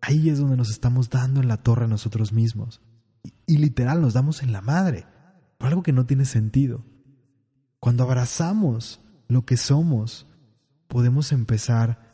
ahí 0.00 0.28
es 0.28 0.38
donde 0.38 0.56
nos 0.56 0.70
estamos 0.70 1.10
dando 1.10 1.40
en 1.40 1.48
la 1.48 1.56
torre 1.56 1.86
a 1.86 1.88
nosotros 1.88 2.32
mismos. 2.32 2.80
Y, 3.46 3.58
literal 3.58 4.00
nos 4.00 4.14
damos 4.14 4.42
en 4.44 4.52
la 4.52 4.60
madre, 4.60 5.06
por 5.58 5.68
algo 5.68 5.82
que 5.82 5.92
no 5.92 6.06
tiene 6.06 6.24
sentido. 6.24 6.84
Cuando 7.80 8.04
abrazamos 8.04 9.00
lo 9.26 9.44
que 9.44 9.56
somos, 9.56 10.27
podemos 10.88 11.32
empezar 11.32 12.08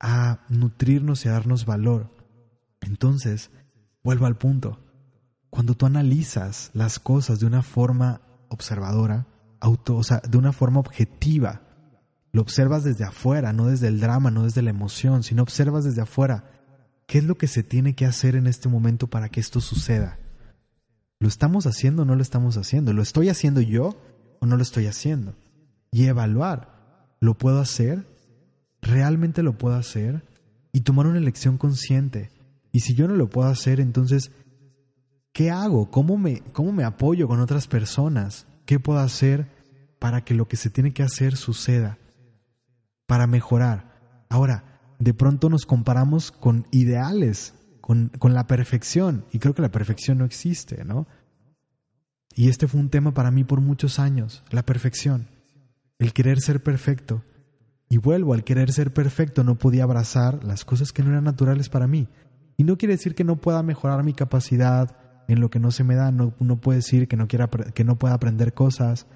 a 0.00 0.40
nutrirnos 0.48 1.24
y 1.24 1.28
a 1.28 1.32
darnos 1.32 1.64
valor. 1.64 2.10
Entonces, 2.80 3.50
vuelvo 4.02 4.26
al 4.26 4.36
punto. 4.36 4.80
Cuando 5.50 5.74
tú 5.74 5.86
analizas 5.86 6.70
las 6.74 6.98
cosas 6.98 7.38
de 7.38 7.46
una 7.46 7.62
forma 7.62 8.20
observadora, 8.48 9.26
auto, 9.60 9.96
o 9.96 10.02
sea, 10.02 10.20
de 10.28 10.36
una 10.36 10.52
forma 10.52 10.80
objetiva, 10.80 11.62
lo 12.32 12.42
observas 12.42 12.82
desde 12.82 13.04
afuera, 13.04 13.52
no 13.52 13.66
desde 13.66 13.88
el 13.88 14.00
drama, 14.00 14.30
no 14.30 14.42
desde 14.42 14.62
la 14.62 14.70
emoción, 14.70 15.22
sino 15.22 15.42
observas 15.42 15.84
desde 15.84 16.02
afuera. 16.02 16.50
¿Qué 17.06 17.18
es 17.18 17.24
lo 17.24 17.36
que 17.36 17.46
se 17.46 17.62
tiene 17.62 17.94
que 17.94 18.06
hacer 18.06 18.34
en 18.34 18.46
este 18.46 18.68
momento 18.68 19.06
para 19.06 19.28
que 19.28 19.40
esto 19.40 19.60
suceda? 19.60 20.18
¿Lo 21.20 21.28
estamos 21.28 21.66
haciendo 21.66 22.02
o 22.02 22.04
no 22.04 22.16
lo 22.16 22.22
estamos 22.22 22.56
haciendo? 22.56 22.92
¿Lo 22.92 23.02
estoy 23.02 23.28
haciendo 23.28 23.60
yo 23.60 23.96
o 24.40 24.46
no 24.46 24.56
lo 24.56 24.62
estoy 24.62 24.86
haciendo? 24.86 25.36
Y 25.90 26.06
evaluar, 26.06 26.73
¿lo 27.24 27.34
puedo 27.34 27.60
hacer? 27.60 28.06
¿Realmente 28.80 29.42
lo 29.42 29.58
puedo 29.58 29.74
hacer? 29.74 30.22
Y 30.72 30.80
tomar 30.80 31.06
una 31.06 31.18
elección 31.18 31.58
consciente. 31.58 32.30
Y 32.72 32.80
si 32.80 32.94
yo 32.94 33.08
no 33.08 33.14
lo 33.14 33.28
puedo 33.28 33.48
hacer, 33.48 33.80
entonces, 33.80 34.30
¿qué 35.32 35.50
hago? 35.50 35.90
¿Cómo 35.90 36.16
me, 36.18 36.40
cómo 36.52 36.72
me 36.72 36.84
apoyo 36.84 37.28
con 37.28 37.40
otras 37.40 37.66
personas? 37.66 38.46
¿Qué 38.66 38.78
puedo 38.80 38.98
hacer 38.98 39.48
para 39.98 40.24
que 40.24 40.34
lo 40.34 40.48
que 40.48 40.56
se 40.56 40.70
tiene 40.70 40.92
que 40.92 41.02
hacer 41.02 41.36
suceda? 41.36 41.98
para 43.06 43.26
mejorar. 43.26 44.24
Ahora, 44.28 44.64
de 44.98 45.14
pronto 45.14 45.50
nos 45.50 45.66
comparamos 45.66 46.32
con 46.32 46.66
ideales, 46.70 47.54
con, 47.80 48.10
con, 48.18 48.34
la 48.34 48.46
perfección, 48.46 49.24
y 49.32 49.38
creo 49.38 49.54
que 49.54 49.62
la 49.62 49.70
perfección 49.70 50.18
no 50.18 50.24
existe, 50.24 50.84
¿no? 50.84 51.06
Y 52.34 52.48
este 52.48 52.66
fue 52.66 52.80
un 52.80 52.90
tema 52.90 53.12
para 53.12 53.30
mí 53.30 53.44
por 53.44 53.60
muchos 53.60 53.98
años, 53.98 54.42
la 54.50 54.64
perfección, 54.64 55.28
el 55.98 56.12
querer 56.12 56.40
ser 56.40 56.62
perfecto. 56.62 57.22
Y 57.88 57.98
vuelvo, 57.98 58.34
al 58.34 58.44
querer 58.44 58.72
ser 58.72 58.92
perfecto 58.92 59.44
no 59.44 59.56
podía 59.56 59.84
abrazar 59.84 60.42
las 60.44 60.64
cosas 60.64 60.92
que 60.92 61.02
no 61.02 61.10
eran 61.10 61.24
naturales 61.24 61.68
para 61.68 61.86
mí. 61.86 62.08
Y 62.56 62.64
no 62.64 62.76
quiere 62.76 62.94
decir 62.94 63.14
que 63.14 63.24
no 63.24 63.36
pueda 63.36 63.62
mejorar 63.62 64.02
mi 64.04 64.14
capacidad 64.14 64.96
en 65.28 65.40
lo 65.40 65.50
que 65.50 65.58
no 65.58 65.70
se 65.70 65.84
me 65.84 65.94
da, 65.94 66.10
no, 66.12 66.34
no 66.38 66.60
puede 66.60 66.78
decir 66.78 67.08
que 67.08 67.16
no, 67.16 67.28
quiera, 67.28 67.48
que 67.48 67.84
no 67.84 67.98
pueda 67.98 68.14
aprender 68.14 68.52
cosas, 68.52 69.06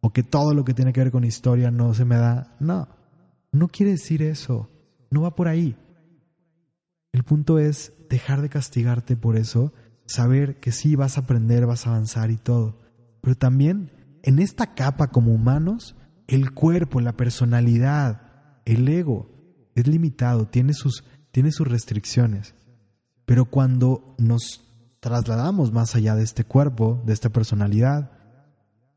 o 0.00 0.12
que 0.12 0.22
todo 0.22 0.54
lo 0.54 0.64
que 0.64 0.74
tiene 0.74 0.92
que 0.92 1.00
ver 1.00 1.10
con 1.10 1.24
historia 1.24 1.70
no 1.70 1.94
se 1.94 2.04
me 2.04 2.16
da. 2.16 2.56
No, 2.60 2.88
no 3.52 3.68
quiere 3.68 3.92
decir 3.92 4.22
eso, 4.22 4.70
no 5.10 5.22
va 5.22 5.34
por 5.34 5.48
ahí. 5.48 5.76
El 7.12 7.24
punto 7.24 7.58
es 7.58 7.92
dejar 8.08 8.42
de 8.42 8.48
castigarte 8.48 9.16
por 9.16 9.36
eso, 9.36 9.72
saber 10.06 10.60
que 10.60 10.72
sí 10.72 10.96
vas 10.96 11.16
a 11.16 11.22
aprender, 11.22 11.66
vas 11.66 11.86
a 11.86 11.90
avanzar 11.90 12.30
y 12.30 12.36
todo. 12.36 12.78
Pero 13.20 13.36
también 13.36 13.90
en 14.26 14.40
esta 14.40 14.74
capa 14.74 15.06
como 15.06 15.32
humanos, 15.32 15.94
el 16.26 16.52
cuerpo, 16.52 17.00
la 17.00 17.16
personalidad, 17.16 18.60
el 18.64 18.86
ego 18.88 19.30
es 19.76 19.86
limitado, 19.86 20.48
tiene 20.48 20.74
sus, 20.74 21.04
tiene 21.30 21.52
sus 21.52 21.68
restricciones. 21.68 22.54
Pero 23.24 23.44
cuando 23.44 24.16
nos 24.18 24.64
trasladamos 25.00 25.72
más 25.72 25.94
allá 25.94 26.16
de 26.16 26.24
este 26.24 26.44
cuerpo, 26.44 27.02
de 27.06 27.12
esta 27.12 27.30
personalidad, 27.30 28.10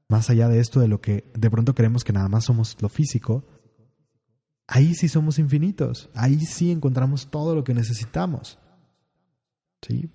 más 0.07 0.31
allá 0.31 0.47
de 0.47 0.59
esto 0.59 0.79
de 0.79 0.87
lo 0.87 0.99
que 0.99 1.31
de 1.35 1.51
pronto 1.51 1.75
creemos 1.75 2.03
que 2.03 2.13
nada 2.13 2.27
más 2.27 2.45
somos 2.45 2.75
lo 2.81 2.89
físico, 2.89 3.45
ahí 4.65 4.95
sí 4.95 5.07
somos 5.07 5.37
infinitos, 5.37 6.09
ahí 6.15 6.39
sí 6.39 6.71
encontramos 6.71 7.29
todo 7.29 7.53
lo 7.53 7.63
que 7.63 7.75
necesitamos. 7.75 8.57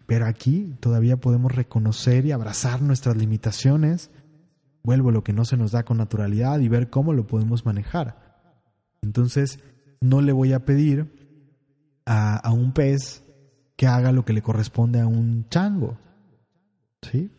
Pero 0.07 0.27
aquí 0.27 0.77
todavía 0.81 1.17
podemos 1.17 1.53
reconocer 1.53 2.27
y 2.27 2.33
abrazar 2.33 2.83
nuestras 2.83 3.17
limitaciones, 3.17 4.11
vuelvo 4.85 5.11
lo 5.11 5.25
que 5.25 5.33
no 5.33 5.45
se 5.45 5.57
nos 5.57 5.73
da 5.73 5.85
con 5.85 5.97
naturalidad 5.97 6.61
y 6.61 6.69
ver 6.69 6.91
cómo 6.91 7.13
lo 7.13 7.27
podemos 7.27 7.67
manejar. 7.67 8.53
Entonces, 9.03 9.59
no 10.01 10.21
le 10.21 10.33
voy 10.33 10.53
a 10.53 10.65
pedir 10.65 11.43
a, 12.07 12.37
a 12.37 12.53
un 12.53 12.73
pez 12.73 13.25
que 13.77 13.87
haga 13.89 14.13
lo 14.13 14.25
que 14.25 14.33
le 14.35 14.43
corresponde 14.43 15.01
a 15.01 15.07
un 15.07 15.49
chango. 15.49 15.99
¿Sí? 17.03 17.31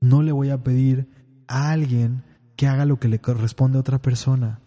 No 0.00 0.22
le 0.22 0.32
voy 0.32 0.50
a 0.50 0.62
pedir 0.62 1.08
a 1.48 1.70
alguien 1.70 2.22
que 2.56 2.66
haga 2.66 2.86
lo 2.86 2.98
que 2.98 3.08
le 3.08 3.20
corresponde 3.20 3.76
a 3.76 3.80
otra 3.80 4.00
persona. 4.00 4.60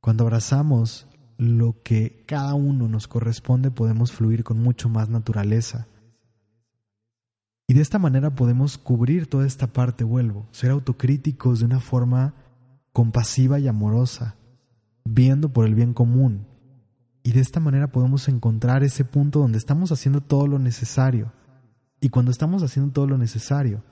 Cuando 0.00 0.24
abrazamos 0.24 1.06
lo 1.38 1.82
que 1.82 2.24
cada 2.26 2.54
uno 2.54 2.88
nos 2.88 3.06
corresponde, 3.08 3.70
podemos 3.70 4.12
fluir 4.12 4.44
con 4.44 4.58
mucho 4.58 4.88
más 4.88 5.08
naturaleza. 5.08 5.86
Y 7.70 7.74
de 7.74 7.82
esta 7.82 7.98
manera 7.98 8.34
podemos 8.34 8.78
cubrir 8.78 9.26
toda 9.26 9.46
esta 9.46 9.66
parte, 9.66 10.02
vuelvo, 10.02 10.48
ser 10.52 10.70
autocríticos 10.70 11.60
de 11.60 11.66
una 11.66 11.80
forma 11.80 12.34
compasiva 12.94 13.58
y 13.60 13.68
amorosa, 13.68 14.36
viendo 15.04 15.52
por 15.52 15.66
el 15.66 15.74
bien 15.74 15.94
común 15.94 16.46
Y 17.22 17.32
de 17.32 17.40
esta 17.40 17.60
manera 17.60 17.92
podemos 17.92 18.26
encontrar 18.28 18.82
ese 18.82 19.04
punto 19.04 19.40
donde 19.40 19.58
estamos 19.58 19.92
haciendo 19.92 20.22
todo 20.22 20.46
lo 20.46 20.58
necesario. 20.58 21.30
Y 22.00 22.08
cuando 22.08 22.30
estamos 22.30 22.62
haciendo 22.62 22.90
todo 22.92 23.06
lo 23.06 23.18
necesario, 23.18 23.84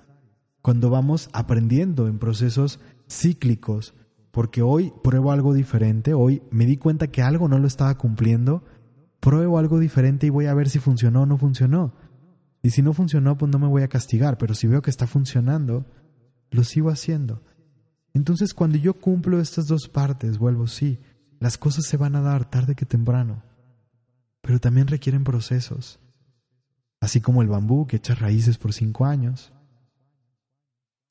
cuando 0.62 0.88
vamos 0.88 1.28
aprendiendo 1.34 2.08
en 2.08 2.18
procesos 2.18 2.80
cíclicos, 3.10 3.94
porque 4.30 4.62
hoy 4.62 4.90
pruebo 5.04 5.32
algo 5.32 5.52
diferente, 5.52 6.14
hoy 6.14 6.42
me 6.50 6.64
di 6.64 6.78
cuenta 6.78 7.08
que 7.08 7.20
algo 7.20 7.46
no 7.46 7.58
lo 7.58 7.66
estaba 7.66 7.98
cumpliendo, 7.98 8.64
pruebo 9.20 9.58
algo 9.58 9.78
diferente 9.78 10.26
y 10.26 10.30
voy 10.30 10.46
a 10.46 10.54
ver 10.54 10.70
si 10.70 10.78
funcionó 10.78 11.22
o 11.22 11.26
no 11.26 11.36
funcionó. 11.36 11.92
Y 12.66 12.70
si 12.70 12.82
no 12.82 12.92
funcionó, 12.92 13.38
pues 13.38 13.52
no 13.52 13.60
me 13.60 13.68
voy 13.68 13.84
a 13.84 13.88
castigar, 13.88 14.38
pero 14.38 14.52
si 14.52 14.66
veo 14.66 14.82
que 14.82 14.90
está 14.90 15.06
funcionando, 15.06 15.86
lo 16.50 16.64
sigo 16.64 16.90
haciendo. 16.90 17.40
Entonces 18.12 18.54
cuando 18.54 18.76
yo 18.76 18.94
cumplo 18.94 19.38
estas 19.38 19.68
dos 19.68 19.88
partes, 19.88 20.38
vuelvo, 20.38 20.66
sí, 20.66 20.98
las 21.38 21.58
cosas 21.58 21.86
se 21.86 21.96
van 21.96 22.16
a 22.16 22.22
dar 22.22 22.50
tarde 22.50 22.74
que 22.74 22.84
temprano, 22.84 23.44
pero 24.40 24.58
también 24.58 24.88
requieren 24.88 25.22
procesos. 25.22 26.00
Así 27.00 27.20
como 27.20 27.40
el 27.40 27.46
bambú 27.46 27.86
que 27.86 27.98
echa 27.98 28.16
raíces 28.16 28.58
por 28.58 28.72
cinco 28.72 29.04
años, 29.04 29.52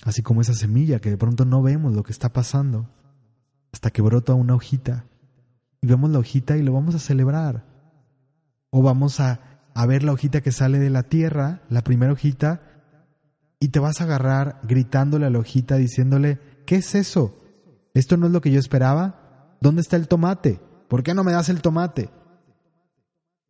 así 0.04 0.24
como 0.24 0.42
esa 0.42 0.56
semilla 0.56 1.00
que 1.00 1.10
de 1.10 1.18
pronto 1.18 1.46
no 1.46 1.62
vemos 1.62 1.94
lo 1.94 2.04
que 2.04 2.12
está 2.12 2.34
pasando, 2.34 2.90
hasta 3.72 3.92
que 3.92 4.02
brota 4.02 4.34
una 4.34 4.56
hojita, 4.56 5.06
y 5.80 5.88
vemos 5.88 6.10
la 6.10 6.20
hojita 6.20 6.58
y 6.58 6.64
lo 6.64 6.74
vamos 6.74 6.96
a 6.96 7.00
celebrar. 7.00 7.64
O 8.72 8.82
vamos 8.82 9.22
a, 9.22 9.55
a 9.76 9.86
ver 9.86 10.04
la 10.04 10.14
hojita 10.14 10.42
que 10.42 10.54
sale 10.54 10.80
de 10.80 10.90
la 10.90 11.04
tierra, 11.04 11.62
la 11.70 11.84
primera 11.84 12.14
hojita, 12.14 12.62
y 13.60 13.68
te 13.68 13.80
vas 13.80 14.00
a 14.00 14.06
agarrar 14.06 14.62
gritándole 14.64 15.26
a 15.26 15.30
la 15.30 15.40
hojita, 15.40 15.76
diciéndole, 15.76 16.40
¿qué 16.66 16.78
es 16.78 16.96
eso? 16.96 17.44
¿Esto 17.94 18.16
no 18.16 18.28
es 18.28 18.32
lo 18.32 18.40
que 18.40 18.52
yo 18.52 18.60
esperaba? 18.60 19.58
¿Dónde 19.60 19.82
está 19.82 19.98
el 19.98 20.08
tomate? 20.08 20.62
¿Por 20.88 21.04
qué 21.04 21.14
no 21.14 21.26
me 21.26 21.34
das 21.34 21.50
el 21.50 21.62
tomate? 21.62 22.10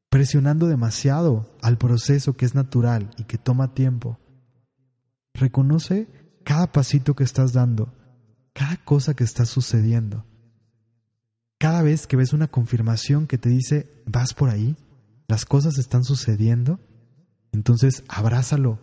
Presionando 0.09 0.67
demasiado 0.67 1.55
al 1.61 1.77
proceso 1.77 2.33
que 2.33 2.45
es 2.45 2.55
natural 2.55 3.11
y 3.17 3.25
que 3.25 3.37
toma 3.37 3.75
tiempo. 3.75 4.17
Reconoce 5.35 6.07
cada 6.43 6.71
pasito 6.71 7.15
que 7.15 7.23
estás 7.23 7.53
dando, 7.53 7.93
cada 8.53 8.77
cosa 8.77 9.13
que 9.13 9.23
está 9.23 9.45
sucediendo. 9.45 10.25
Cada 11.59 11.83
vez 11.83 12.07
que 12.07 12.17
ves 12.17 12.33
una 12.33 12.47
confirmación 12.47 13.27
que 13.27 13.37
te 13.37 13.49
dice, 13.49 14.01
vas 14.07 14.33
por 14.33 14.49
ahí, 14.49 14.75
las 15.27 15.45
cosas 15.45 15.77
están 15.77 16.03
sucediendo, 16.03 16.79
entonces 17.51 18.03
abrázalo, 18.07 18.79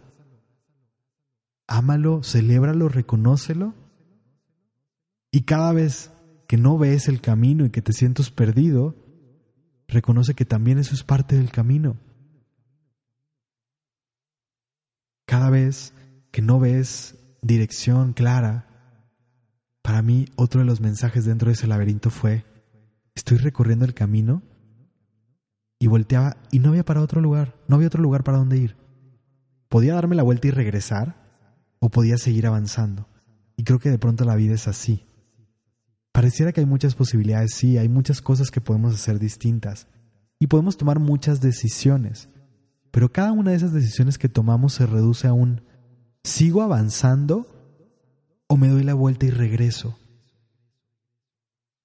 ámalo, 1.67 2.23
celébralo, 2.23 2.89
reconócelo. 2.89 3.75
Y 5.31 5.43
cada 5.43 5.73
vez 5.73 6.11
que 6.47 6.57
no 6.57 6.79
ves 6.79 7.09
el 7.09 7.21
camino 7.21 7.65
y 7.65 7.71
que 7.71 7.83
te 7.83 7.93
sientes 7.93 8.31
perdido, 8.31 8.97
reconoce 9.89 10.35
que 10.35 10.45
también 10.45 10.79
eso 10.79 10.95
es 10.95 11.05
parte 11.05 11.37
del 11.37 11.51
camino. 11.51 11.97
Cada 15.27 15.49
vez 15.49 15.95
que 16.31 16.43
no 16.43 16.59
ves 16.59 17.17
dirección 17.41 18.13
clara, 18.13 18.69
para 19.81 20.03
mí 20.03 20.27
otro 20.37 20.61
de 20.61 20.67
los 20.67 20.81
mensajes 20.81 21.25
dentro 21.25 21.49
de 21.49 21.55
ese 21.55 21.67
laberinto 21.67 22.11
fue, 22.11 22.45
estoy 23.15 23.39
recorriendo 23.39 23.85
el 23.85 23.95
camino 23.95 24.43
y 25.83 25.89
volteaba 25.89 26.37
y 26.53 26.61
no 26.61 26.69
había 26.69 26.85
para 26.85 27.03
otro 27.03 27.21
lugar, 27.21 27.57
no 27.67 27.75
había 27.75 27.89
otro 27.89 28.01
lugar 28.01 28.23
para 28.23 28.39
donde 28.39 28.57
ir. 28.57 28.77
Podía 29.69 29.95
darme 29.95 30.15
la 30.15 30.23
vuelta 30.23 30.47
y 30.47 30.53
regresar, 30.53 31.17
o 31.81 31.89
podía 31.89 32.19
seguir 32.19 32.47
avanzando. 32.47 33.09
Y 33.57 33.65
creo 33.65 33.81
que 33.81 33.91
de 33.91 33.99
pronto 33.99 34.25
la 34.25 34.37
vida 34.37 34.55
es 34.55 34.69
así. 34.69 35.09
Pareciera 36.13 36.53
que 36.53 36.61
hay 36.61 36.67
muchas 36.67 36.95
posibilidades, 36.95 37.55
sí, 37.55 37.79
hay 37.79 37.89
muchas 37.89 38.23
cosas 38.23 38.53
que 38.53 38.61
podemos 38.61 38.95
hacer 38.95 39.19
distintas 39.19 39.89
y 40.39 40.47
podemos 40.47 40.77
tomar 40.77 41.01
muchas 41.01 41.41
decisiones, 41.41 42.29
pero 42.93 43.11
cada 43.11 43.33
una 43.33 43.51
de 43.51 43.57
esas 43.57 43.73
decisiones 43.73 44.19
que 44.19 44.29
tomamos 44.29 44.75
se 44.75 44.87
reduce 44.87 45.27
a 45.27 45.33
un 45.33 45.63
¿sigo 46.23 46.63
avanzando 46.63 47.49
o 48.47 48.57
me 48.57 48.69
doy 48.69 48.85
la 48.85 48.95
vuelta 48.95 49.27
y 49.27 49.31
regreso? 49.31 49.99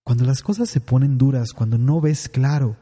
Cuando 0.03 0.23
las 0.23 0.43
cosas 0.43 0.69
se 0.69 0.81
ponen 0.81 1.17
duras, 1.17 1.51
cuando 1.51 1.79
no 1.79 1.99
ves 1.99 2.29
claro, 2.29 2.77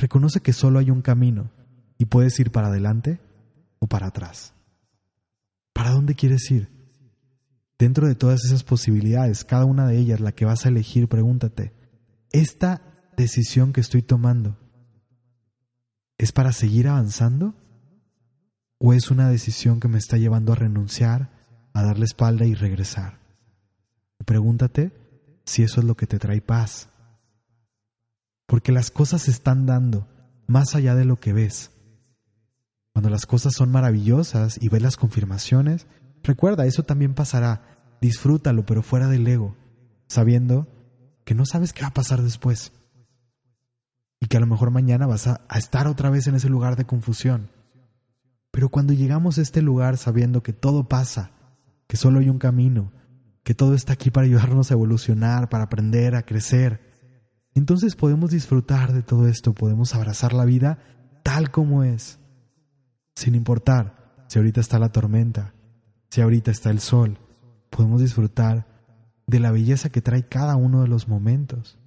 reconoce 0.00 0.40
que 0.40 0.52
solo 0.52 0.78
hay 0.78 0.90
un 0.90 1.02
camino 1.02 1.50
y 1.98 2.06
puedes 2.06 2.38
ir 2.40 2.50
para 2.50 2.68
adelante 2.68 3.20
o 3.78 3.86
para 3.86 4.08
atrás. 4.08 4.54
¿Para 5.72 5.90
dónde 5.90 6.14
quieres 6.14 6.50
ir? 6.50 6.68
Dentro 7.78 8.06
de 8.06 8.14
todas 8.14 8.44
esas 8.44 8.64
posibilidades, 8.64 9.44
cada 9.44 9.64
una 9.64 9.86
de 9.86 9.96
ellas, 9.96 10.20
la 10.20 10.32
que 10.32 10.44
vas 10.44 10.66
a 10.66 10.68
elegir, 10.68 11.08
pregúntate, 11.08 11.72
¿esta 12.32 12.82
decisión 13.16 13.72
que 13.72 13.80
estoy 13.80 14.02
tomando 14.02 14.58
es 16.18 16.32
para 16.32 16.52
seguir 16.52 16.88
avanzando? 16.88 17.54
¿O 18.78 18.92
es 18.92 19.10
una 19.10 19.30
decisión 19.30 19.80
que 19.80 19.88
me 19.88 19.98
está 19.98 20.16
llevando 20.16 20.52
a 20.52 20.56
renunciar, 20.56 21.30
a 21.72 21.82
darle 21.82 22.04
espalda 22.04 22.44
y 22.44 22.54
regresar? 22.54 23.20
pregúntate 24.26 24.92
si 25.44 25.62
eso 25.62 25.80
es 25.80 25.86
lo 25.86 25.96
que 25.96 26.06
te 26.06 26.18
trae 26.18 26.42
paz. 26.42 26.89
Porque 28.50 28.72
las 28.72 28.90
cosas 28.90 29.22
se 29.22 29.30
están 29.30 29.64
dando 29.64 30.08
más 30.48 30.74
allá 30.74 30.96
de 30.96 31.04
lo 31.04 31.20
que 31.20 31.32
ves. 31.32 31.70
Cuando 32.92 33.08
las 33.08 33.24
cosas 33.24 33.52
son 33.54 33.70
maravillosas 33.70 34.58
y 34.60 34.68
ves 34.68 34.82
las 34.82 34.96
confirmaciones, 34.96 35.86
recuerda, 36.24 36.66
eso 36.66 36.82
también 36.82 37.14
pasará. 37.14 37.62
Disfrútalo, 38.00 38.66
pero 38.66 38.82
fuera 38.82 39.06
del 39.06 39.24
ego, 39.28 39.54
sabiendo 40.08 40.66
que 41.24 41.36
no 41.36 41.46
sabes 41.46 41.72
qué 41.72 41.82
va 41.82 41.88
a 41.90 41.94
pasar 41.94 42.22
después. 42.22 42.72
Y 44.18 44.26
que 44.26 44.38
a 44.38 44.40
lo 44.40 44.48
mejor 44.48 44.72
mañana 44.72 45.06
vas 45.06 45.28
a, 45.28 45.42
estar 45.54 45.86
otra 45.86 46.10
vez 46.10 46.26
en 46.26 46.34
ese 46.34 46.48
lugar 46.48 46.74
de 46.74 46.86
confusión. 46.86 47.50
Pero 48.50 48.68
cuando 48.68 48.92
llegamos 48.92 49.38
a 49.38 49.42
este 49.42 49.62
lugar 49.62 49.96
sabiendo 49.96 50.42
que 50.42 50.52
todo 50.52 50.88
pasa, 50.88 51.30
que 51.86 51.96
solo 51.96 52.18
hay 52.18 52.28
un 52.28 52.40
camino, 52.40 52.90
que 53.44 53.54
todo 53.54 53.76
está 53.76 53.92
aquí 53.92 54.10
para 54.10 54.26
ayudarnos 54.26 54.72
a 54.72 54.74
evolucionar, 54.74 55.48
para 55.48 55.62
aprender, 55.62 56.16
a 56.16 56.26
crecer, 56.26 56.89
entonces 57.54 57.96
podemos 57.96 58.30
disfrutar 58.30 58.92
de 58.92 59.02
todo 59.02 59.26
esto, 59.26 59.52
podemos 59.52 59.94
abrazar 59.94 60.32
la 60.32 60.44
vida 60.44 60.78
tal 61.22 61.50
como 61.50 61.84
es 61.84 62.18
sin 63.14 63.34
importar 63.34 64.24
si 64.28 64.38
ahorita 64.38 64.60
está 64.60 64.78
la 64.78 64.92
tormenta, 64.92 65.54
si 66.08 66.20
ahorita 66.20 66.50
está 66.50 66.70
el 66.70 66.80
sol, 66.80 67.18
podemos 67.68 68.00
disfrutar 68.00 68.66
de 69.26 69.40
la 69.40 69.50
belleza 69.50 69.90
que 69.90 70.02
trae 70.02 70.24
cada 70.28 70.56
uno 70.56 70.82
de 70.82 70.88
los 70.88 71.08
momentos, 71.08 71.78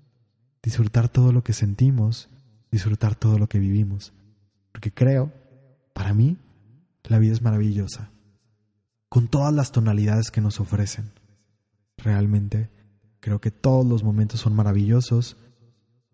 disfrutar 0.62 1.10
todo 1.10 1.32
lo 1.32 1.44
que 1.44 1.54
sentimos, 1.54 2.30
disfrutar 2.72 3.16
todo 3.16 3.38
lo 3.38 3.48
que 3.48 3.60
vivimos, 3.60 4.14
porque 4.72 4.94
creo, 4.94 5.32
para 5.94 6.14
mí, 6.14 6.38
la 7.04 7.20
vida 7.20 7.34
es 7.34 7.42
maravillosa, 7.42 8.12
con 9.10 9.28
todas 9.28 9.54
las 9.54 9.72
tonalidades 9.72 10.32
que 10.32 10.42
nos 10.42 10.60
ofrecen. 10.60 11.12
Realmente, 11.98 12.70
creo 13.20 13.40
que 13.40 13.52
todos 13.52 13.86
los 13.86 14.04
momentos 14.04 14.40
son 14.40 14.56
maravillosos 14.56 15.38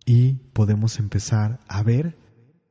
y 0.10 0.38
podemos 0.54 0.98
empezar 0.98 1.60
a 1.68 1.84
ver 1.84 2.18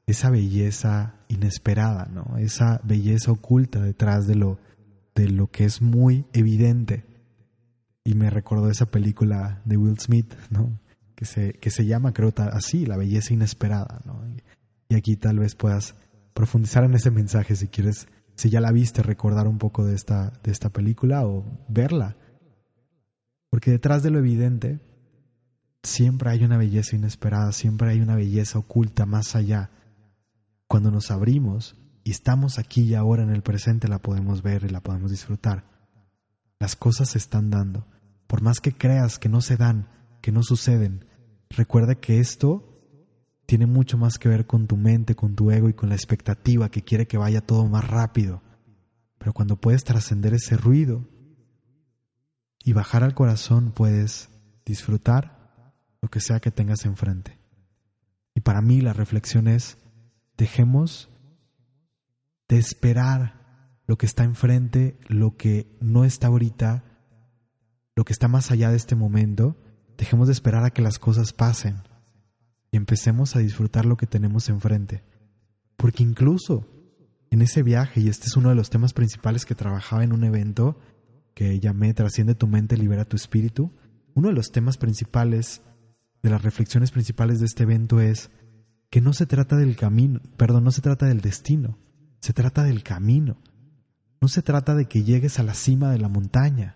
esa 0.08 0.28
belleza 0.28 1.14
inesperada, 1.28 2.06
¿no? 2.12 2.36
Esa 2.36 2.80
belleza 2.82 3.30
oculta 3.30 3.80
detrás 3.80 4.26
de 4.26 4.34
lo, 4.34 4.58
de 5.14 5.28
lo 5.28 5.46
que 5.46 5.64
es 5.64 5.80
muy 5.80 6.24
evidente. 6.32 7.04
Y 8.02 8.14
me 8.14 8.28
recordó 8.28 8.68
esa 8.68 8.86
película 8.86 9.62
de 9.64 9.76
Will 9.76 10.00
Smith, 10.00 10.34
¿no? 10.50 10.80
Que 11.14 11.26
se, 11.26 11.52
que 11.52 11.70
se 11.70 11.86
llama, 11.86 12.12
creo, 12.12 12.34
así, 12.52 12.86
La 12.86 12.96
belleza 12.96 13.32
inesperada, 13.32 14.02
¿no? 14.04 14.20
Y, 14.88 14.96
aquí 14.96 15.14
tal 15.14 15.38
vez 15.38 15.54
puedas 15.54 15.94
profundizar 16.34 16.82
en 16.82 16.94
ese 16.94 17.12
mensaje 17.12 17.54
si 17.54 17.68
quieres, 17.68 18.08
si 18.34 18.50
ya 18.50 18.60
la 18.60 18.72
viste, 18.72 19.00
recordar 19.04 19.46
un 19.46 19.58
poco 19.58 19.84
de 19.84 19.94
esta, 19.94 20.32
de 20.42 20.50
esta 20.50 20.70
película 20.70 21.24
o 21.24 21.44
verla. 21.68 22.16
Porque 23.48 23.70
detrás 23.70 24.02
de 24.02 24.10
lo 24.10 24.18
evidente 24.18 24.80
siempre 25.82 26.30
hay 26.30 26.44
una 26.44 26.56
belleza 26.56 26.96
inesperada, 26.96 27.52
siempre 27.52 27.90
hay 27.90 28.00
una 28.00 28.16
belleza 28.16 28.58
oculta 28.58 29.06
más 29.06 29.34
allá 29.36 29.70
cuando 30.66 30.90
nos 30.90 31.10
abrimos 31.10 31.76
y 32.04 32.10
estamos 32.10 32.58
aquí 32.58 32.82
y 32.82 32.94
ahora 32.94 33.22
en 33.22 33.30
el 33.30 33.42
presente, 33.42 33.88
la 33.88 33.98
podemos 33.98 34.42
ver 34.42 34.64
y 34.64 34.68
la 34.68 34.80
podemos 34.80 35.10
disfrutar. 35.10 35.64
Las 36.58 36.76
cosas 36.76 37.10
se 37.10 37.18
están 37.18 37.50
dando. 37.50 37.86
Por 38.26 38.42
más 38.42 38.60
que 38.60 38.72
creas 38.72 39.18
que 39.18 39.28
no 39.28 39.40
se 39.40 39.56
dan, 39.56 39.88
que 40.20 40.32
no 40.32 40.42
suceden, 40.42 41.06
recuerda 41.50 41.94
que 41.94 42.20
esto 42.20 42.64
tiene 43.46 43.66
mucho 43.66 43.96
más 43.96 44.18
que 44.18 44.28
ver 44.28 44.46
con 44.46 44.66
tu 44.66 44.76
mente, 44.76 45.14
con 45.14 45.34
tu 45.34 45.50
ego 45.50 45.68
y 45.68 45.74
con 45.74 45.88
la 45.88 45.94
expectativa 45.94 46.70
que 46.70 46.82
quiere 46.82 47.06
que 47.06 47.16
vaya 47.16 47.40
todo 47.40 47.66
más 47.66 47.88
rápido. 47.88 48.42
Pero 49.18 49.32
cuando 49.32 49.56
puedes 49.56 49.84
trascender 49.84 50.34
ese 50.34 50.56
ruido 50.56 51.06
y 52.62 52.74
bajar 52.74 53.04
al 53.04 53.14
corazón, 53.14 53.72
puedes 53.72 54.28
disfrutar 54.66 55.37
lo 56.00 56.08
que 56.08 56.20
sea 56.20 56.40
que 56.40 56.50
tengas 56.50 56.84
enfrente. 56.84 57.38
Y 58.34 58.40
para 58.40 58.62
mí 58.62 58.80
la 58.80 58.92
reflexión 58.92 59.48
es, 59.48 59.78
Dejemos 60.38 61.10
de 62.48 62.58
esperar 62.58 63.34
lo 63.88 63.98
que 63.98 64.06
está 64.06 64.22
enfrente, 64.22 64.96
lo 65.08 65.36
que 65.36 65.66
no 65.80 66.04
está 66.04 66.28
ahorita, 66.28 66.84
lo 67.96 68.04
que 68.04 68.12
está 68.12 68.28
más 68.28 68.52
allá 68.52 68.70
de 68.70 68.76
este 68.76 68.94
momento. 68.94 69.56
Dejemos 69.96 70.28
de 70.28 70.32
esperar 70.32 70.64
a 70.64 70.70
que 70.70 70.80
las 70.80 71.00
cosas 71.00 71.32
pasen. 71.32 71.82
y 72.70 72.76
empecemos 72.76 73.34
a 73.34 73.38
disfrutar 73.38 73.86
lo 73.86 73.96
que 73.96 74.06
tenemos 74.06 74.48
enfrente. 74.48 75.02
Porque 75.76 76.02
incluso 76.02 76.68
en 77.30 77.42
ese 77.42 77.62
viaje, 77.62 78.00
y 78.00 78.08
este 78.08 78.26
es 78.26 78.36
uno 78.36 78.50
de 78.50 78.54
los 78.54 78.70
temas 78.70 78.92
principales 78.92 79.44
que 79.44 79.54
trabajaba 79.54 80.04
en 80.04 80.12
un 80.12 80.22
evento 80.22 80.78
que 81.34 81.60
llamé 81.60 81.94
Trasciende 81.94 82.34
tu 82.34 82.46
mente, 82.46 82.76
libera 82.76 83.06
tu 83.06 83.16
espíritu, 83.16 83.72
uno 84.14 84.28
de 84.28 84.34
los 84.34 84.50
temas 84.52 84.76
principales, 84.76 85.62
de 86.22 86.30
las 86.30 86.42
reflexiones 86.42 86.90
principales 86.90 87.40
de 87.40 87.46
este 87.46 87.62
evento 87.62 88.00
es 88.00 88.30
que 88.90 89.00
no 89.00 89.12
se 89.12 89.26
trata 89.26 89.56
del 89.56 89.76
camino, 89.76 90.20
perdón, 90.36 90.64
no 90.64 90.70
se 90.70 90.80
trata 90.80 91.06
del 91.06 91.20
destino, 91.20 91.78
se 92.20 92.32
trata 92.32 92.64
del 92.64 92.82
camino. 92.82 93.36
No 94.20 94.28
se 94.28 94.42
trata 94.42 94.74
de 94.74 94.86
que 94.86 95.04
llegues 95.04 95.38
a 95.38 95.42
la 95.42 95.54
cima 95.54 95.90
de 95.92 95.98
la 95.98 96.08
montaña, 96.08 96.74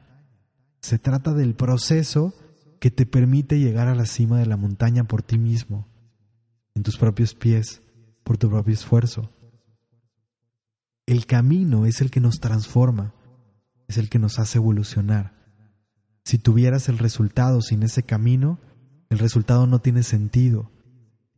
se 0.81 0.99
trata 0.99 1.33
del 1.33 1.55
proceso 1.55 2.35
que 2.81 2.91
te 2.91 3.07
permite 3.07 3.59
llegar 3.59 3.89
a 3.89 3.95
la 3.95 4.07
cima 4.07 4.39
de 4.39 4.47
la 4.47 4.57
montaña 4.57 5.05
por 5.05 5.23
ti 5.23 5.39
mismo, 5.39 5.89
en 6.75 6.83
tus 6.83 6.97
propios 6.97 7.35
pies, 7.35 7.83
por 8.25 8.39
tu 8.39 8.49
propio 8.49 8.75
esfuerzo. 8.75 9.31
El 11.07 11.27
camino 11.27 11.87
es 11.87 12.01
el 12.01 12.11
que 12.11 12.21
nos 12.21 12.39
transforma, 12.41 13.15
es 13.89 13.99
el 13.99 14.09
que 14.09 14.19
nos 14.19 14.39
hace 14.39 14.59
evolucionar. 14.59 15.35
Si 16.25 16.39
tuvieras 16.39 16.89
el 16.89 16.99
resultado 16.99 17.61
sin 17.61 17.83
ese 17.83 18.05
camino, 18.05 18.61
el 19.13 19.19
resultado 19.19 19.67
no 19.67 19.79
tiene 19.79 20.05
sentido, 20.05 20.71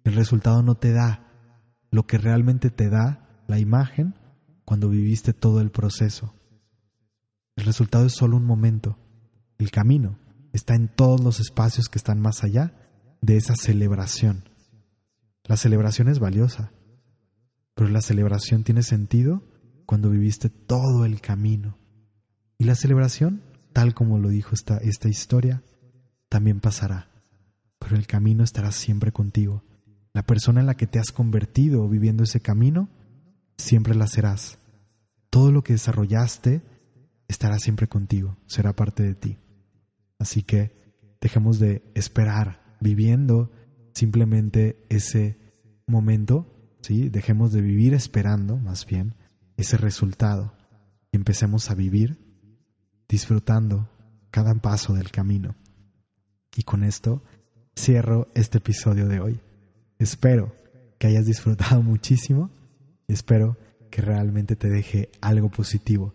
el 0.04 0.14
resultado 0.14 0.62
no 0.62 0.76
te 0.76 0.92
da 0.92 1.26
lo 1.90 2.06
que 2.06 2.18
realmente 2.18 2.70
te 2.70 2.88
da 2.88 3.42
la 3.48 3.58
imagen 3.58 4.14
cuando 4.64 4.88
viviste 4.88 5.32
todo 5.32 5.60
el 5.60 5.72
proceso. 5.72 6.32
El 7.56 7.64
resultado 7.64 8.06
es 8.06 8.12
solo 8.12 8.36
un 8.36 8.44
momento, 8.44 8.96
el 9.58 9.72
camino 9.72 10.20
está 10.52 10.76
en 10.76 10.86
todos 10.86 11.20
los 11.20 11.40
espacios 11.40 11.88
que 11.88 11.98
están 11.98 12.20
más 12.20 12.44
allá 12.44 12.74
de 13.20 13.36
esa 13.36 13.56
celebración. 13.56 14.44
La 15.42 15.56
celebración 15.56 16.06
es 16.06 16.20
valiosa, 16.20 16.70
pero 17.74 17.90
la 17.90 18.02
celebración 18.02 18.62
tiene 18.62 18.84
sentido 18.84 19.42
cuando 19.84 20.10
viviste 20.10 20.48
todo 20.48 21.04
el 21.04 21.20
camino. 21.20 21.76
Y 22.56 22.66
la 22.66 22.76
celebración, 22.76 23.42
tal 23.72 23.94
como 23.94 24.20
lo 24.20 24.28
dijo 24.28 24.54
esta, 24.54 24.76
esta 24.76 25.08
historia, 25.08 25.64
también 26.28 26.60
pasará, 26.60 27.10
pero 27.84 27.96
el 27.96 28.06
camino 28.06 28.42
estará 28.42 28.72
siempre 28.72 29.12
contigo. 29.12 29.62
La 30.14 30.24
persona 30.24 30.60
en 30.60 30.66
la 30.66 30.74
que 30.74 30.86
te 30.86 30.98
has 30.98 31.12
convertido 31.12 31.86
viviendo 31.86 32.24
ese 32.24 32.40
camino, 32.40 32.88
siempre 33.58 33.94
la 33.94 34.06
serás. 34.06 34.58
Todo 35.28 35.52
lo 35.52 35.62
que 35.62 35.74
desarrollaste 35.74 36.62
estará 37.28 37.58
siempre 37.58 37.86
contigo, 37.86 38.38
será 38.46 38.74
parte 38.74 39.02
de 39.02 39.14
ti. 39.14 39.36
Así 40.18 40.42
que 40.42 41.16
dejemos 41.20 41.58
de 41.58 41.82
esperar 41.94 42.78
viviendo 42.80 43.52
simplemente 43.92 44.82
ese 44.88 45.38
momento, 45.86 46.46
¿sí? 46.80 47.10
Dejemos 47.10 47.52
de 47.52 47.60
vivir 47.60 47.92
esperando, 47.92 48.56
más 48.56 48.86
bien, 48.86 49.14
ese 49.58 49.76
resultado 49.76 50.54
y 51.12 51.18
empecemos 51.18 51.70
a 51.70 51.74
vivir 51.74 52.18
disfrutando 53.10 53.90
cada 54.30 54.54
paso 54.54 54.94
del 54.94 55.10
camino. 55.10 55.54
Y 56.56 56.62
con 56.62 56.82
esto 56.82 57.22
cierro 57.76 58.28
este 58.34 58.58
episodio 58.58 59.08
de 59.08 59.20
hoy. 59.20 59.40
Espero 59.98 60.54
que 60.98 61.06
hayas 61.06 61.26
disfrutado 61.26 61.82
muchísimo 61.82 62.50
y 63.06 63.12
espero 63.12 63.56
que 63.90 64.02
realmente 64.02 64.56
te 64.56 64.68
deje 64.68 65.10
algo 65.20 65.50
positivo. 65.50 66.14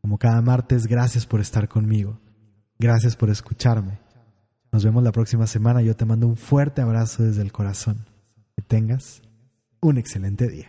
Como 0.00 0.18
cada 0.18 0.40
martes, 0.40 0.86
gracias 0.86 1.26
por 1.26 1.40
estar 1.40 1.68
conmigo. 1.68 2.20
Gracias 2.78 3.16
por 3.16 3.30
escucharme. 3.30 3.98
Nos 4.70 4.84
vemos 4.84 5.02
la 5.02 5.12
próxima 5.12 5.46
semana. 5.46 5.82
Yo 5.82 5.96
te 5.96 6.04
mando 6.04 6.26
un 6.26 6.36
fuerte 6.36 6.80
abrazo 6.80 7.24
desde 7.24 7.42
el 7.42 7.52
corazón. 7.52 8.06
Que 8.54 8.62
tengas 8.62 9.22
un 9.80 9.98
excelente 9.98 10.48
día. 10.48 10.68